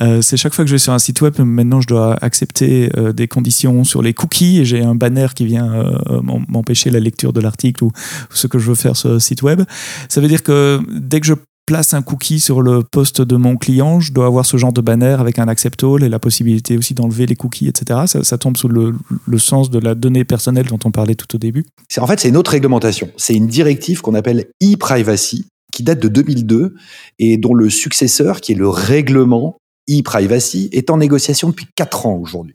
Euh, 0.00 0.22
c'est 0.22 0.36
chaque 0.36 0.54
fois 0.54 0.64
que 0.64 0.68
je 0.68 0.74
vais 0.74 0.78
sur 0.78 0.92
un 0.92 0.98
site 0.98 1.20
web, 1.20 1.38
maintenant 1.38 1.80
je 1.80 1.86
dois 1.86 2.16
accepter 2.20 2.90
des 3.14 3.28
conditions 3.28 3.84
sur 3.84 4.02
les 4.02 4.14
cookies 4.14 4.60
et 4.60 4.64
j'ai 4.72 4.82
un 4.82 4.94
banner 4.94 5.28
qui 5.34 5.46
vient 5.46 5.72
euh, 5.72 6.20
m'empêcher 6.22 6.90
la 6.90 7.00
lecture 7.00 7.32
de 7.32 7.40
l'article 7.40 7.84
ou, 7.84 7.92
ce 8.30 8.46
que 8.46 8.58
je 8.58 8.68
veux 8.68 8.74
faire 8.74 8.96
sur 8.96 9.10
le 9.10 9.20
site 9.20 9.42
web. 9.42 9.62
Ça 10.08 10.20
veut 10.20 10.28
dire 10.28 10.42
que 10.42 10.80
dès 10.90 11.20
que 11.20 11.26
je 11.26 11.34
place 11.66 11.94
un 11.94 12.02
cookie 12.02 12.40
sur 12.40 12.60
le 12.60 12.82
poste 12.82 13.22
de 13.22 13.36
mon 13.36 13.56
client, 13.56 14.00
je 14.00 14.12
dois 14.12 14.26
avoir 14.26 14.44
ce 14.44 14.56
genre 14.56 14.72
de 14.72 14.80
banner 14.80 15.16
avec 15.18 15.38
un 15.38 15.46
accept 15.46 15.84
all 15.84 16.02
et 16.02 16.08
la 16.08 16.18
possibilité 16.18 16.76
aussi 16.76 16.94
d'enlever 16.94 17.26
les 17.26 17.36
cookies, 17.36 17.68
etc. 17.68 18.00
Ça, 18.06 18.38
tombe 18.38 18.56
sous 18.56 18.68
le, 18.68 18.94
sens 19.38 19.70
de 19.70 19.78
la 19.78 19.94
donnée 19.94 20.24
personnelle 20.24 20.66
dont 20.66 20.78
on 20.84 20.90
parlait 20.90 21.14
tout 21.14 21.36
au 21.36 21.38
début. 21.38 21.64
En 21.98 22.06
fait, 22.06 22.20
c'est 22.20 22.28
une 22.28 22.36
autre 22.36 22.50
réglementation. 22.50 23.10
C'est 23.16 23.34
une 23.34 23.46
directive 23.46 24.00
qu'on 24.00 24.14
appelle 24.14 24.46
e-privacy 24.62 25.46
qui 25.72 25.82
date 25.82 26.00
de 26.00 26.08
2002 26.08 26.74
et 27.18 27.36
dont 27.38 27.54
le 27.54 27.70
successeur, 27.70 28.40
qui 28.40 28.52
est 28.52 28.56
le 28.56 28.68
règlement 28.68 29.56
e-privacy, 29.88 30.68
est 30.72 30.90
en 30.90 30.98
négociation 30.98 31.48
depuis 31.48 31.66
4 31.76 32.06
ans 32.06 32.16
aujourd'hui. 32.16 32.54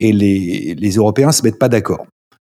Et 0.00 0.12
les, 0.12 0.74
les 0.74 0.90
Européens 0.92 1.32
se 1.32 1.42
mettent 1.42 1.58
pas 1.58 1.68
d'accord 1.68 2.06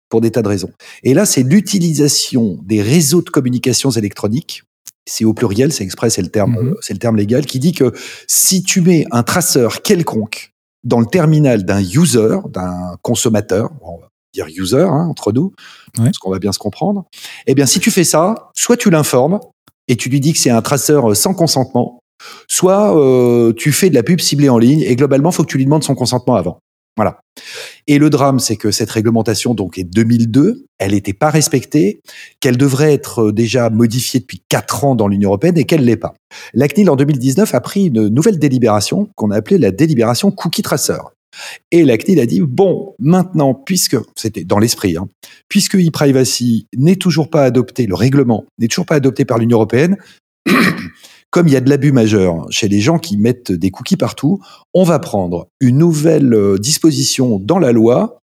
pour 0.09 0.21
des 0.21 0.31
tas 0.31 0.41
de 0.41 0.47
raisons. 0.47 0.71
Et 1.03 1.13
là, 1.13 1.25
c'est 1.25 1.43
l'utilisation 1.43 2.59
des 2.63 2.81
réseaux 2.81 3.21
de 3.21 3.29
communications 3.29 3.91
électroniques. 3.91 4.63
C'est 5.05 5.25
au 5.25 5.33
pluriel, 5.33 5.71
c'est 5.71 5.83
exprès, 5.83 6.09
c'est 6.09 6.21
le 6.21 6.29
terme, 6.29 6.51
mhm. 6.51 6.75
c'est 6.81 6.93
le 6.93 6.99
terme 6.99 7.15
légal 7.15 7.45
qui 7.45 7.59
dit 7.59 7.71
que 7.71 7.93
si 8.27 8.63
tu 8.63 8.81
mets 8.81 9.05
un 9.11 9.23
traceur 9.23 9.81
quelconque 9.81 10.51
dans 10.83 10.99
le 10.99 11.05
terminal 11.05 11.63
d'un 11.63 11.81
user, 11.81 12.37
d'un 12.49 12.97
consommateur, 13.01 13.69
on 13.81 13.97
va 13.97 14.09
dire 14.33 14.47
user 14.47 14.81
hein, 14.81 15.07
entre 15.09 15.31
nous, 15.31 15.53
parce 15.95 16.17
qu'on 16.17 16.31
va 16.31 16.39
bien 16.39 16.51
se 16.51 16.59
comprendre. 16.59 17.05
Eh 17.47 17.55
bien, 17.55 17.65
si 17.65 17.79
tu 17.79 17.89
fais 17.89 18.03
ça, 18.03 18.51
soit 18.53 18.77
tu 18.77 18.89
l'informes 18.89 19.39
et 19.87 19.95
tu 19.95 20.09
lui 20.09 20.19
dis 20.19 20.33
que 20.33 20.39
c'est 20.39 20.49
un 20.49 20.61
traceur 20.61 21.15
sans 21.15 21.33
consentement, 21.33 21.99
soit 22.47 22.97
euh, 22.97 23.53
tu 23.53 23.71
fais 23.71 23.89
de 23.89 23.95
la 23.95 24.03
pub 24.03 24.19
ciblée 24.19 24.49
en 24.49 24.57
ligne 24.57 24.81
et 24.81 24.95
globalement, 24.95 25.31
faut 25.31 25.43
que 25.43 25.49
tu 25.49 25.57
lui 25.57 25.65
demandes 25.65 25.83
son 25.83 25.95
consentement 25.95 26.35
avant. 26.35 26.59
Voilà. 26.97 27.21
Et 27.85 27.99
le 27.99 28.09
drame, 28.09 28.39
c'est 28.39 28.57
que 28.57 28.71
cette 28.71 28.89
réglementation 28.89 29.53
donc 29.53 29.77
est 29.77 29.83
2002, 29.83 30.65
elle 30.79 30.91
n'était 30.91 31.13
pas 31.13 31.29
respectée, 31.29 32.01
qu'elle 32.39 32.57
devrait 32.57 32.93
être 32.93 33.27
euh, 33.27 33.31
déjà 33.31 33.69
modifiée 33.69 34.19
depuis 34.19 34.41
quatre 34.49 34.83
ans 34.83 34.95
dans 34.95 35.07
l'Union 35.07 35.29
européenne 35.29 35.57
et 35.57 35.63
qu'elle 35.63 35.85
l'est 35.85 35.95
pas. 35.95 36.15
La 36.53 36.67
CNIL 36.67 36.89
en 36.89 36.95
2019 36.95 37.53
a 37.53 37.61
pris 37.61 37.85
une 37.85 38.07
nouvelle 38.07 38.39
délibération 38.39 39.09
qu'on 39.15 39.31
a 39.31 39.37
appelée 39.37 39.59
la 39.59 39.71
délibération 39.71 40.31
cookie 40.31 40.63
tracer. 40.63 40.97
Et 41.71 41.85
la 41.85 41.97
CNIL 41.97 42.19
a 42.19 42.25
dit 42.25 42.41
bon, 42.41 42.95
maintenant, 42.99 43.53
puisque 43.53 43.97
c'était 44.15 44.43
dans 44.43 44.57
l'esprit, 44.57 44.97
hein, 44.97 45.07
puisque 45.49 45.75
e-privacy 45.75 46.65
n'est 46.75 46.95
toujours 46.95 47.29
pas 47.29 47.43
adopté, 47.43 47.85
le 47.85 47.95
règlement 47.95 48.45
n'est 48.57 48.67
toujours 48.67 48.87
pas 48.87 48.95
adopté 48.95 49.23
par 49.23 49.37
l'Union 49.37 49.57
européenne, 49.57 49.97
comme 51.31 51.47
il 51.47 51.53
y 51.53 51.57
a 51.57 51.61
de 51.61 51.69
l'abus 51.69 51.91
majeur 51.91 52.45
chez 52.49 52.67
les 52.67 52.79
gens 52.79 52.99
qui 52.99 53.17
mettent 53.17 53.51
des 53.51 53.71
cookies 53.71 53.97
partout, 53.97 54.39
on 54.73 54.83
va 54.83 54.99
prendre 54.99 55.47
une 55.59 55.77
nouvelle 55.77 56.33
euh, 56.33 56.57
disposition 56.57 57.39
dans 57.39 57.59
la 57.59 57.71
loi. 57.71 58.19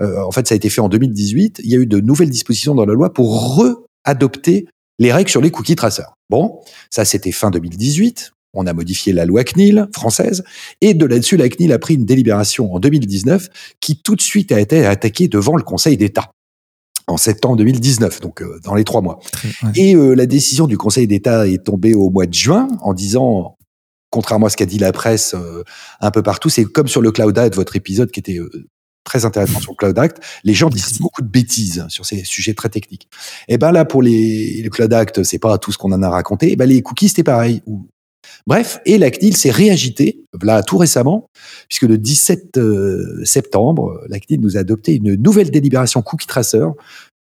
Euh, 0.00 0.22
en 0.22 0.30
fait, 0.30 0.46
ça 0.48 0.54
a 0.54 0.56
été 0.56 0.70
fait 0.70 0.80
en 0.80 0.88
2018. 0.88 1.60
Il 1.64 1.70
y 1.70 1.76
a 1.76 1.78
eu 1.78 1.86
de 1.86 2.00
nouvelles 2.00 2.30
dispositions 2.30 2.74
dans 2.74 2.86
la 2.86 2.94
loi 2.94 3.12
pour 3.12 3.56
re-adopter 3.56 4.66
les 4.98 5.12
règles 5.12 5.30
sur 5.30 5.40
les 5.40 5.50
cookies 5.50 5.76
traceurs. 5.76 6.14
Bon, 6.30 6.60
ça 6.90 7.04
c'était 7.04 7.32
fin 7.32 7.50
2018. 7.50 8.32
On 8.54 8.66
a 8.66 8.72
modifié 8.72 9.12
la 9.12 9.26
loi 9.26 9.44
CNIL 9.44 9.86
française 9.94 10.42
et 10.80 10.94
de 10.94 11.04
là-dessus, 11.04 11.36
la 11.36 11.48
CNIL 11.50 11.72
a 11.72 11.78
pris 11.78 11.94
une 11.94 12.06
délibération 12.06 12.72
en 12.72 12.80
2019 12.80 13.48
qui 13.80 14.00
tout 14.00 14.16
de 14.16 14.22
suite 14.22 14.50
a 14.50 14.60
été 14.60 14.86
attaquée 14.86 15.28
devant 15.28 15.56
le 15.56 15.62
Conseil 15.62 15.98
d'État 15.98 16.30
en 17.06 17.16
septembre 17.16 17.56
2019, 17.56 18.20
donc 18.20 18.42
euh, 18.42 18.58
dans 18.64 18.74
les 18.74 18.84
trois 18.84 19.00
mois. 19.00 19.20
Et 19.74 19.94
euh, 19.94 20.14
la 20.14 20.26
décision 20.26 20.66
du 20.66 20.76
Conseil 20.76 21.06
d'État 21.06 21.46
est 21.46 21.64
tombée 21.64 21.94
au 21.94 22.10
mois 22.10 22.26
de 22.26 22.34
juin 22.34 22.68
en 22.80 22.94
disant, 22.94 23.56
contrairement 24.10 24.46
à 24.46 24.50
ce 24.50 24.56
qu'a 24.56 24.66
dit 24.66 24.78
la 24.78 24.92
presse 24.92 25.34
euh, 25.34 25.62
un 26.00 26.10
peu 26.10 26.22
partout, 26.22 26.48
c'est 26.48 26.64
comme 26.64 26.88
sur 26.88 27.02
le 27.02 27.12
Cloud 27.12 27.38
Act, 27.38 27.54
votre 27.54 27.76
épisode 27.76 28.10
qui 28.10 28.20
était 28.20 28.38
très 29.04 29.24
intéressant 29.24 29.60
sur 29.60 29.72
le 29.72 29.76
Cloud 29.76 29.98
Act, 29.98 30.20
les 30.42 30.54
gens 30.54 30.68
disent 30.68 30.98
beaucoup 30.98 31.22
de 31.22 31.28
bêtises 31.28 31.86
sur 31.88 32.04
ces 32.04 32.24
sujets 32.24 32.54
très 32.54 32.68
techniques. 32.68 33.08
Et 33.46 33.54
eh 33.54 33.58
ben 33.58 33.70
là, 33.70 33.84
pour 33.84 34.02
les, 34.02 34.62
le 34.62 34.68
Cloud 34.68 34.92
Act, 34.92 35.22
c'est 35.22 35.38
pas 35.38 35.58
tout 35.58 35.70
ce 35.70 35.78
qu'on 35.78 35.92
en 35.92 36.02
a 36.02 36.10
raconté. 36.10 36.48
Et 36.48 36.52
eh 36.52 36.56
ben 36.56 36.68
les 36.68 36.82
cookies, 36.82 37.08
c'était 37.08 37.22
pareil. 37.22 37.62
Bref, 38.46 38.80
et 38.86 38.98
la 38.98 39.10
CNIL 39.10 39.36
s'est 39.36 39.50
réagité, 39.50 40.24
là, 40.42 40.62
tout 40.62 40.78
récemment, 40.78 41.28
puisque 41.68 41.82
le 41.82 41.98
17 41.98 42.58
euh, 42.58 43.24
septembre, 43.24 44.00
la 44.08 44.20
CNIL 44.20 44.40
nous 44.40 44.56
a 44.56 44.60
adopté 44.60 44.94
une 44.94 45.14
nouvelle 45.14 45.50
délibération 45.50 46.02
cookie 46.02 46.26
tracer 46.26 46.64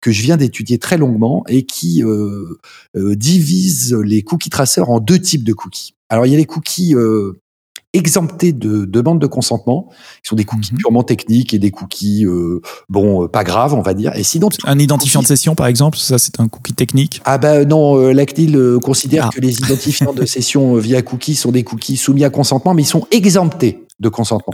que 0.01 0.11
je 0.11 0.21
viens 0.21 0.37
d'étudier 0.37 0.77
très 0.77 0.97
longuement 0.97 1.43
et 1.47 1.65
qui 1.65 2.03
euh, 2.03 2.59
euh, 2.95 3.15
divise 3.15 3.95
les 3.95 4.21
cookie 4.21 4.49
tracers 4.51 4.89
en 4.89 4.99
deux 4.99 5.19
types 5.19 5.43
de 5.43 5.53
cookies. 5.53 5.95
Alors, 6.09 6.27
il 6.27 6.31
y 6.31 6.35
a 6.35 6.37
les 6.37 6.45
cookies 6.45 6.93
exemptés 7.95 8.53
de 8.53 8.86
demande 8.86 9.19
de 9.19 9.27
consentement, 9.27 9.89
qui 10.21 10.29
sont 10.29 10.36
des 10.36 10.43
cookies 10.43 10.73
mhm. 10.73 10.79
purement 10.79 11.03
techniques 11.03 11.53
et 11.53 11.60
des 11.60 11.71
cookies, 11.71 12.25
euh, 12.25 12.62
bon, 12.89 13.23
euh, 13.23 13.27
pas 13.27 13.43
graves, 13.43 13.73
on 13.73 13.81
va 13.81 13.93
dire. 13.93 14.15
Et 14.15 14.23
sinon, 14.23 14.49
un 14.65 14.79
identifiant 14.79 15.21
de 15.21 15.27
session, 15.27 15.55
par 15.55 15.67
exemple, 15.67 15.97
ça 15.97 16.17
c'est 16.17 16.39
un 16.39 16.47
cookie 16.47 16.73
technique? 16.73 17.21
Ah 17.25 17.38
ben 17.38 17.67
non, 17.67 17.97
euh, 17.97 18.12
la 18.12 18.25
CNIL 18.25 18.77
considère 18.84 19.27
ah. 19.27 19.29
que 19.34 19.41
les 19.41 19.58
identifiants 19.60 20.13
de 20.13 20.25
session 20.25 20.75
via 20.75 21.01
cookies 21.01 21.36
sont 21.36 21.51
des 21.51 21.63
cookies 21.63 21.97
soumis 21.97 22.23
à 22.23 22.29
consentement, 22.29 22.73
mais 22.73 22.84
ils 22.84 22.88
sont 22.88 23.08
exemptés 23.12 23.84
de 23.99 24.10
consentement. 24.10 24.53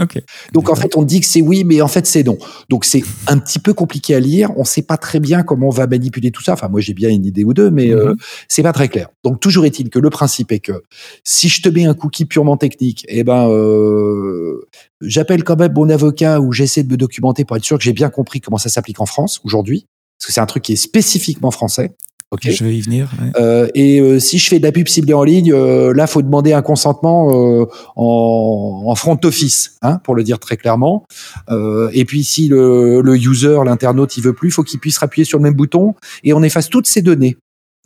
Donc 0.53 0.69
en 0.69 0.75
fait, 0.75 0.95
on 0.95 1.03
dit 1.03 1.19
que 1.19 1.25
c'est 1.25 1.41
oui, 1.41 1.63
mais 1.63 1.81
en 1.81 1.87
fait 1.87 2.05
c'est 2.05 2.23
non. 2.23 2.37
Donc 2.69 2.85
c'est 2.85 3.03
un 3.27 3.37
petit 3.37 3.59
peu 3.59 3.73
compliqué 3.73 4.13
à 4.13 4.19
lire. 4.19 4.51
On 4.55 4.61
ne 4.61 4.65
sait 4.65 4.83
pas 4.83 4.97
très 4.97 5.19
bien 5.19 5.43
comment 5.43 5.67
on 5.67 5.71
va 5.71 5.87
manipuler 5.87 6.31
tout 6.31 6.43
ça. 6.43 6.53
Enfin, 6.53 6.69
moi 6.69 6.79
j'ai 6.79 6.93
bien 6.93 7.09
une 7.09 7.25
idée 7.25 7.43
ou 7.43 7.53
deux, 7.53 7.71
mais 7.71 7.91
euh, 7.91 8.11
mhm. 8.11 8.17
c'est 8.47 8.63
pas 8.63 8.73
très 8.73 8.87
clair. 8.87 9.09
Donc 9.23 9.39
toujours 9.39 9.65
est-il 9.65 9.89
que 9.89 9.99
le 9.99 10.09
principe 10.09 10.51
est 10.51 10.59
que 10.59 10.83
si 11.23 11.49
je 11.49 11.61
te 11.61 11.69
mets 11.69 11.85
un 11.85 11.93
cookie 11.93 12.25
purement 12.25 12.57
technique, 12.57 13.05
eh 13.07 13.23
ben 13.23 13.49
euh, 13.49 14.67
j'appelle 15.01 15.43
quand 15.43 15.57
même 15.57 15.73
mon 15.73 15.89
avocat 15.89 16.39
ou 16.39 16.51
j'essaie 16.51 16.83
de 16.83 16.91
me 16.91 16.97
documenter 16.97 17.45
pour 17.45 17.57
être 17.57 17.65
sûr 17.65 17.77
que 17.77 17.83
j'ai 17.83 17.93
bien 17.93 18.09
compris 18.09 18.41
comment 18.41 18.57
ça 18.57 18.69
s'applique 18.69 18.99
en 19.01 19.05
France 19.05 19.41
aujourd'hui, 19.43 19.87
parce 20.19 20.27
que 20.27 20.33
c'est 20.33 20.41
un 20.41 20.45
truc 20.45 20.63
qui 20.63 20.73
est 20.73 20.77
spécifiquement 20.77 21.51
français. 21.51 21.95
Ok. 22.33 22.49
Je 22.49 22.63
vais 22.63 22.77
y 22.77 22.81
venir. 22.81 23.09
Euh, 23.35 23.67
et 23.75 23.99
euh, 23.99 24.17
si 24.17 24.37
je 24.37 24.47
fais 24.47 24.57
de 24.59 24.63
la 24.63 24.71
pub 24.71 24.87
ciblée 24.87 25.13
en 25.13 25.23
ligne, 25.23 25.51
euh, 25.51 25.93
là, 25.93 26.07
faut 26.07 26.21
demander 26.21 26.53
un 26.53 26.61
consentement 26.61 27.29
euh, 27.29 27.65
en, 27.97 28.83
en, 28.85 28.95
front 28.95 29.19
office, 29.25 29.77
hein, 29.81 29.99
pour 30.05 30.15
le 30.15 30.23
dire 30.23 30.39
très 30.39 30.55
clairement. 30.55 31.05
Euh, 31.49 31.89
et 31.91 32.05
puis, 32.05 32.23
si 32.23 32.47
le, 32.47 33.01
le 33.01 33.17
user, 33.17 33.59
l'internaute, 33.65 34.15
il 34.15 34.23
veut 34.23 34.31
plus, 34.31 34.49
faut 34.49 34.63
qu'il 34.63 34.79
puisse 34.79 35.03
appuyer 35.03 35.25
sur 35.25 35.39
le 35.39 35.43
même 35.43 35.55
bouton 35.55 35.93
et 36.23 36.31
on 36.31 36.41
efface 36.41 36.69
toutes 36.69 36.87
ces 36.87 37.01
données 37.01 37.35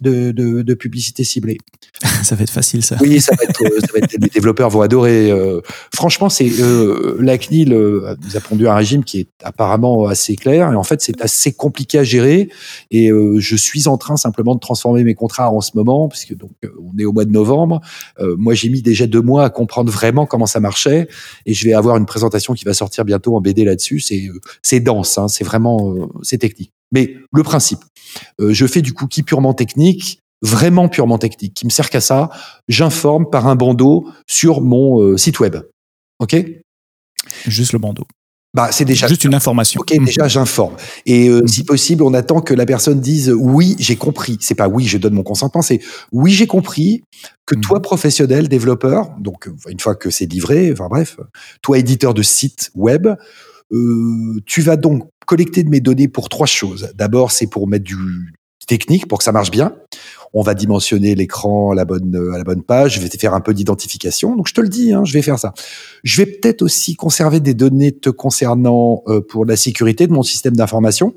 de, 0.02 0.32
de, 0.32 0.62
de, 0.62 0.74
publicité 0.74 1.24
ciblée. 1.24 1.58
ça 2.24 2.36
va 2.36 2.44
être 2.44 2.50
facile, 2.50 2.84
ça. 2.84 2.98
Oui, 3.00 3.22
ça 3.22 3.34
va 3.36 3.44
être, 3.44 3.64
euh, 3.64 3.80
ça 3.80 3.88
va 3.94 4.00
être 4.00 4.12
les 4.12 4.28
développeurs 4.28 4.70
vont 4.70 4.82
adorer. 4.82 5.32
Euh, 5.32 5.62
franchement, 5.94 6.30
c'est 6.30 6.50
euh, 6.60 7.18
la 7.20 7.38
CNIL 7.38 7.74
euh, 7.74 8.16
nous 8.24 8.36
a 8.36 8.40
pondu 8.42 8.68
un 8.68 8.76
régime 8.76 9.04
qui 9.04 9.22
est 9.22 9.30
apparemment 9.44 10.08
assez 10.08 10.36
clair 10.36 10.72
et 10.72 10.76
en 10.76 10.84
fait 10.84 11.02
c'est 11.02 11.22
assez 11.22 11.54
compliqué 11.54 12.00
à 12.00 12.04
gérer. 12.04 12.50
Et 12.92 13.10
je 13.38 13.56
suis 13.56 13.88
en 13.88 13.98
train 13.98 14.18
simplement 14.18 14.56
de 14.56 14.60
transformer 14.60 15.04
mes 15.04 15.16
contrats 15.16 15.52
en 15.52 15.62
ce 15.62 15.72
moment 15.76 16.08
puisque 16.10 16.36
donc 16.36 16.52
on 16.64 16.98
est 16.98 17.06
au 17.06 17.14
mois 17.14 17.26
de 17.26 17.32
novembre. 17.32 17.82
moi, 18.20 18.54
j'ai 18.54 18.70
mis 18.70 18.82
déjà 18.82 19.08
deux 19.08 19.22
mois 19.22 19.46
à 19.46 19.50
comprendre 19.50 19.92
vraiment 19.92 20.26
comment 20.26 20.46
ça 20.46 20.60
marchait 20.60 21.08
et 21.46 21.54
je 21.54 21.66
vais 21.66 21.74
avoir 21.74 21.98
une 21.98 22.06
présentation 22.06 22.54
qui 22.54 22.66
va 22.66 22.74
sortir 22.74 23.06
bientôt 23.06 23.36
en 23.36 23.42
BD 23.42 23.64
là-dessus. 23.64 24.00
C'est 24.00 24.30
c'est 24.62 24.80
dense, 24.80 25.18
hein, 25.18 25.28
c'est 25.28 25.44
vraiment 25.44 26.10
c'est 26.22 26.38
technique. 26.38 26.75
Mais 26.92 27.16
le 27.32 27.44
principe, 27.44 27.80
euh, 28.40 28.54
je 28.54 28.66
fais 28.66 28.82
du 28.82 28.94
cookie 28.94 29.24
purement 29.24 29.54
technique, 29.54 30.20
vraiment 30.42 30.88
purement 30.90 31.18
technique, 31.18 31.54
qui 31.54 31.66
me 31.66 31.72
sert 31.72 31.90
qu'à 31.90 32.02
ça. 32.02 32.30
J'informe 32.68 33.30
par 33.30 33.48
un 33.48 33.56
bandeau 33.56 34.08
sur 34.28 34.62
mon 34.62 35.02
euh, 35.02 35.18
site 35.18 35.40
web. 35.40 35.58
OK? 36.20 36.36
Juste 37.48 37.74
le 37.74 37.80
bandeau. 37.80 38.06
Bah, 38.56 38.70
c'est 38.72 38.86
déjà 38.86 39.08
juste 39.08 39.26
une 39.26 39.36
information. 39.36 39.82
Ok, 39.82 39.94
déjà 40.06 40.30
j'informe. 40.30 40.78
Et 41.06 41.28
euh, 41.28 41.46
si 41.46 41.66
possible, 41.66 42.02
on 42.04 42.14
attend 42.14 42.40
que 42.40 42.54
la 42.54 42.66
personne 42.66 43.02
dise 43.02 43.30
oui, 43.38 43.76
j'ai 43.80 43.98
compris. 43.98 44.38
C'est 44.40 44.56
pas 44.56 44.70
oui, 44.70 44.86
je 44.86 44.98
donne 44.98 45.14
mon 45.14 45.24
consentement, 45.24 45.62
c'est 45.62 45.82
oui, 46.14 46.32
j'ai 46.32 46.48
compris 46.48 47.04
que 47.46 47.56
toi 47.56 47.82
professionnel, 47.82 48.48
développeur, 48.48 49.10
donc 49.20 49.50
une 49.68 49.82
fois 49.82 49.94
que 49.94 50.10
c'est 50.10 50.26
livré, 50.26 50.72
enfin 50.72 50.88
bref, 50.88 51.18
toi 51.62 51.78
éditeur 51.78 52.14
de 52.14 52.22
site 52.22 52.72
web, 52.76 53.10
euh, 53.74 54.40
tu 54.46 54.62
vas 54.62 54.78
donc 54.78 55.10
collecter 55.26 55.64
de 55.64 55.70
mes 55.70 55.80
données 55.80 56.08
pour 56.08 56.30
trois 56.30 56.48
choses. 56.48 56.92
D'abord, 56.96 57.32
c'est 57.32 57.48
pour 57.48 57.68
mettre 57.68 57.86
du 57.86 57.96
technique 58.68 59.08
pour 59.08 59.20
que 59.20 59.24
ça 59.24 59.32
marche 59.32 59.52
bien. 59.52 59.76
On 60.34 60.42
va 60.42 60.54
dimensionner 60.54 61.16
l'écran 61.16 61.72
à 61.72 61.76
la 61.76 61.86
bonne 61.86 62.16
à 62.34 62.38
la 62.38 62.44
bonne 62.44 62.64
page. 62.64 62.96
Je 62.96 63.00
vais 63.00 63.10
faire 63.10 63.34
un 63.34 63.42
peu 63.42 63.54
d'identification. 63.54 64.36
Donc 64.36 64.48
je 64.48 64.54
te 64.54 64.62
le 64.62 64.68
dis, 64.68 64.92
hein, 64.92 65.04
je 65.06 65.14
vais 65.14 65.22
faire 65.22 65.40
ça. 65.40 65.54
Je 66.04 66.22
vais 66.22 66.26
peut-être 66.26 66.62
aussi 66.62 66.96
conserver 66.96 67.40
des 67.40 67.54
données 67.54 67.92
te 67.92 68.10
concernant 68.10 69.04
euh, 69.08 69.22
pour 69.22 69.46
la 69.46 69.56
sécurité 69.56 70.08
de 70.08 70.12
mon 70.12 70.24
système 70.24 70.56
d'information, 70.56 71.14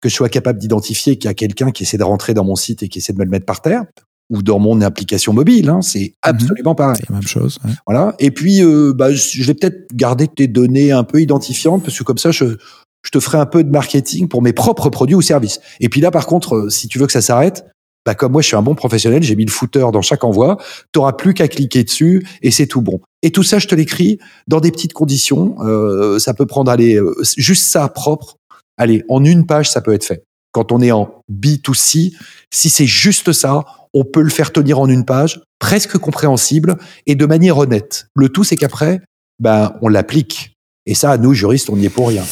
que 0.00 0.08
je 0.08 0.14
sois 0.14 0.28
capable 0.28 0.58
d'identifier 0.58 1.16
qu'il 1.16 1.28
y 1.28 1.30
a 1.30 1.34
quelqu'un 1.34 1.70
qui 1.70 1.84
essaie 1.84 1.98
de 1.98 2.04
rentrer 2.04 2.34
dans 2.34 2.44
mon 2.44 2.56
site 2.56 2.82
et 2.82 2.88
qui 2.88 2.98
essaie 2.98 3.12
de 3.12 3.18
me 3.18 3.24
le 3.24 3.30
mettre 3.30 3.46
par 3.46 3.62
terre 3.62 3.84
ou 4.30 4.42
dans 4.42 4.58
mon 4.58 4.80
application 4.80 5.32
mobile. 5.32 5.68
Hein, 5.68 5.82
c'est 5.82 6.00
mhm. 6.00 6.12
absolument 6.22 6.74
pareil. 6.74 6.96
C'est 6.98 7.10
la 7.10 7.16
même 7.16 7.26
chose. 7.26 7.58
Voilà. 7.86 8.14
Et 8.18 8.30
puis, 8.30 8.62
euh, 8.62 8.92
bah, 8.94 9.12
je 9.12 9.42
vais 9.44 9.54
peut-être 9.54 9.86
garder 9.94 10.26
tes 10.26 10.48
données 10.48 10.90
un 10.90 11.04
peu 11.04 11.20
identifiantes 11.20 11.82
parce 11.82 11.98
que 11.98 12.02
comme 12.02 12.18
ça, 12.18 12.30
je, 12.30 12.56
je 13.02 13.10
te 13.10 13.20
ferai 13.20 13.38
un 13.38 13.46
peu 13.46 13.64
de 13.64 13.70
marketing 13.70 14.28
pour 14.28 14.42
mes 14.42 14.52
propres 14.52 14.90
produits 14.90 15.14
ou 15.14 15.22
services. 15.22 15.60
Et 15.80 15.88
puis 15.88 16.00
là, 16.00 16.10
par 16.10 16.26
contre, 16.26 16.56
euh, 16.56 16.70
si 16.70 16.88
tu 16.88 16.98
veux 16.98 17.06
que 17.06 17.12
ça 17.12 17.20
s'arrête, 17.20 17.66
bah 18.04 18.14
comme 18.14 18.32
moi 18.32 18.42
je 18.42 18.48
suis 18.48 18.56
un 18.56 18.62
bon 18.62 18.74
professionnel, 18.74 19.22
j'ai 19.22 19.36
mis 19.36 19.44
le 19.44 19.50
footer 19.50 19.86
dans 19.92 20.02
chaque 20.02 20.24
envoi, 20.24 20.58
tu 20.92 20.98
n'auras 20.98 21.12
plus 21.12 21.34
qu'à 21.34 21.46
cliquer 21.46 21.84
dessus 21.84 22.26
et 22.42 22.50
c'est 22.50 22.66
tout 22.66 22.82
bon. 22.82 23.00
Et 23.22 23.30
tout 23.30 23.44
ça, 23.44 23.58
je 23.58 23.68
te 23.68 23.74
l'écris 23.74 24.18
dans 24.48 24.60
des 24.60 24.72
petites 24.72 24.92
conditions. 24.92 25.56
Euh, 25.60 26.18
ça 26.18 26.34
peut 26.34 26.46
prendre 26.46 26.70
aller 26.70 26.96
euh, 26.96 27.14
juste 27.36 27.66
ça 27.66 27.88
propre. 27.88 28.36
Allez, 28.76 29.04
en 29.08 29.24
une 29.24 29.46
page, 29.46 29.70
ça 29.70 29.80
peut 29.80 29.92
être 29.92 30.04
fait. 30.04 30.24
Quand 30.50 30.72
on 30.72 30.80
est 30.80 30.90
en 30.90 31.22
B2C, 31.32 32.12
si 32.52 32.70
c'est 32.70 32.86
juste 32.86 33.32
ça, 33.32 33.64
on 33.94 34.04
peut 34.04 34.22
le 34.22 34.30
faire 34.30 34.52
tenir 34.52 34.80
en 34.80 34.88
une 34.88 35.04
page, 35.04 35.40
presque 35.58 35.98
compréhensible 35.98 36.76
et 37.06 37.14
de 37.14 37.26
manière 37.26 37.58
honnête. 37.58 38.06
Le 38.16 38.28
tout, 38.28 38.44
c'est 38.44 38.56
qu'après, 38.56 39.00
ben, 39.38 39.74
on 39.82 39.88
l'applique. 39.88 40.54
Et 40.86 40.94
ça, 40.94 41.16
nous, 41.16 41.34
juristes, 41.34 41.70
on 41.70 41.76
n'y 41.76 41.86
est 41.86 41.90
pour 41.90 42.08
rien. 42.08 42.24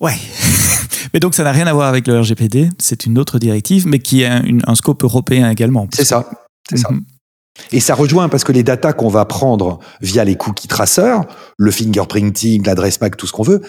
Ouais. 0.00 0.14
mais 1.14 1.20
donc 1.20 1.34
ça 1.34 1.44
n'a 1.44 1.52
rien 1.52 1.66
à 1.66 1.72
voir 1.72 1.88
avec 1.88 2.06
le 2.06 2.20
RGPD, 2.20 2.70
c'est 2.78 3.06
une 3.06 3.18
autre 3.18 3.38
directive, 3.38 3.86
mais 3.86 3.98
qui 3.98 4.24
a 4.24 4.42
un 4.66 4.74
scope 4.74 5.02
européen 5.04 5.50
également. 5.50 5.88
C'est 5.92 6.04
ça, 6.04 6.28
c'est 6.68 6.78
ça. 6.78 6.90
Mhm. 6.90 7.04
Et 7.72 7.80
ça 7.80 7.94
rejoint 7.94 8.28
parce 8.28 8.44
que 8.44 8.52
les 8.52 8.62
datas 8.62 8.92
qu'on 8.92 9.08
va 9.08 9.24
prendre 9.24 9.80
via 10.00 10.24
les 10.24 10.36
cookies 10.36 10.68
traceurs, 10.68 11.24
le 11.56 11.70
fingerprinting, 11.70 12.64
l'adresse 12.64 13.00
MAC, 13.00 13.16
tout 13.16 13.26
ce 13.26 13.32
qu'on 13.32 13.42
veut, 13.42 13.62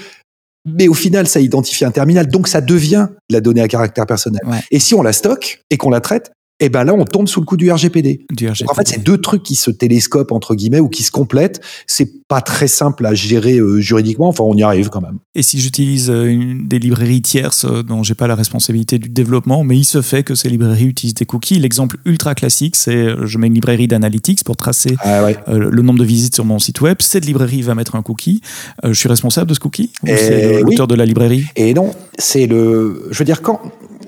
mais 0.66 0.88
au 0.88 0.94
final, 0.94 1.28
ça 1.28 1.40
identifie 1.40 1.86
un 1.86 1.92
terminal, 1.92 2.28
donc 2.28 2.48
ça 2.48 2.62
devient 2.62 3.08
la 3.30 3.42
donnée 3.42 3.62
à 3.62 3.68
caractère 3.68 4.06
personnel. 4.06 4.42
Et 4.72 4.80
si 4.80 4.94
on 4.94 5.02
la 5.02 5.14
stocke 5.14 5.64
et 5.70 5.78
qu'on 5.78 5.90
la 5.90 6.02
traite, 6.02 6.32
et 6.62 6.66
eh 6.66 6.70
ben 6.70 6.84
là, 6.84 6.94
on 6.94 7.06
tombe 7.06 7.30
sous 7.30 7.40
le 7.40 7.46
coup 7.46 7.56
du 7.56 7.72
RGPD. 7.72 8.26
en 8.68 8.74
fait, 8.74 8.86
c'est 8.86 9.02
deux 9.02 9.18
trucs 9.18 9.44
qui 9.44 9.56
se 9.56 9.72
télescopent 9.72 10.34
entre 10.34 10.56
guillemets 10.56 10.82
ou 10.82 10.90
qui 10.90 11.04
se 11.04 11.12
complètent. 11.12 11.62
C'est 11.88 12.28
pas 12.28 12.42
très 12.42 12.68
simple 12.68 13.06
à 13.06 13.14
gérer 13.14 13.60
euh, 13.60 13.80
juridiquement. 13.80 14.28
Enfin, 14.28 14.44
on 14.44 14.54
y 14.56 14.62
arrive 14.62 14.90
quand 14.90 15.00
même. 15.00 15.20
Et 15.36 15.42
si 15.42 15.62
j'utilise 15.62 16.10
euh, 16.10 16.58
des 16.62 16.78
librairies 16.78 17.22
tierces 17.22 17.64
euh, 17.64 17.82
dont 17.82 18.04
j'ai 18.04 18.14
pas 18.14 18.28
la 18.28 18.36
responsabilité 18.36 19.00
du 19.00 19.08
développement, 19.08 19.64
mais 19.64 19.78
il 19.78 19.86
se 19.86 20.02
fait 20.02 20.24
que 20.24 20.36
ces 20.36 20.50
librairies 20.50 20.88
utilisent 20.88 21.14
des 21.14 21.26
cookies. 21.26 21.60
L'exemple 21.60 21.96
ultra 22.04 22.36
classique, 22.36 22.76
c'est 22.76 23.08
je 23.26 23.38
mets 23.38 23.48
une 23.48 23.54
librairie 23.54 23.88
d'analytics 23.88 24.44
pour 24.44 24.58
tracer 24.58 24.98
ah 25.00 25.22
le 25.48 25.82
nombre 25.82 26.00
de 26.00 26.06
visites 26.06 26.36
sur 26.36 26.44
mon 26.44 26.60
site 26.60 26.82
web. 26.82 26.98
Cette 27.00 27.26
librairie 27.26 27.62
va 27.62 27.74
mettre 27.74 27.96
un 27.96 28.02
cookie. 28.02 28.42
je 28.84 28.92
suis 28.92 29.08
responsable 29.08 29.48
de 29.48 29.54
ce 29.54 29.62
cookie? 29.62 29.92
C'est 30.06 30.62
l'auteur 30.62 30.88
de 30.88 30.96
la 30.96 31.06
librairie? 31.06 31.46
Et 31.56 31.74
non, 31.74 31.92
c'est 32.18 32.48
le. 32.48 33.08
Je 33.12 33.18
veux 33.18 33.26
dire 33.26 33.42
quand 33.42 33.62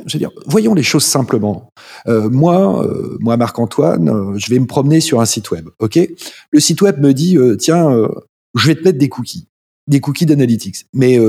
je 0.06 0.14
veux 0.14 0.20
dire, 0.20 0.32
voyons 0.46 0.74
les 0.74 0.84
choses 0.84 1.04
simplement. 1.04 1.72
Euh, 2.08 2.30
moi, 2.30 2.86
euh, 2.86 3.18
moi 3.20 3.38
Marc-Antoine, 3.38 4.10
euh, 4.10 4.38
je 4.38 4.50
vais 4.50 4.60
me 4.60 4.68
promener 4.68 5.00
sur 5.00 5.22
un 5.22 5.26
site 5.26 5.52
web. 5.52 5.70
Ok, 5.80 6.00
le 6.52 6.60
site 6.60 6.82
web 6.82 7.00
me 7.00 7.14
dit 7.14 7.38
tiens, 7.60 7.90
je 8.56 8.68
vais 8.68 8.76
te 8.76 8.84
mettre 8.84 8.98
des 8.98 9.10
cookies, 9.10 9.48
des 9.88 10.00
cookies 10.00 10.26
d'analytics. 10.26 10.86
Mais 10.94 11.20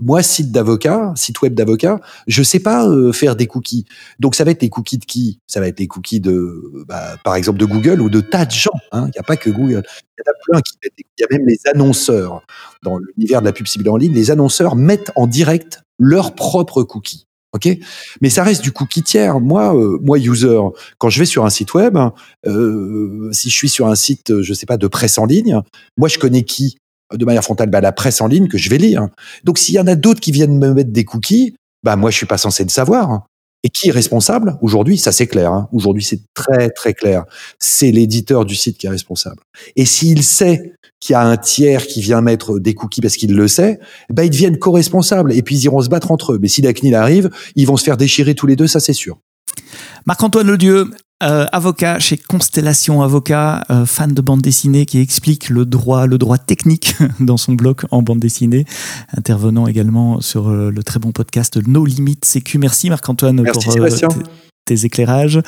moi, 0.00 0.22
site 0.22 0.52
d'avocat, 0.52 1.12
site 1.16 1.40
web 1.42 1.54
d'avocat, 1.54 2.00
je 2.26 2.42
sais 2.42 2.60
pas 2.60 2.88
faire 3.12 3.36
des 3.36 3.46
cookies. 3.46 3.86
Donc 4.18 4.34
ça 4.34 4.44
va 4.44 4.50
être 4.50 4.62
les 4.62 4.70
cookies 4.70 4.98
de 4.98 5.04
qui? 5.04 5.40
Ça 5.46 5.60
va 5.60 5.68
être 5.68 5.80
les 5.80 5.86
cookies 5.88 6.20
de, 6.20 6.84
bah, 6.86 7.16
par 7.24 7.36
exemple, 7.36 7.58
de 7.58 7.66
Google 7.66 8.00
ou 8.00 8.10
de 8.10 8.20
tas 8.20 8.44
de 8.44 8.52
gens. 8.52 8.70
Hein. 8.92 9.06
Il 9.08 9.12
n'y 9.12 9.20
a 9.20 9.24
pas 9.24 9.36
que 9.36 9.50
Google. 9.50 9.82
Il 10.18 10.22
y 10.26 10.28
en 10.28 10.30
a 10.30 10.34
plein 10.46 10.60
qui 10.60 10.74
mettent. 10.82 10.92
Il 10.98 11.20
y 11.20 11.24
a 11.24 11.38
même 11.38 11.46
les 11.46 11.58
annonceurs 11.72 12.42
dans 12.82 12.98
l'univers 12.98 13.40
de 13.40 13.46
la 13.46 13.52
pub 13.52 13.66
ciblée 13.66 13.90
en 13.90 13.96
ligne. 13.96 14.12
Les 14.12 14.30
annonceurs 14.30 14.76
mettent 14.76 15.12
en 15.16 15.26
direct 15.26 15.82
leurs 15.98 16.34
propres 16.34 16.82
cookies. 16.82 17.26
Ok, 17.52 17.68
mais 18.22 18.30
ça 18.30 18.44
reste 18.44 18.62
du 18.62 18.72
cookie 18.72 19.02
tiers. 19.02 19.38
Moi, 19.38 19.76
euh, 19.76 19.98
moi 20.02 20.18
user, 20.18 20.58
quand 20.96 21.10
je 21.10 21.18
vais 21.18 21.26
sur 21.26 21.44
un 21.44 21.50
site 21.50 21.74
web, 21.74 21.98
euh, 22.46 23.28
si 23.32 23.50
je 23.50 23.54
suis 23.54 23.68
sur 23.68 23.88
un 23.88 23.94
site, 23.94 24.40
je 24.40 24.54
sais 24.54 24.64
pas, 24.64 24.78
de 24.78 24.86
presse 24.86 25.18
en 25.18 25.26
ligne, 25.26 25.60
moi 25.98 26.08
je 26.08 26.18
connais 26.18 26.44
qui? 26.44 26.78
De 27.14 27.26
manière 27.26 27.44
frontale, 27.44 27.68
bah, 27.68 27.82
la 27.82 27.92
presse 27.92 28.22
en 28.22 28.26
ligne 28.26 28.48
que 28.48 28.56
je 28.56 28.70
vais 28.70 28.78
lire. 28.78 29.08
Donc 29.44 29.58
s'il 29.58 29.74
y 29.74 29.78
en 29.78 29.86
a 29.86 29.96
d'autres 29.96 30.20
qui 30.20 30.32
viennent 30.32 30.58
me 30.58 30.72
mettre 30.72 30.92
des 30.92 31.04
cookies, 31.04 31.54
bah 31.82 31.96
moi 31.96 32.10
je 32.10 32.16
suis 32.16 32.26
pas 32.26 32.38
censé 32.38 32.62
le 32.62 32.70
savoir. 32.70 33.26
Et 33.64 33.68
qui 33.68 33.88
est 33.88 33.92
responsable 33.92 34.58
Aujourd'hui, 34.60 34.98
ça 34.98 35.12
c'est 35.12 35.26
clair. 35.26 35.52
Hein. 35.52 35.68
Aujourd'hui, 35.72 36.02
c'est 36.02 36.20
très 36.34 36.70
très 36.70 36.94
clair. 36.94 37.24
C'est 37.58 37.92
l'éditeur 37.92 38.44
du 38.44 38.56
site 38.56 38.78
qui 38.78 38.86
est 38.86 38.90
responsable. 38.90 39.42
Et 39.76 39.84
s'il 39.84 40.24
sait 40.24 40.72
qu'il 40.98 41.14
y 41.14 41.16
a 41.16 41.22
un 41.22 41.36
tiers 41.36 41.86
qui 41.86 42.00
vient 42.00 42.20
mettre 42.20 42.58
des 42.58 42.74
cookies 42.74 43.00
parce 43.00 43.16
qu'il 43.16 43.34
le 43.34 43.48
sait, 43.48 43.78
bah 44.10 44.24
ils 44.24 44.30
deviennent 44.30 44.58
co-responsables 44.58 45.32
et 45.32 45.42
puis 45.42 45.56
ils 45.56 45.64
iront 45.64 45.80
se 45.80 45.88
battre 45.88 46.10
entre 46.10 46.32
eux. 46.32 46.38
Mais 46.40 46.48
si 46.48 46.62
la 46.62 46.72
CNIL 46.72 46.94
arrive, 46.94 47.30
ils 47.56 47.66
vont 47.66 47.76
se 47.76 47.84
faire 47.84 47.96
déchirer 47.96 48.34
tous 48.34 48.46
les 48.46 48.56
deux, 48.56 48.66
ça 48.66 48.80
c'est 48.80 48.92
sûr. 48.92 49.18
Marc-Antoine 50.06 50.46
Ledieu, 50.48 50.90
euh, 51.22 51.46
avocat 51.52 52.00
chez 52.00 52.16
Constellation 52.16 53.02
Avocat, 53.02 53.62
euh, 53.70 53.86
fan 53.86 54.12
de 54.12 54.20
bande 54.20 54.42
dessinée 54.42 54.86
qui 54.86 54.98
explique 54.98 55.50
le 55.50 55.64
droit, 55.64 56.06
le 56.06 56.18
droit 56.18 56.38
technique 56.38 56.96
dans 57.20 57.36
son 57.36 57.52
blog 57.52 57.82
en 57.92 58.02
bande 58.02 58.18
dessinée, 58.18 58.64
intervenant 59.16 59.68
également 59.68 60.20
sur 60.20 60.48
euh, 60.48 60.70
le 60.70 60.82
très 60.82 60.98
bon 60.98 61.12
podcast 61.12 61.60
No 61.64 61.84
Limit 61.84 62.18
CQ. 62.20 62.58
Merci 62.58 62.90
Marc-Antoine 62.90 63.44
pour 63.44 63.62
tes 64.64 64.84
éclairages. 64.84 65.40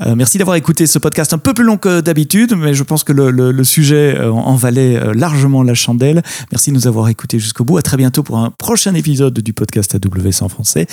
Euh, 0.00 0.14
merci 0.16 0.38
d'avoir 0.38 0.56
écouté 0.56 0.86
ce 0.86 0.98
podcast 0.98 1.32
un 1.32 1.38
peu 1.38 1.54
plus 1.54 1.64
long 1.64 1.76
que 1.76 2.00
d'habitude, 2.00 2.54
mais 2.56 2.74
je 2.74 2.82
pense 2.82 3.04
que 3.04 3.12
le, 3.12 3.64
sujet 3.64 4.16
euh, 4.16 4.30
en 4.32 4.54
valait 4.56 4.96
euh, 4.96 5.12
largement 5.14 5.62
la 5.62 5.74
chandelle. 5.74 6.22
Merci 6.52 6.70
de 6.70 6.76
nous 6.76 6.86
avoir 6.86 7.08
écoutés 7.08 7.38
jusqu'au 7.38 7.64
bout. 7.64 7.78
À 7.78 7.82
très 7.82 7.96
bientôt 7.96 8.22
pour 8.22 8.38
un 8.38 8.50
prochain 8.50 8.94
épisode 8.94 9.38
du 9.38 9.52
podcast 9.52 9.94
AWS 9.94 10.42
en 10.42 10.48
français. 10.48 10.86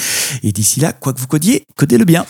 Et 0.43 0.51
d'ici 0.51 0.79
là, 0.79 0.93
quoi 0.93 1.13
que 1.13 1.19
vous 1.19 1.27
codiez, 1.27 1.65
codez-le 1.75 2.05
bien. 2.05 2.25